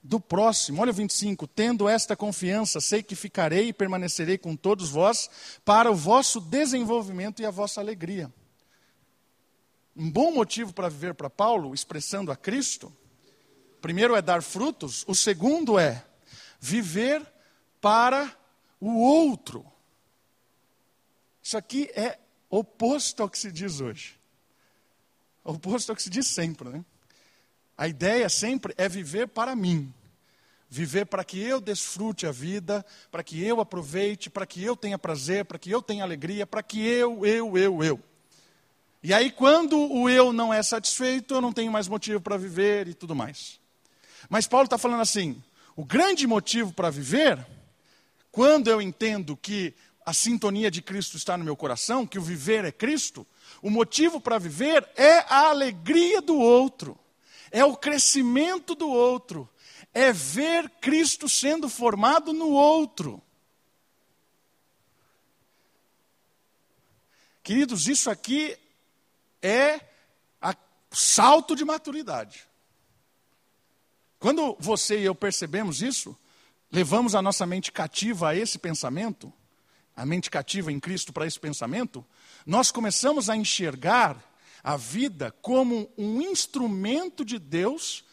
do 0.01 0.19
próximo. 0.19 0.81
Olha 0.81 0.89
o 0.89 0.93
25: 0.93 1.45
Tendo 1.45 1.87
esta 1.87 2.15
confiança, 2.15 2.81
sei 2.81 3.03
que 3.03 3.15
ficarei 3.15 3.67
e 3.67 3.73
permanecerei 3.73 4.37
com 4.37 4.55
todos 4.55 4.89
vós 4.89 5.29
para 5.63 5.91
o 5.91 5.95
vosso 5.95 6.41
desenvolvimento 6.41 7.39
e 7.39 7.45
a 7.45 7.51
vossa 7.51 7.79
alegria. 7.79 8.33
Um 9.95 10.09
bom 10.09 10.31
motivo 10.31 10.73
para 10.73 10.89
viver 10.89 11.13
para 11.13 11.29
Paulo, 11.29 11.73
expressando 11.73 12.31
a 12.31 12.35
Cristo, 12.35 12.91
primeiro 13.79 14.15
é 14.15 14.21
dar 14.21 14.41
frutos, 14.41 15.05
o 15.07 15.15
segundo 15.15 15.79
é 15.79 16.03
viver 16.59 17.25
para 17.81 18.35
o 18.79 18.99
outro. 18.99 19.65
Isso 21.41 21.57
aqui 21.57 21.89
é 21.95 22.17
oposto 22.49 23.21
ao 23.21 23.29
que 23.29 23.37
se 23.37 23.51
diz 23.51 23.81
hoje. 23.81 24.19
Oposto 25.43 25.91
ao 25.91 25.95
que 25.95 26.01
se 26.01 26.09
diz 26.09 26.27
sempre, 26.27 26.69
né? 26.69 26.83
A 27.77 27.87
ideia 27.87 28.29
sempre 28.29 28.73
é 28.77 28.89
viver 28.89 29.27
para 29.27 29.55
mim. 29.55 29.93
Viver 30.67 31.05
para 31.05 31.23
que 31.23 31.39
eu 31.39 31.61
desfrute 31.61 32.25
a 32.25 32.31
vida, 32.31 32.83
para 33.11 33.23
que 33.23 33.43
eu 33.43 33.61
aproveite, 33.61 34.29
para 34.29 34.45
que 34.45 34.63
eu 34.63 34.75
tenha 34.75 34.97
prazer, 34.97 35.45
para 35.45 35.59
que 35.59 35.69
eu 35.69 35.81
tenha 35.81 36.03
alegria, 36.03 36.47
para 36.47 36.63
que 36.63 36.83
eu, 36.83 37.25
eu, 37.25 37.57
eu, 37.57 37.83
eu. 37.83 37.99
E 39.03 39.13
aí, 39.13 39.29
quando 39.29 39.77
o 39.77 40.09
eu 40.09 40.33
não 40.33 40.51
é 40.51 40.63
satisfeito, 40.63 41.35
eu 41.35 41.41
não 41.41 41.53
tenho 41.53 41.71
mais 41.71 41.87
motivo 41.87 42.19
para 42.19 42.37
viver 42.37 42.87
e 42.87 42.93
tudo 42.95 43.13
mais. 43.13 43.59
Mas 44.27 44.47
Paulo 44.47 44.65
está 44.65 44.79
falando 44.79 45.01
assim: 45.01 45.41
o 45.75 45.83
grande 45.83 46.25
motivo 46.25 46.71
para 46.71 46.89
viver, 46.89 47.45
quando 48.31 48.69
eu 48.69 48.81
entendo 48.81 49.35
que 49.35 49.73
a 50.05 50.13
sintonia 50.13 50.69
de 50.69 50.81
Cristo 50.81 51.17
está 51.17 51.37
no 51.37 51.43
meu 51.43 51.55
coração, 51.55 52.05
que 52.05 52.19
o 52.19 52.21
viver 52.21 52.63
é 52.63 52.71
Cristo, 52.71 53.25
o 53.61 53.69
motivo 53.69 54.21
para 54.21 54.37
viver 54.37 54.87
é 54.95 55.19
a 55.21 55.49
alegria 55.49 56.21
do 56.21 56.37
outro, 56.37 56.97
é 57.51 57.65
o 57.65 57.75
crescimento 57.75 58.75
do 58.75 58.87
outro, 58.87 59.49
é 59.93 60.11
ver 60.11 60.69
Cristo 60.81 61.27
sendo 61.27 61.67
formado 61.67 62.33
no 62.33 62.49
outro. 62.49 63.21
Queridos, 67.41 67.87
isso 67.87 68.09
aqui 68.09 68.57
é 69.41 69.79
o 70.41 70.95
salto 70.95 71.55
de 71.55 71.65
maturidade. 71.65 72.47
Quando 74.25 74.57
você 74.59 75.01
e 75.01 75.05
eu 75.05 75.13
percebemos 75.13 75.83
isso, 75.83 76.17
levamos 76.71 77.13
a 77.13 77.21
nossa 77.21 77.45
mente 77.45 77.71
cativa 77.71 78.29
a 78.29 78.35
esse 78.35 78.57
pensamento, 78.57 79.31
a 79.95 80.03
mente 80.03 80.31
cativa 80.31 80.71
em 80.71 80.79
Cristo 80.79 81.13
para 81.13 81.27
esse 81.27 81.39
pensamento, 81.39 82.03
nós 82.43 82.71
começamos 82.71 83.29
a 83.29 83.37
enxergar 83.37 84.17
a 84.63 84.77
vida 84.77 85.31
como 85.43 85.87
um 85.95 86.23
instrumento 86.23 87.23
de 87.23 87.37
Deus 87.37 88.03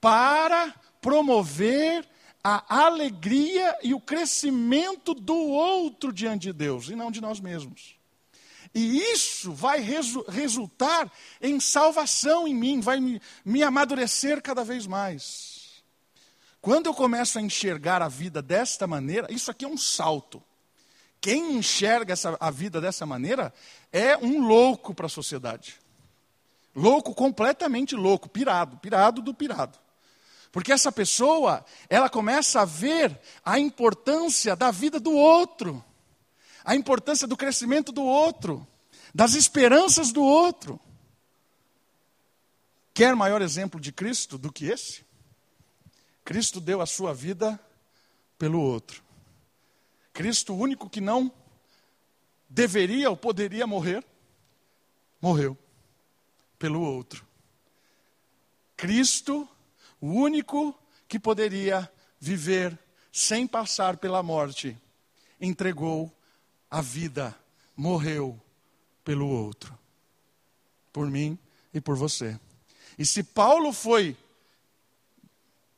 para 0.00 0.72
promover 1.00 2.08
a 2.44 2.84
alegria 2.84 3.76
e 3.82 3.92
o 3.94 4.00
crescimento 4.00 5.12
do 5.12 5.34
outro 5.34 6.12
diante 6.12 6.42
de 6.42 6.52
Deus 6.52 6.88
e 6.88 6.94
não 6.94 7.10
de 7.10 7.20
nós 7.20 7.40
mesmos. 7.40 7.98
E 8.72 9.00
isso 9.00 9.50
vai 9.52 9.80
resu 9.80 10.24
resultar 10.28 11.10
em 11.42 11.58
salvação 11.58 12.46
em 12.46 12.54
mim, 12.54 12.80
vai 12.80 13.00
me, 13.00 13.20
me 13.44 13.60
amadurecer 13.60 14.40
cada 14.40 14.62
vez 14.62 14.86
mais. 14.86 15.47
Quando 16.60 16.86
eu 16.86 16.94
começo 16.94 17.38
a 17.38 17.42
enxergar 17.42 18.02
a 18.02 18.08
vida 18.08 18.42
desta 18.42 18.86
maneira, 18.86 19.32
isso 19.32 19.50
aqui 19.50 19.64
é 19.64 19.68
um 19.68 19.78
salto. 19.78 20.42
Quem 21.20 21.56
enxerga 21.56 22.12
essa, 22.12 22.36
a 22.38 22.50
vida 22.50 22.80
dessa 22.80 23.04
maneira 23.04 23.52
é 23.92 24.16
um 24.16 24.46
louco 24.46 24.94
para 24.94 25.06
a 25.06 25.10
sociedade. 25.10 25.76
Louco, 26.74 27.14
completamente 27.14 27.96
louco, 27.96 28.28
pirado, 28.28 28.76
pirado 28.78 29.20
do 29.20 29.34
pirado. 29.34 29.78
Porque 30.50 30.72
essa 30.72 30.90
pessoa, 30.90 31.64
ela 31.88 32.08
começa 32.08 32.60
a 32.60 32.64
ver 32.64 33.18
a 33.44 33.58
importância 33.58 34.56
da 34.56 34.70
vida 34.70 34.98
do 34.98 35.12
outro, 35.12 35.84
a 36.64 36.74
importância 36.74 37.26
do 37.26 37.36
crescimento 37.36 37.92
do 37.92 38.02
outro, 38.02 38.66
das 39.14 39.34
esperanças 39.34 40.12
do 40.12 40.22
outro. 40.22 40.80
Quer 42.94 43.14
maior 43.14 43.42
exemplo 43.42 43.80
de 43.80 43.92
Cristo 43.92 44.38
do 44.38 44.52
que 44.52 44.66
esse? 44.66 45.07
Cristo 46.28 46.60
deu 46.60 46.82
a 46.82 46.86
sua 46.86 47.14
vida 47.14 47.58
pelo 48.38 48.60
outro. 48.60 49.02
Cristo, 50.12 50.52
o 50.52 50.58
único 50.58 50.90
que 50.90 51.00
não 51.00 51.32
deveria 52.46 53.08
ou 53.08 53.16
poderia 53.16 53.66
morrer, 53.66 54.04
morreu 55.22 55.56
pelo 56.58 56.82
outro. 56.82 57.26
Cristo, 58.76 59.48
o 59.98 60.08
único 60.08 60.78
que 61.08 61.18
poderia 61.18 61.90
viver 62.20 62.78
sem 63.10 63.46
passar 63.46 63.96
pela 63.96 64.22
morte, 64.22 64.76
entregou 65.40 66.14
a 66.70 66.82
vida, 66.82 67.34
morreu 67.74 68.38
pelo 69.02 69.26
outro. 69.26 69.78
Por 70.92 71.10
mim 71.10 71.38
e 71.72 71.80
por 71.80 71.96
você. 71.96 72.38
E 72.98 73.06
se 73.06 73.22
Paulo 73.22 73.72
foi 73.72 74.14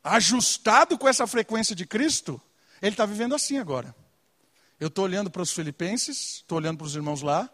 ajustado 0.02 0.96
com 0.98 1.08
essa 1.08 1.26
frequência 1.26 1.74
de 1.74 1.86
Cristo, 1.86 2.40
ele 2.80 2.92
está 2.92 3.04
vivendo 3.06 3.34
assim 3.34 3.58
agora. 3.58 3.94
Eu 4.78 4.88
estou 4.88 5.04
olhando 5.04 5.30
para 5.30 5.42
os 5.42 5.52
filipenses, 5.52 6.36
estou 6.36 6.58
olhando 6.58 6.78
para 6.78 6.86
os 6.86 6.94
irmãos 6.94 7.22
lá, 7.22 7.50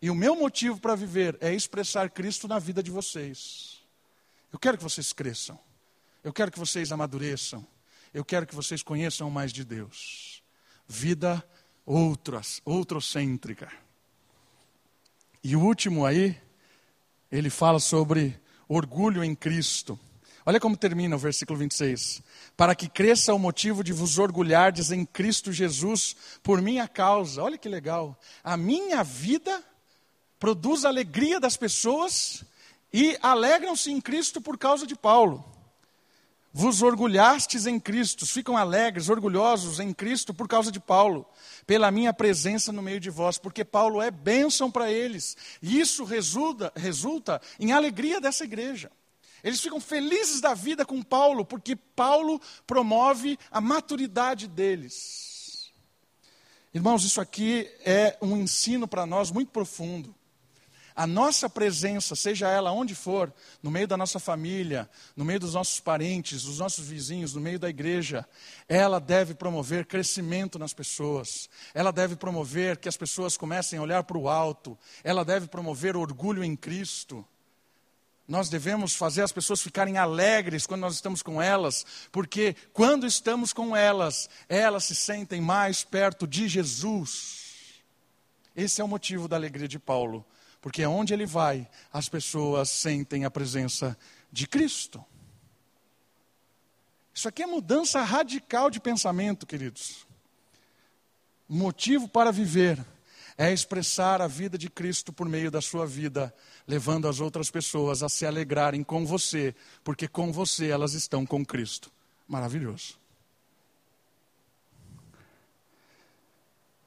e 0.00 0.10
o 0.10 0.14
meu 0.14 0.36
motivo 0.36 0.80
para 0.80 0.94
viver 0.94 1.36
é 1.40 1.54
expressar 1.54 2.10
Cristo 2.10 2.46
na 2.48 2.58
vida 2.58 2.82
de 2.82 2.90
vocês. 2.90 3.80
Eu 4.52 4.58
quero 4.58 4.76
que 4.76 4.82
vocês 4.82 5.12
cresçam. 5.12 5.58
Eu 6.22 6.32
quero 6.32 6.50
que 6.50 6.58
vocês 6.58 6.90
amadureçam. 6.90 7.66
Eu 8.12 8.24
quero 8.24 8.46
que 8.46 8.54
vocês 8.54 8.82
conheçam 8.82 9.30
mais 9.30 9.52
de 9.52 9.64
Deus. 9.64 10.42
Vida 10.86 11.44
outras, 11.84 12.60
outrocêntrica. 12.64 13.70
E 15.42 15.56
o 15.56 15.60
último 15.60 16.04
aí, 16.04 16.40
ele 17.30 17.50
fala 17.50 17.80
sobre 17.80 18.38
orgulho 18.68 19.22
em 19.22 19.34
Cristo. 19.34 19.98
Olha 20.48 20.58
como 20.58 20.78
termina 20.78 21.14
o 21.14 21.18
versículo 21.18 21.58
26. 21.58 22.22
Para 22.56 22.74
que 22.74 22.88
cresça 22.88 23.34
o 23.34 23.38
motivo 23.38 23.84
de 23.84 23.92
vos 23.92 24.18
orgulhardes 24.18 24.90
em 24.90 25.04
Cristo 25.04 25.52
Jesus 25.52 26.16
por 26.42 26.62
minha 26.62 26.88
causa. 26.88 27.42
Olha 27.42 27.58
que 27.58 27.68
legal. 27.68 28.18
A 28.42 28.56
minha 28.56 29.04
vida 29.04 29.62
produz 30.40 30.86
a 30.86 30.88
alegria 30.88 31.38
das 31.38 31.54
pessoas 31.58 32.44
e 32.90 33.14
alegram-se 33.20 33.90
em 33.90 34.00
Cristo 34.00 34.40
por 34.40 34.56
causa 34.56 34.86
de 34.86 34.96
Paulo. 34.96 35.44
Vos 36.50 36.80
orgulhastes 36.80 37.66
em 37.66 37.78
Cristo, 37.78 38.24
ficam 38.24 38.56
alegres, 38.56 39.10
orgulhosos 39.10 39.78
em 39.80 39.92
Cristo 39.92 40.32
por 40.32 40.48
causa 40.48 40.72
de 40.72 40.80
Paulo, 40.80 41.26
pela 41.66 41.90
minha 41.90 42.14
presença 42.14 42.72
no 42.72 42.80
meio 42.80 43.00
de 43.00 43.10
vós, 43.10 43.36
porque 43.36 43.66
Paulo 43.66 44.00
é 44.00 44.10
bênção 44.10 44.70
para 44.70 44.90
eles. 44.90 45.36
E 45.60 45.78
isso 45.78 46.04
resulta, 46.04 46.72
resulta 46.74 47.38
em 47.60 47.72
alegria 47.72 48.18
dessa 48.18 48.44
igreja. 48.44 48.90
Eles 49.42 49.60
ficam 49.60 49.80
felizes 49.80 50.40
da 50.40 50.54
vida 50.54 50.84
com 50.84 51.02
Paulo, 51.02 51.44
porque 51.44 51.76
Paulo 51.76 52.40
promove 52.66 53.38
a 53.50 53.60
maturidade 53.60 54.46
deles. 54.46 55.72
Irmãos, 56.72 57.04
isso 57.04 57.20
aqui 57.20 57.70
é 57.84 58.16
um 58.20 58.36
ensino 58.36 58.86
para 58.86 59.06
nós 59.06 59.30
muito 59.30 59.50
profundo 59.50 60.14
a 60.98 61.06
nossa 61.06 61.48
presença, 61.48 62.16
seja 62.16 62.48
ela 62.48 62.72
onde 62.72 62.92
for, 62.92 63.32
no 63.62 63.70
meio 63.70 63.86
da 63.86 63.96
nossa 63.96 64.18
família, 64.18 64.90
no 65.14 65.24
meio 65.24 65.38
dos 65.38 65.54
nossos 65.54 65.78
parentes, 65.78 66.42
dos 66.42 66.58
nossos 66.58 66.88
vizinhos, 66.88 67.34
no 67.34 67.40
meio 67.40 67.56
da 67.56 67.70
igreja, 67.70 68.26
ela 68.68 68.98
deve 68.98 69.32
promover 69.32 69.86
crescimento 69.86 70.58
nas 70.58 70.74
pessoas, 70.74 71.48
ela 71.72 71.92
deve 71.92 72.16
promover 72.16 72.78
que 72.78 72.88
as 72.88 72.96
pessoas 72.96 73.36
comecem 73.36 73.78
a 73.78 73.82
olhar 73.82 74.02
para 74.02 74.18
o 74.18 74.28
alto, 74.28 74.76
ela 75.04 75.24
deve 75.24 75.46
promover 75.46 75.96
orgulho 75.96 76.42
em 76.42 76.56
Cristo. 76.56 77.24
Nós 78.28 78.48
devemos 78.48 78.94
fazer 78.94 79.22
as 79.22 79.32
pessoas 79.32 79.60
ficarem 79.60 79.96
alegres 79.96 80.66
quando 80.66 80.82
nós 80.82 80.94
estamos 80.94 81.22
com 81.22 81.40
elas, 81.42 81.84
porque 82.12 82.54
quando 82.72 83.06
estamos 83.06 83.52
com 83.52 83.74
elas, 83.74 84.28
elas 84.48 84.84
se 84.84 84.94
sentem 84.94 85.40
mais 85.40 85.82
perto 85.82 86.26
de 86.26 86.46
Jesus. 86.46 87.80
Esse 88.54 88.80
é 88.80 88.84
o 88.84 88.88
motivo 88.88 89.26
da 89.26 89.36
alegria 89.36 89.66
de 89.66 89.78
Paulo 89.78 90.24
porque 90.60 90.84
onde 90.84 91.12
ele 91.14 91.26
vai, 91.26 91.68
as 91.92 92.08
pessoas 92.08 92.68
sentem 92.70 93.24
a 93.24 93.30
presença 93.30 93.96
de 94.30 94.46
Cristo. 94.46 95.04
Isso 97.14 97.28
aqui 97.28 97.42
é 97.42 97.46
mudança 97.46 98.00
radical 98.02 98.70
de 98.70 98.80
pensamento, 98.80 99.46
queridos. 99.46 100.06
O 101.48 101.54
motivo 101.54 102.08
para 102.08 102.30
viver 102.30 102.84
é 103.36 103.52
expressar 103.52 104.20
a 104.20 104.26
vida 104.26 104.58
de 104.58 104.68
Cristo 104.68 105.12
por 105.12 105.28
meio 105.28 105.50
da 105.50 105.60
sua 105.60 105.86
vida, 105.86 106.34
levando 106.68 107.08
as 107.08 107.18
outras 107.18 107.50
pessoas 107.50 108.02
a 108.02 108.10
se 108.10 108.26
alegrarem 108.26 108.84
com 108.84 109.06
você, 109.06 109.54
porque 109.82 110.06
com 110.06 110.30
você 110.30 110.68
elas 110.68 110.92
estão 110.92 111.24
com 111.24 111.44
Cristo. 111.44 111.90
Maravilhoso. 112.28 112.98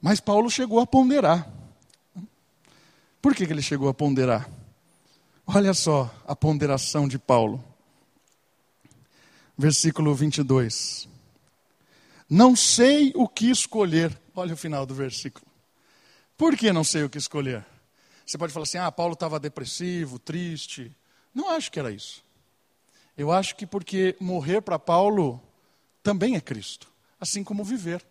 Mas 0.00 0.20
Paulo 0.20 0.48
chegou 0.48 0.78
a 0.78 0.86
ponderar. 0.86 1.52
Por 3.20 3.34
que, 3.34 3.44
que 3.44 3.52
ele 3.52 3.62
chegou 3.62 3.88
a 3.88 3.94
ponderar? 3.94 4.48
Olha 5.44 5.74
só 5.74 6.12
a 6.26 6.34
ponderação 6.34 7.08
de 7.08 7.18
Paulo. 7.18 7.62
Versículo 9.58 10.14
22. 10.14 11.08
Não 12.30 12.54
sei 12.54 13.12
o 13.16 13.28
que 13.28 13.50
escolher. 13.50 14.16
Olha 14.34 14.54
o 14.54 14.56
final 14.56 14.86
do 14.86 14.94
versículo. 14.94 15.46
Por 16.36 16.56
que 16.56 16.72
não 16.72 16.84
sei 16.84 17.04
o 17.04 17.10
que 17.10 17.18
escolher? 17.18 17.64
Você 18.26 18.38
pode 18.38 18.52
falar 18.52 18.64
assim: 18.64 18.78
ah, 18.78 18.90
Paulo 18.90 19.14
estava 19.14 19.38
depressivo, 19.38 20.18
triste. 20.18 20.94
Não 21.34 21.50
acho 21.50 21.70
que 21.70 21.78
era 21.78 21.90
isso. 21.90 22.24
Eu 23.16 23.30
acho 23.30 23.56
que 23.56 23.66
porque 23.66 24.16
morrer 24.20 24.60
para 24.60 24.78
Paulo 24.78 25.40
também 26.02 26.36
é 26.36 26.40
Cristo, 26.40 26.88
assim 27.20 27.44
como 27.44 27.64
viver. 27.64 28.04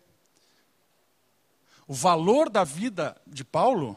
O 1.86 1.94
valor 1.94 2.48
da 2.48 2.64
vida 2.64 3.20
de 3.26 3.44
Paulo 3.44 3.96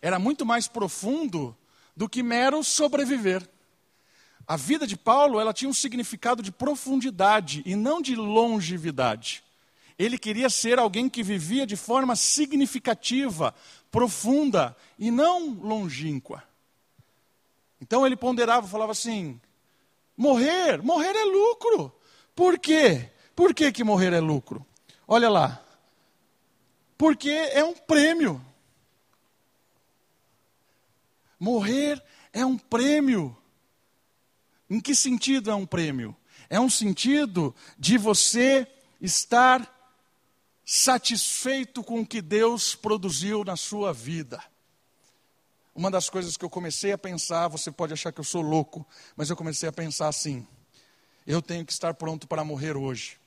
era 0.00 0.18
muito 0.18 0.46
mais 0.46 0.66
profundo 0.66 1.56
do 1.96 2.08
que 2.08 2.22
mero 2.22 2.64
sobreviver. 2.64 3.48
A 4.46 4.56
vida 4.56 4.86
de 4.86 4.96
Paulo, 4.96 5.38
ela 5.38 5.52
tinha 5.52 5.68
um 5.68 5.74
significado 5.74 6.42
de 6.42 6.50
profundidade 6.50 7.62
e 7.66 7.76
não 7.76 8.00
de 8.00 8.14
longevidade. 8.14 9.43
Ele 9.98 10.18
queria 10.18 10.50
ser 10.50 10.78
alguém 10.78 11.08
que 11.08 11.22
vivia 11.22 11.66
de 11.66 11.76
forma 11.76 12.16
significativa, 12.16 13.54
profunda 13.90 14.76
e 14.98 15.10
não 15.10 15.50
longínqua. 15.50 16.42
Então 17.80 18.04
ele 18.06 18.16
ponderava, 18.16 18.66
falava 18.66 18.92
assim: 18.92 19.40
morrer, 20.16 20.82
morrer 20.82 21.14
é 21.14 21.24
lucro. 21.24 21.92
Por 22.34 22.58
quê? 22.58 23.10
Por 23.36 23.54
que, 23.54 23.70
que 23.70 23.84
morrer 23.84 24.12
é 24.12 24.20
lucro? 24.20 24.66
Olha 25.06 25.28
lá. 25.28 25.62
Porque 26.96 27.30
é 27.30 27.62
um 27.62 27.74
prêmio. 27.74 28.44
Morrer 31.38 32.02
é 32.32 32.44
um 32.44 32.56
prêmio. 32.56 33.36
Em 34.68 34.80
que 34.80 34.94
sentido 34.94 35.50
é 35.50 35.54
um 35.54 35.66
prêmio? 35.66 36.16
É 36.48 36.58
um 36.58 36.70
sentido 36.70 37.54
de 37.78 37.98
você 37.98 38.66
estar 39.00 39.73
satisfeito 40.64 41.84
com 41.84 42.00
o 42.00 42.06
que 42.06 42.22
Deus 42.22 42.74
produziu 42.74 43.44
na 43.44 43.56
sua 43.56 43.92
vida. 43.92 44.42
Uma 45.74 45.90
das 45.90 46.08
coisas 46.08 46.36
que 46.36 46.44
eu 46.44 46.50
comecei 46.50 46.92
a 46.92 46.98
pensar, 46.98 47.48
você 47.48 47.70
pode 47.70 47.92
achar 47.92 48.12
que 48.12 48.20
eu 48.20 48.24
sou 48.24 48.40
louco, 48.40 48.86
mas 49.16 49.28
eu 49.28 49.36
comecei 49.36 49.68
a 49.68 49.72
pensar 49.72 50.08
assim: 50.08 50.46
eu 51.26 51.42
tenho 51.42 51.66
que 51.66 51.72
estar 51.72 51.92
pronto 51.94 52.28
para 52.28 52.44
morrer 52.44 52.76
hoje. 52.76 53.18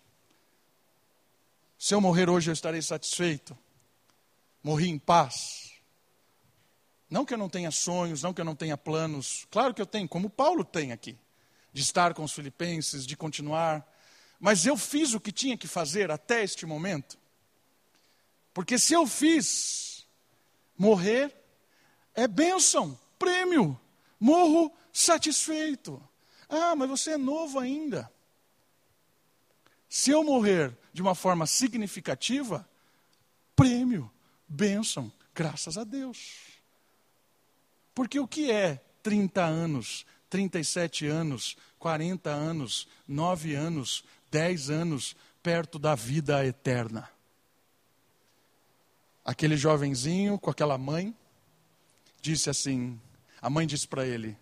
Se 1.78 1.94
eu 1.94 2.02
morrer 2.02 2.30
hoje, 2.30 2.50
eu 2.50 2.54
estarei 2.54 2.82
satisfeito. 2.82 3.56
Morri 4.64 4.90
em 4.90 4.98
paz. 4.98 5.74
Não 7.10 7.24
que 7.24 7.34
eu 7.34 7.38
não 7.38 7.50
tenha 7.50 7.70
sonhos, 7.70 8.24
não 8.24 8.34
que 8.34 8.42
eu 8.42 8.46
não 8.46 8.56
tenha 8.56 8.76
planos. 8.76 9.46
Claro 9.52 9.74
que 9.74 9.82
eu 9.82 9.86
tenho, 9.86 10.08
como 10.08 10.30
Paulo 10.30 10.64
tem 10.66 10.92
aqui, 10.92 11.18
de 11.72 11.82
estar 11.82 12.14
com 12.14 12.24
os 12.24 12.34
filipenses, 12.34 13.06
de 13.06 13.16
continuar. 13.16 13.86
Mas 14.40 14.66
eu 14.66 14.76
fiz 14.76 15.14
o 15.14 15.20
que 15.20 15.32
tinha 15.32 15.58
que 15.58 15.68
fazer 15.68 16.12
até 16.12 16.44
este 16.44 16.66
momento? 16.66 17.18
Porque 18.58 18.80
se 18.80 18.92
eu 18.92 19.06
fiz, 19.06 20.04
morrer 20.76 21.32
é 22.16 22.28
bênção, 22.28 23.00
prêmio, 23.20 23.80
morro 24.20 24.76
satisfeito. 24.92 26.02
Ah, 26.50 26.76
mas 26.76 26.90
você 26.90 27.12
é 27.12 27.18
novo 27.18 27.60
ainda. 27.60 28.12
Se 29.88 30.10
eu 30.10 30.24
morrer 30.24 30.76
de 30.92 31.04
uma 31.04 31.14
forma 31.14 31.46
significativa, 31.46 32.68
prêmio, 33.56 34.12
bênção, 34.48 35.12
graças 35.36 35.78
a 35.78 35.84
Deus. 35.84 36.58
Porque 37.94 38.20
o 38.20 38.28
que 38.28 38.50
é 38.50 38.84
30 39.04 39.46
anos, 39.46 40.04
37 40.32 41.06
anos, 41.06 41.56
40 41.78 42.32
anos, 42.32 42.88
9 43.08 43.54
anos, 43.54 44.04
10 44.32 44.72
anos 44.72 45.16
perto 45.44 45.78
da 45.78 45.94
vida 45.94 46.44
eterna? 46.44 47.08
Aquele 49.28 49.58
jovenzinho 49.58 50.40
com 50.40 50.50
aquela 50.50 50.78
mãe 50.78 51.14
disse 52.22 52.50
assim: 52.50 52.98
a 53.42 53.50
mãe 53.50 53.68
disse 53.68 53.86
para 53.86 54.08
ele: 54.08 54.38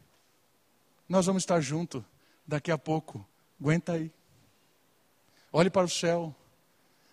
Nós 1.10 1.26
vamos 1.26 1.42
estar 1.42 1.60
juntos 1.60 2.04
daqui 2.46 2.70
a 2.70 2.78
pouco, 2.78 3.26
aguenta 3.60 3.94
aí. 3.94 4.12
Olhe 5.52 5.72
para 5.72 5.86
o 5.86 5.90
céu, 5.90 6.36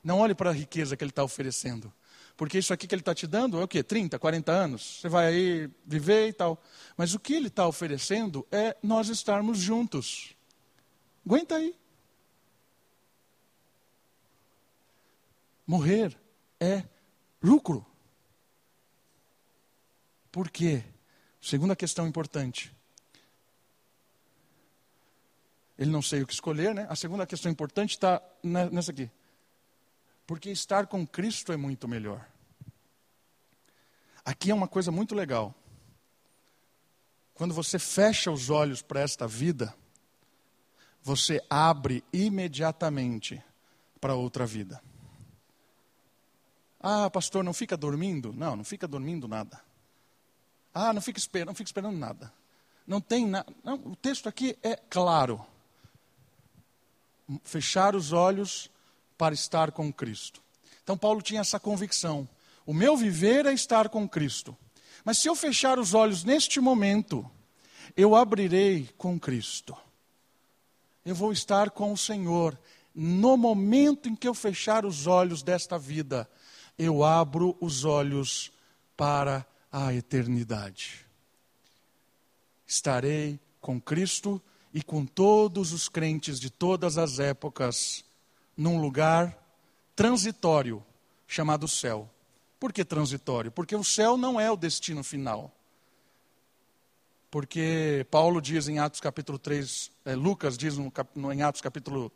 não 0.04 0.18
olhe 0.18 0.34
para 0.34 0.50
a 0.50 0.52
riqueza 0.52 0.98
que 0.98 1.02
ele 1.02 1.12
está 1.12 1.24
oferecendo. 1.24 1.90
Porque 2.36 2.58
isso 2.58 2.74
aqui 2.74 2.86
que 2.86 2.94
ele 2.94 3.00
está 3.00 3.14
te 3.14 3.26
dando 3.26 3.58
é 3.58 3.64
o 3.64 3.68
quê? 3.68 3.82
30, 3.82 4.18
40 4.18 4.52
anos? 4.52 5.00
Você 5.00 5.08
vai 5.08 5.28
aí 5.28 5.70
viver 5.86 6.28
e 6.28 6.32
tal. 6.34 6.62
Mas 6.94 7.14
o 7.14 7.18
que 7.18 7.32
ele 7.32 7.48
está 7.48 7.66
oferecendo 7.66 8.46
é 8.52 8.76
nós 8.82 9.08
estarmos 9.08 9.58
juntos. 9.58 10.36
Aguenta 11.24 11.54
aí. 11.54 11.74
Morrer 15.66 16.14
é 16.60 16.84
lucro. 17.42 17.84
Por 20.30 20.50
quê? 20.50 20.84
Segunda 21.40 21.74
questão 21.76 22.06
importante. 22.06 22.74
Ele 25.78 25.90
não 25.90 26.00
sei 26.00 26.22
o 26.22 26.26
que 26.26 26.32
escolher, 26.32 26.74
né? 26.74 26.86
A 26.88 26.94
segunda 26.94 27.26
questão 27.26 27.50
importante 27.50 27.90
está 27.90 28.22
nessa 28.42 28.92
aqui. 28.92 29.10
Porque 30.26 30.50
estar 30.50 30.86
com 30.86 31.06
Cristo 31.06 31.52
é 31.52 31.56
muito 31.56 31.88
melhor. 31.88 32.26
Aqui 34.24 34.50
é 34.50 34.54
uma 34.54 34.68
coisa 34.68 34.92
muito 34.92 35.14
legal. 35.14 35.54
Quando 37.34 37.52
você 37.52 37.78
fecha 37.78 38.30
os 38.30 38.50
olhos 38.50 38.80
para 38.80 39.00
esta 39.00 39.26
vida, 39.26 39.74
você 41.02 41.44
abre 41.50 42.04
imediatamente 42.12 43.42
para 44.00 44.14
outra 44.14 44.46
vida. 44.46 44.80
Ah, 46.82 47.08
pastor, 47.08 47.44
não 47.44 47.52
fica 47.52 47.76
dormindo? 47.76 48.32
Não, 48.32 48.56
não 48.56 48.64
fica 48.64 48.88
dormindo 48.88 49.28
nada. 49.28 49.60
Ah, 50.74 50.92
não 50.92 51.00
fica 51.00 51.18
esperando, 51.18 51.48
não 51.48 51.54
fica 51.54 51.68
esperando 51.68 51.96
nada. 51.96 52.32
Não 52.86 53.00
tem 53.00 53.26
nada. 53.26 53.46
O 53.84 53.94
texto 53.94 54.28
aqui 54.28 54.58
é 54.62 54.76
claro. 54.76 55.44
Fechar 57.44 57.94
os 57.94 58.12
olhos 58.12 58.68
para 59.16 59.34
estar 59.34 59.70
com 59.70 59.92
Cristo. 59.92 60.42
Então 60.82 60.98
Paulo 60.98 61.22
tinha 61.22 61.40
essa 61.40 61.60
convicção. 61.60 62.28
O 62.66 62.74
meu 62.74 62.96
viver 62.96 63.46
é 63.46 63.52
estar 63.52 63.88
com 63.88 64.08
Cristo. 64.08 64.56
Mas 65.04 65.18
se 65.18 65.28
eu 65.28 65.36
fechar 65.36 65.78
os 65.78 65.94
olhos 65.94 66.24
neste 66.24 66.60
momento, 66.60 67.28
eu 67.96 68.16
abrirei 68.16 68.88
com 68.98 69.18
Cristo. 69.18 69.76
Eu 71.04 71.14
vou 71.14 71.32
estar 71.32 71.70
com 71.70 71.92
o 71.92 71.96
Senhor. 71.96 72.58
No 72.94 73.36
momento 73.36 74.08
em 74.08 74.14
que 74.14 74.28
eu 74.28 74.34
fechar 74.34 74.84
os 74.84 75.06
olhos 75.06 75.42
desta 75.42 75.78
vida, 75.78 76.28
eu 76.82 77.04
abro 77.04 77.56
os 77.60 77.84
olhos 77.84 78.52
para 78.96 79.46
a 79.70 79.94
eternidade. 79.94 81.06
Estarei 82.66 83.38
com 83.60 83.80
Cristo 83.80 84.42
e 84.74 84.82
com 84.82 85.06
todos 85.06 85.72
os 85.72 85.88
crentes 85.88 86.40
de 86.40 86.50
todas 86.50 86.98
as 86.98 87.18
épocas 87.18 88.04
num 88.56 88.80
lugar 88.80 89.38
transitório 89.94 90.82
chamado 91.26 91.68
céu. 91.68 92.10
Por 92.58 92.72
que 92.72 92.84
transitório? 92.84 93.50
Porque 93.50 93.76
o 93.76 93.84
céu 93.84 94.16
não 94.16 94.40
é 94.40 94.50
o 94.50 94.56
destino 94.56 95.04
final. 95.04 95.52
Porque 97.30 98.06
Paulo 98.10 98.40
diz 98.40 98.68
em 98.68 98.78
Atos 98.78 99.00
capítulo 99.00 99.38
3, 99.38 99.90
é, 100.04 100.14
Lucas 100.14 100.58
diz 100.58 100.76
no, 100.76 101.32
em 101.32 101.42
Atos 101.42 101.60
capítulo. 101.60 102.12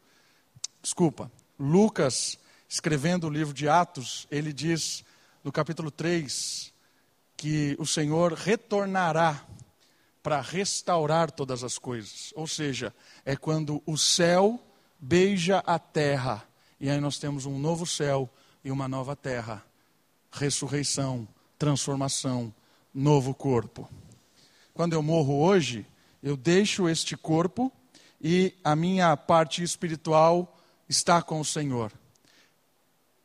Desculpa, 0.82 1.30
Lucas, 1.58 2.38
escrevendo 2.68 3.26
o 3.26 3.30
livro 3.30 3.54
de 3.54 3.68
Atos, 3.68 4.26
ele 4.30 4.52
diz 4.52 5.04
no 5.42 5.52
capítulo 5.52 5.90
3 5.90 6.72
que 7.36 7.76
o 7.78 7.86
Senhor 7.86 8.32
retornará 8.32 9.44
para 10.22 10.40
restaurar 10.40 11.30
todas 11.30 11.62
as 11.62 11.78
coisas. 11.78 12.32
Ou 12.34 12.46
seja, 12.46 12.94
é 13.24 13.36
quando 13.36 13.82
o 13.86 13.96
céu 13.96 14.60
beija 14.98 15.58
a 15.58 15.78
terra, 15.78 16.42
e 16.80 16.90
aí 16.90 17.00
nós 17.00 17.18
temos 17.18 17.46
um 17.46 17.58
novo 17.58 17.86
céu 17.86 18.28
e 18.64 18.70
uma 18.70 18.88
nova 18.88 19.14
terra 19.14 19.64
ressurreição, 20.36 21.26
transformação, 21.58 22.52
novo 22.92 23.34
corpo. 23.34 23.88
Quando 24.74 24.92
eu 24.92 25.02
morro 25.02 25.42
hoje, 25.42 25.86
eu 26.22 26.36
deixo 26.36 26.88
este 26.88 27.16
corpo 27.16 27.72
e 28.20 28.54
a 28.62 28.76
minha 28.76 29.16
parte 29.16 29.62
espiritual 29.62 30.58
está 30.88 31.22
com 31.22 31.40
o 31.40 31.44
Senhor. 31.44 31.92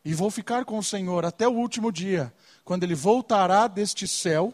E 0.03 0.13
vou 0.13 0.31
ficar 0.31 0.65
com 0.65 0.77
o 0.77 0.83
Senhor 0.83 1.25
até 1.25 1.47
o 1.47 1.51
último 1.51 1.91
dia, 1.91 2.33
quando 2.65 2.83
ele 2.83 2.95
voltará 2.95 3.67
deste 3.67 4.07
céu, 4.07 4.53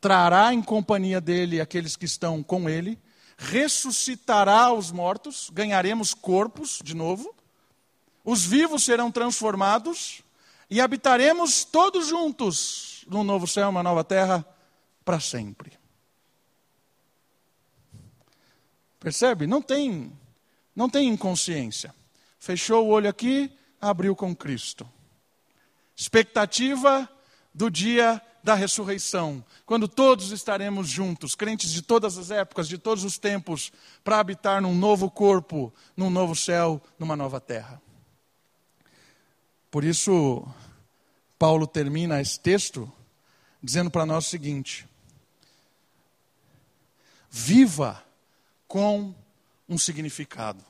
trará 0.00 0.52
em 0.52 0.62
companhia 0.62 1.20
dele 1.20 1.60
aqueles 1.60 1.96
que 1.96 2.04
estão 2.04 2.42
com 2.42 2.68
ele, 2.68 2.98
ressuscitará 3.38 4.72
os 4.72 4.90
mortos, 4.92 5.50
ganharemos 5.50 6.12
corpos 6.12 6.80
de 6.84 6.94
novo, 6.94 7.34
os 8.24 8.44
vivos 8.44 8.84
serão 8.84 9.10
transformados 9.10 10.22
e 10.68 10.80
habitaremos 10.80 11.64
todos 11.64 12.08
juntos 12.08 13.04
num 13.08 13.24
novo 13.24 13.46
céu, 13.46 13.68
uma 13.68 13.82
nova 13.82 14.02
terra, 14.02 14.46
para 15.04 15.20
sempre. 15.20 15.72
Percebe? 18.98 19.46
Não 19.46 19.60
tem, 19.60 20.10
não 20.74 20.88
tem 20.88 21.08
inconsciência. 21.08 21.94
Fechou 22.38 22.86
o 22.86 22.88
olho 22.88 23.08
aqui, 23.08 23.52
abriu 23.90 24.16
com 24.16 24.34
Cristo. 24.34 24.88
Expectativa 25.96 27.08
do 27.52 27.70
dia 27.70 28.20
da 28.42 28.54
ressurreição, 28.54 29.42
quando 29.64 29.88
todos 29.88 30.30
estaremos 30.30 30.88
juntos, 30.88 31.34
crentes 31.34 31.70
de 31.70 31.80
todas 31.80 32.18
as 32.18 32.30
épocas, 32.30 32.68
de 32.68 32.76
todos 32.76 33.02
os 33.02 33.16
tempos, 33.16 33.72
para 34.02 34.18
habitar 34.18 34.60
num 34.60 34.74
novo 34.74 35.10
corpo, 35.10 35.72
num 35.96 36.10
novo 36.10 36.36
céu, 36.36 36.82
numa 36.98 37.16
nova 37.16 37.40
terra. 37.40 37.80
Por 39.70 39.82
isso, 39.82 40.46
Paulo 41.38 41.66
termina 41.66 42.20
esse 42.20 42.38
texto 42.38 42.92
dizendo 43.62 43.90
para 43.90 44.04
nós 44.04 44.26
o 44.26 44.30
seguinte: 44.30 44.86
viva 47.30 48.04
com 48.68 49.14
um 49.66 49.78
significado. 49.78 50.64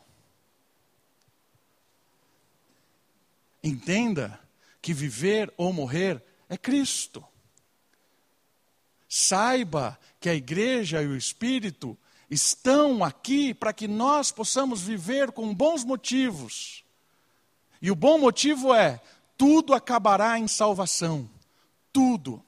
Entenda 3.65 4.39
que 4.81 4.95
viver 4.95 5.53
ou 5.57 5.73
morrer 5.73 6.23
é 6.49 6.57
Cristo. 6.57 7.25
Saiba 9.09 9.99
que 10.21 10.29
a 10.29 10.35
igreja 10.35 11.03
e 11.03 11.07
o 11.09 11.17
Espírito 11.17 11.99
estão 12.31 13.03
aqui 13.03 13.53
para 13.53 13.73
que 13.73 13.89
nós 13.89 14.31
possamos 14.31 14.83
viver 14.83 15.33
com 15.33 15.53
bons 15.53 15.83
motivos 15.83 16.85
e 17.85 17.91
o 17.91 17.95
bom 17.95 18.19
motivo 18.19 18.73
é: 18.73 18.99
tudo 19.37 19.75
acabará 19.75 20.39
em 20.39 20.49
salvação. 20.49 21.29
Tudo. 21.93 22.43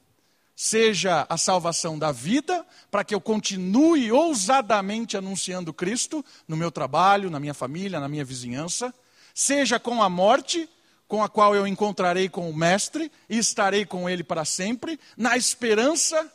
Seja 0.55 1.27
a 1.29 1.37
salvação 1.37 1.99
da 1.99 2.11
vida, 2.11 2.65
para 2.89 3.03
que 3.03 3.13
eu 3.13 3.21
continue 3.21 4.11
ousadamente 4.11 5.15
anunciando 5.15 5.71
Cristo 5.71 6.25
no 6.47 6.57
meu 6.57 6.71
trabalho, 6.71 7.29
na 7.29 7.39
minha 7.39 7.53
família, 7.53 7.99
na 7.99 8.09
minha 8.09 8.25
vizinhança. 8.25 8.91
Seja 9.31 9.79
com 9.79 10.01
a 10.01 10.09
morte, 10.09 10.67
com 11.07 11.23
a 11.23 11.29
qual 11.29 11.55
eu 11.55 11.65
encontrarei 11.65 12.27
com 12.27 12.49
o 12.49 12.55
Mestre 12.55 13.11
e 13.29 13.37
estarei 13.37 13.85
com 13.85 14.09
Ele 14.09 14.23
para 14.23 14.43
sempre, 14.43 14.99
na 15.15 15.37
esperança 15.37 16.31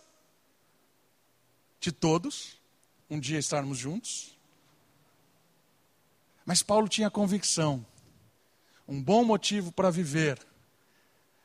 de 1.81 1.93
todos, 1.93 2.57
um 3.11 3.19
dia 3.19 3.39
estarmos 3.39 3.79
juntos. 3.79 4.37
Mas 6.45 6.63
Paulo 6.63 6.89
tinha 6.89 7.11
convicção 7.11 7.85
um 8.87 9.03
bom 9.03 9.25
motivo 9.25 9.73
para 9.73 9.91
viver 9.91 10.39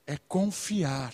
é 0.05 0.17
confiar 0.17 1.13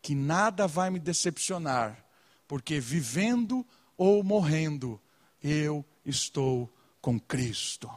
que 0.00 0.14
nada 0.14 0.66
vai 0.66 0.90
me 0.90 0.98
decepcionar, 0.98 2.04
porque 2.48 2.80
vivendo 2.80 3.64
ou 3.96 4.22
morrendo, 4.24 5.00
eu 5.42 5.84
estou 6.04 6.70
com 7.00 7.20
Cristo. 7.20 7.90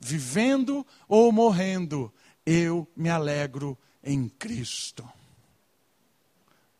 Vivendo 0.00 0.86
ou 1.08 1.30
morrendo, 1.32 2.12
eu 2.44 2.88
me 2.96 3.08
alegro 3.08 3.78
em 4.02 4.28
Cristo. 4.28 5.08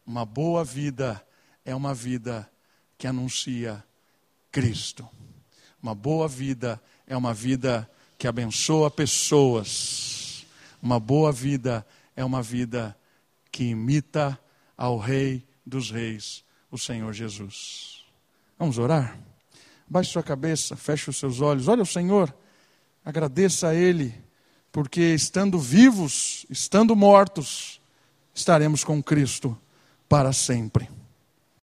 Uma 0.06 0.24
boa 0.24 0.64
vida 0.64 1.24
é 1.64 1.74
uma 1.74 1.94
vida 1.94 2.50
que 2.98 3.06
anuncia 3.06 3.82
Cristo. 4.52 5.08
Uma 5.82 5.94
boa 5.94 6.28
vida 6.28 6.80
é 7.06 7.16
uma 7.16 7.32
vida 7.32 7.90
que 8.18 8.28
abençoa 8.28 8.90
pessoas. 8.90 10.46
Uma 10.82 11.00
boa 11.00 11.32
vida 11.32 11.86
é 12.14 12.24
uma 12.24 12.42
vida 12.42 12.96
que 13.50 13.64
imita 13.64 14.38
ao 14.76 14.98
Rei 14.98 15.46
dos 15.64 15.90
Reis, 15.90 16.44
o 16.70 16.78
Senhor 16.78 17.12
Jesus. 17.12 18.04
Vamos 18.58 18.78
orar? 18.78 19.18
Baixe 19.88 20.12
sua 20.12 20.22
cabeça, 20.22 20.76
feche 20.76 21.10
os 21.10 21.16
seus 21.16 21.40
olhos, 21.40 21.68
olha 21.68 21.82
o 21.82 21.86
Senhor, 21.86 22.34
agradeça 23.05 23.68
a 23.68 23.74
Ele, 23.74 24.14
porque 24.72 25.14
estando 25.14 25.59
vivos, 25.59 26.46
estando 26.48 26.96
mortos, 26.96 27.80
estaremos 28.34 28.82
com 28.82 29.02
Cristo 29.02 29.57
para 30.09 30.32
sempre. 30.32 30.88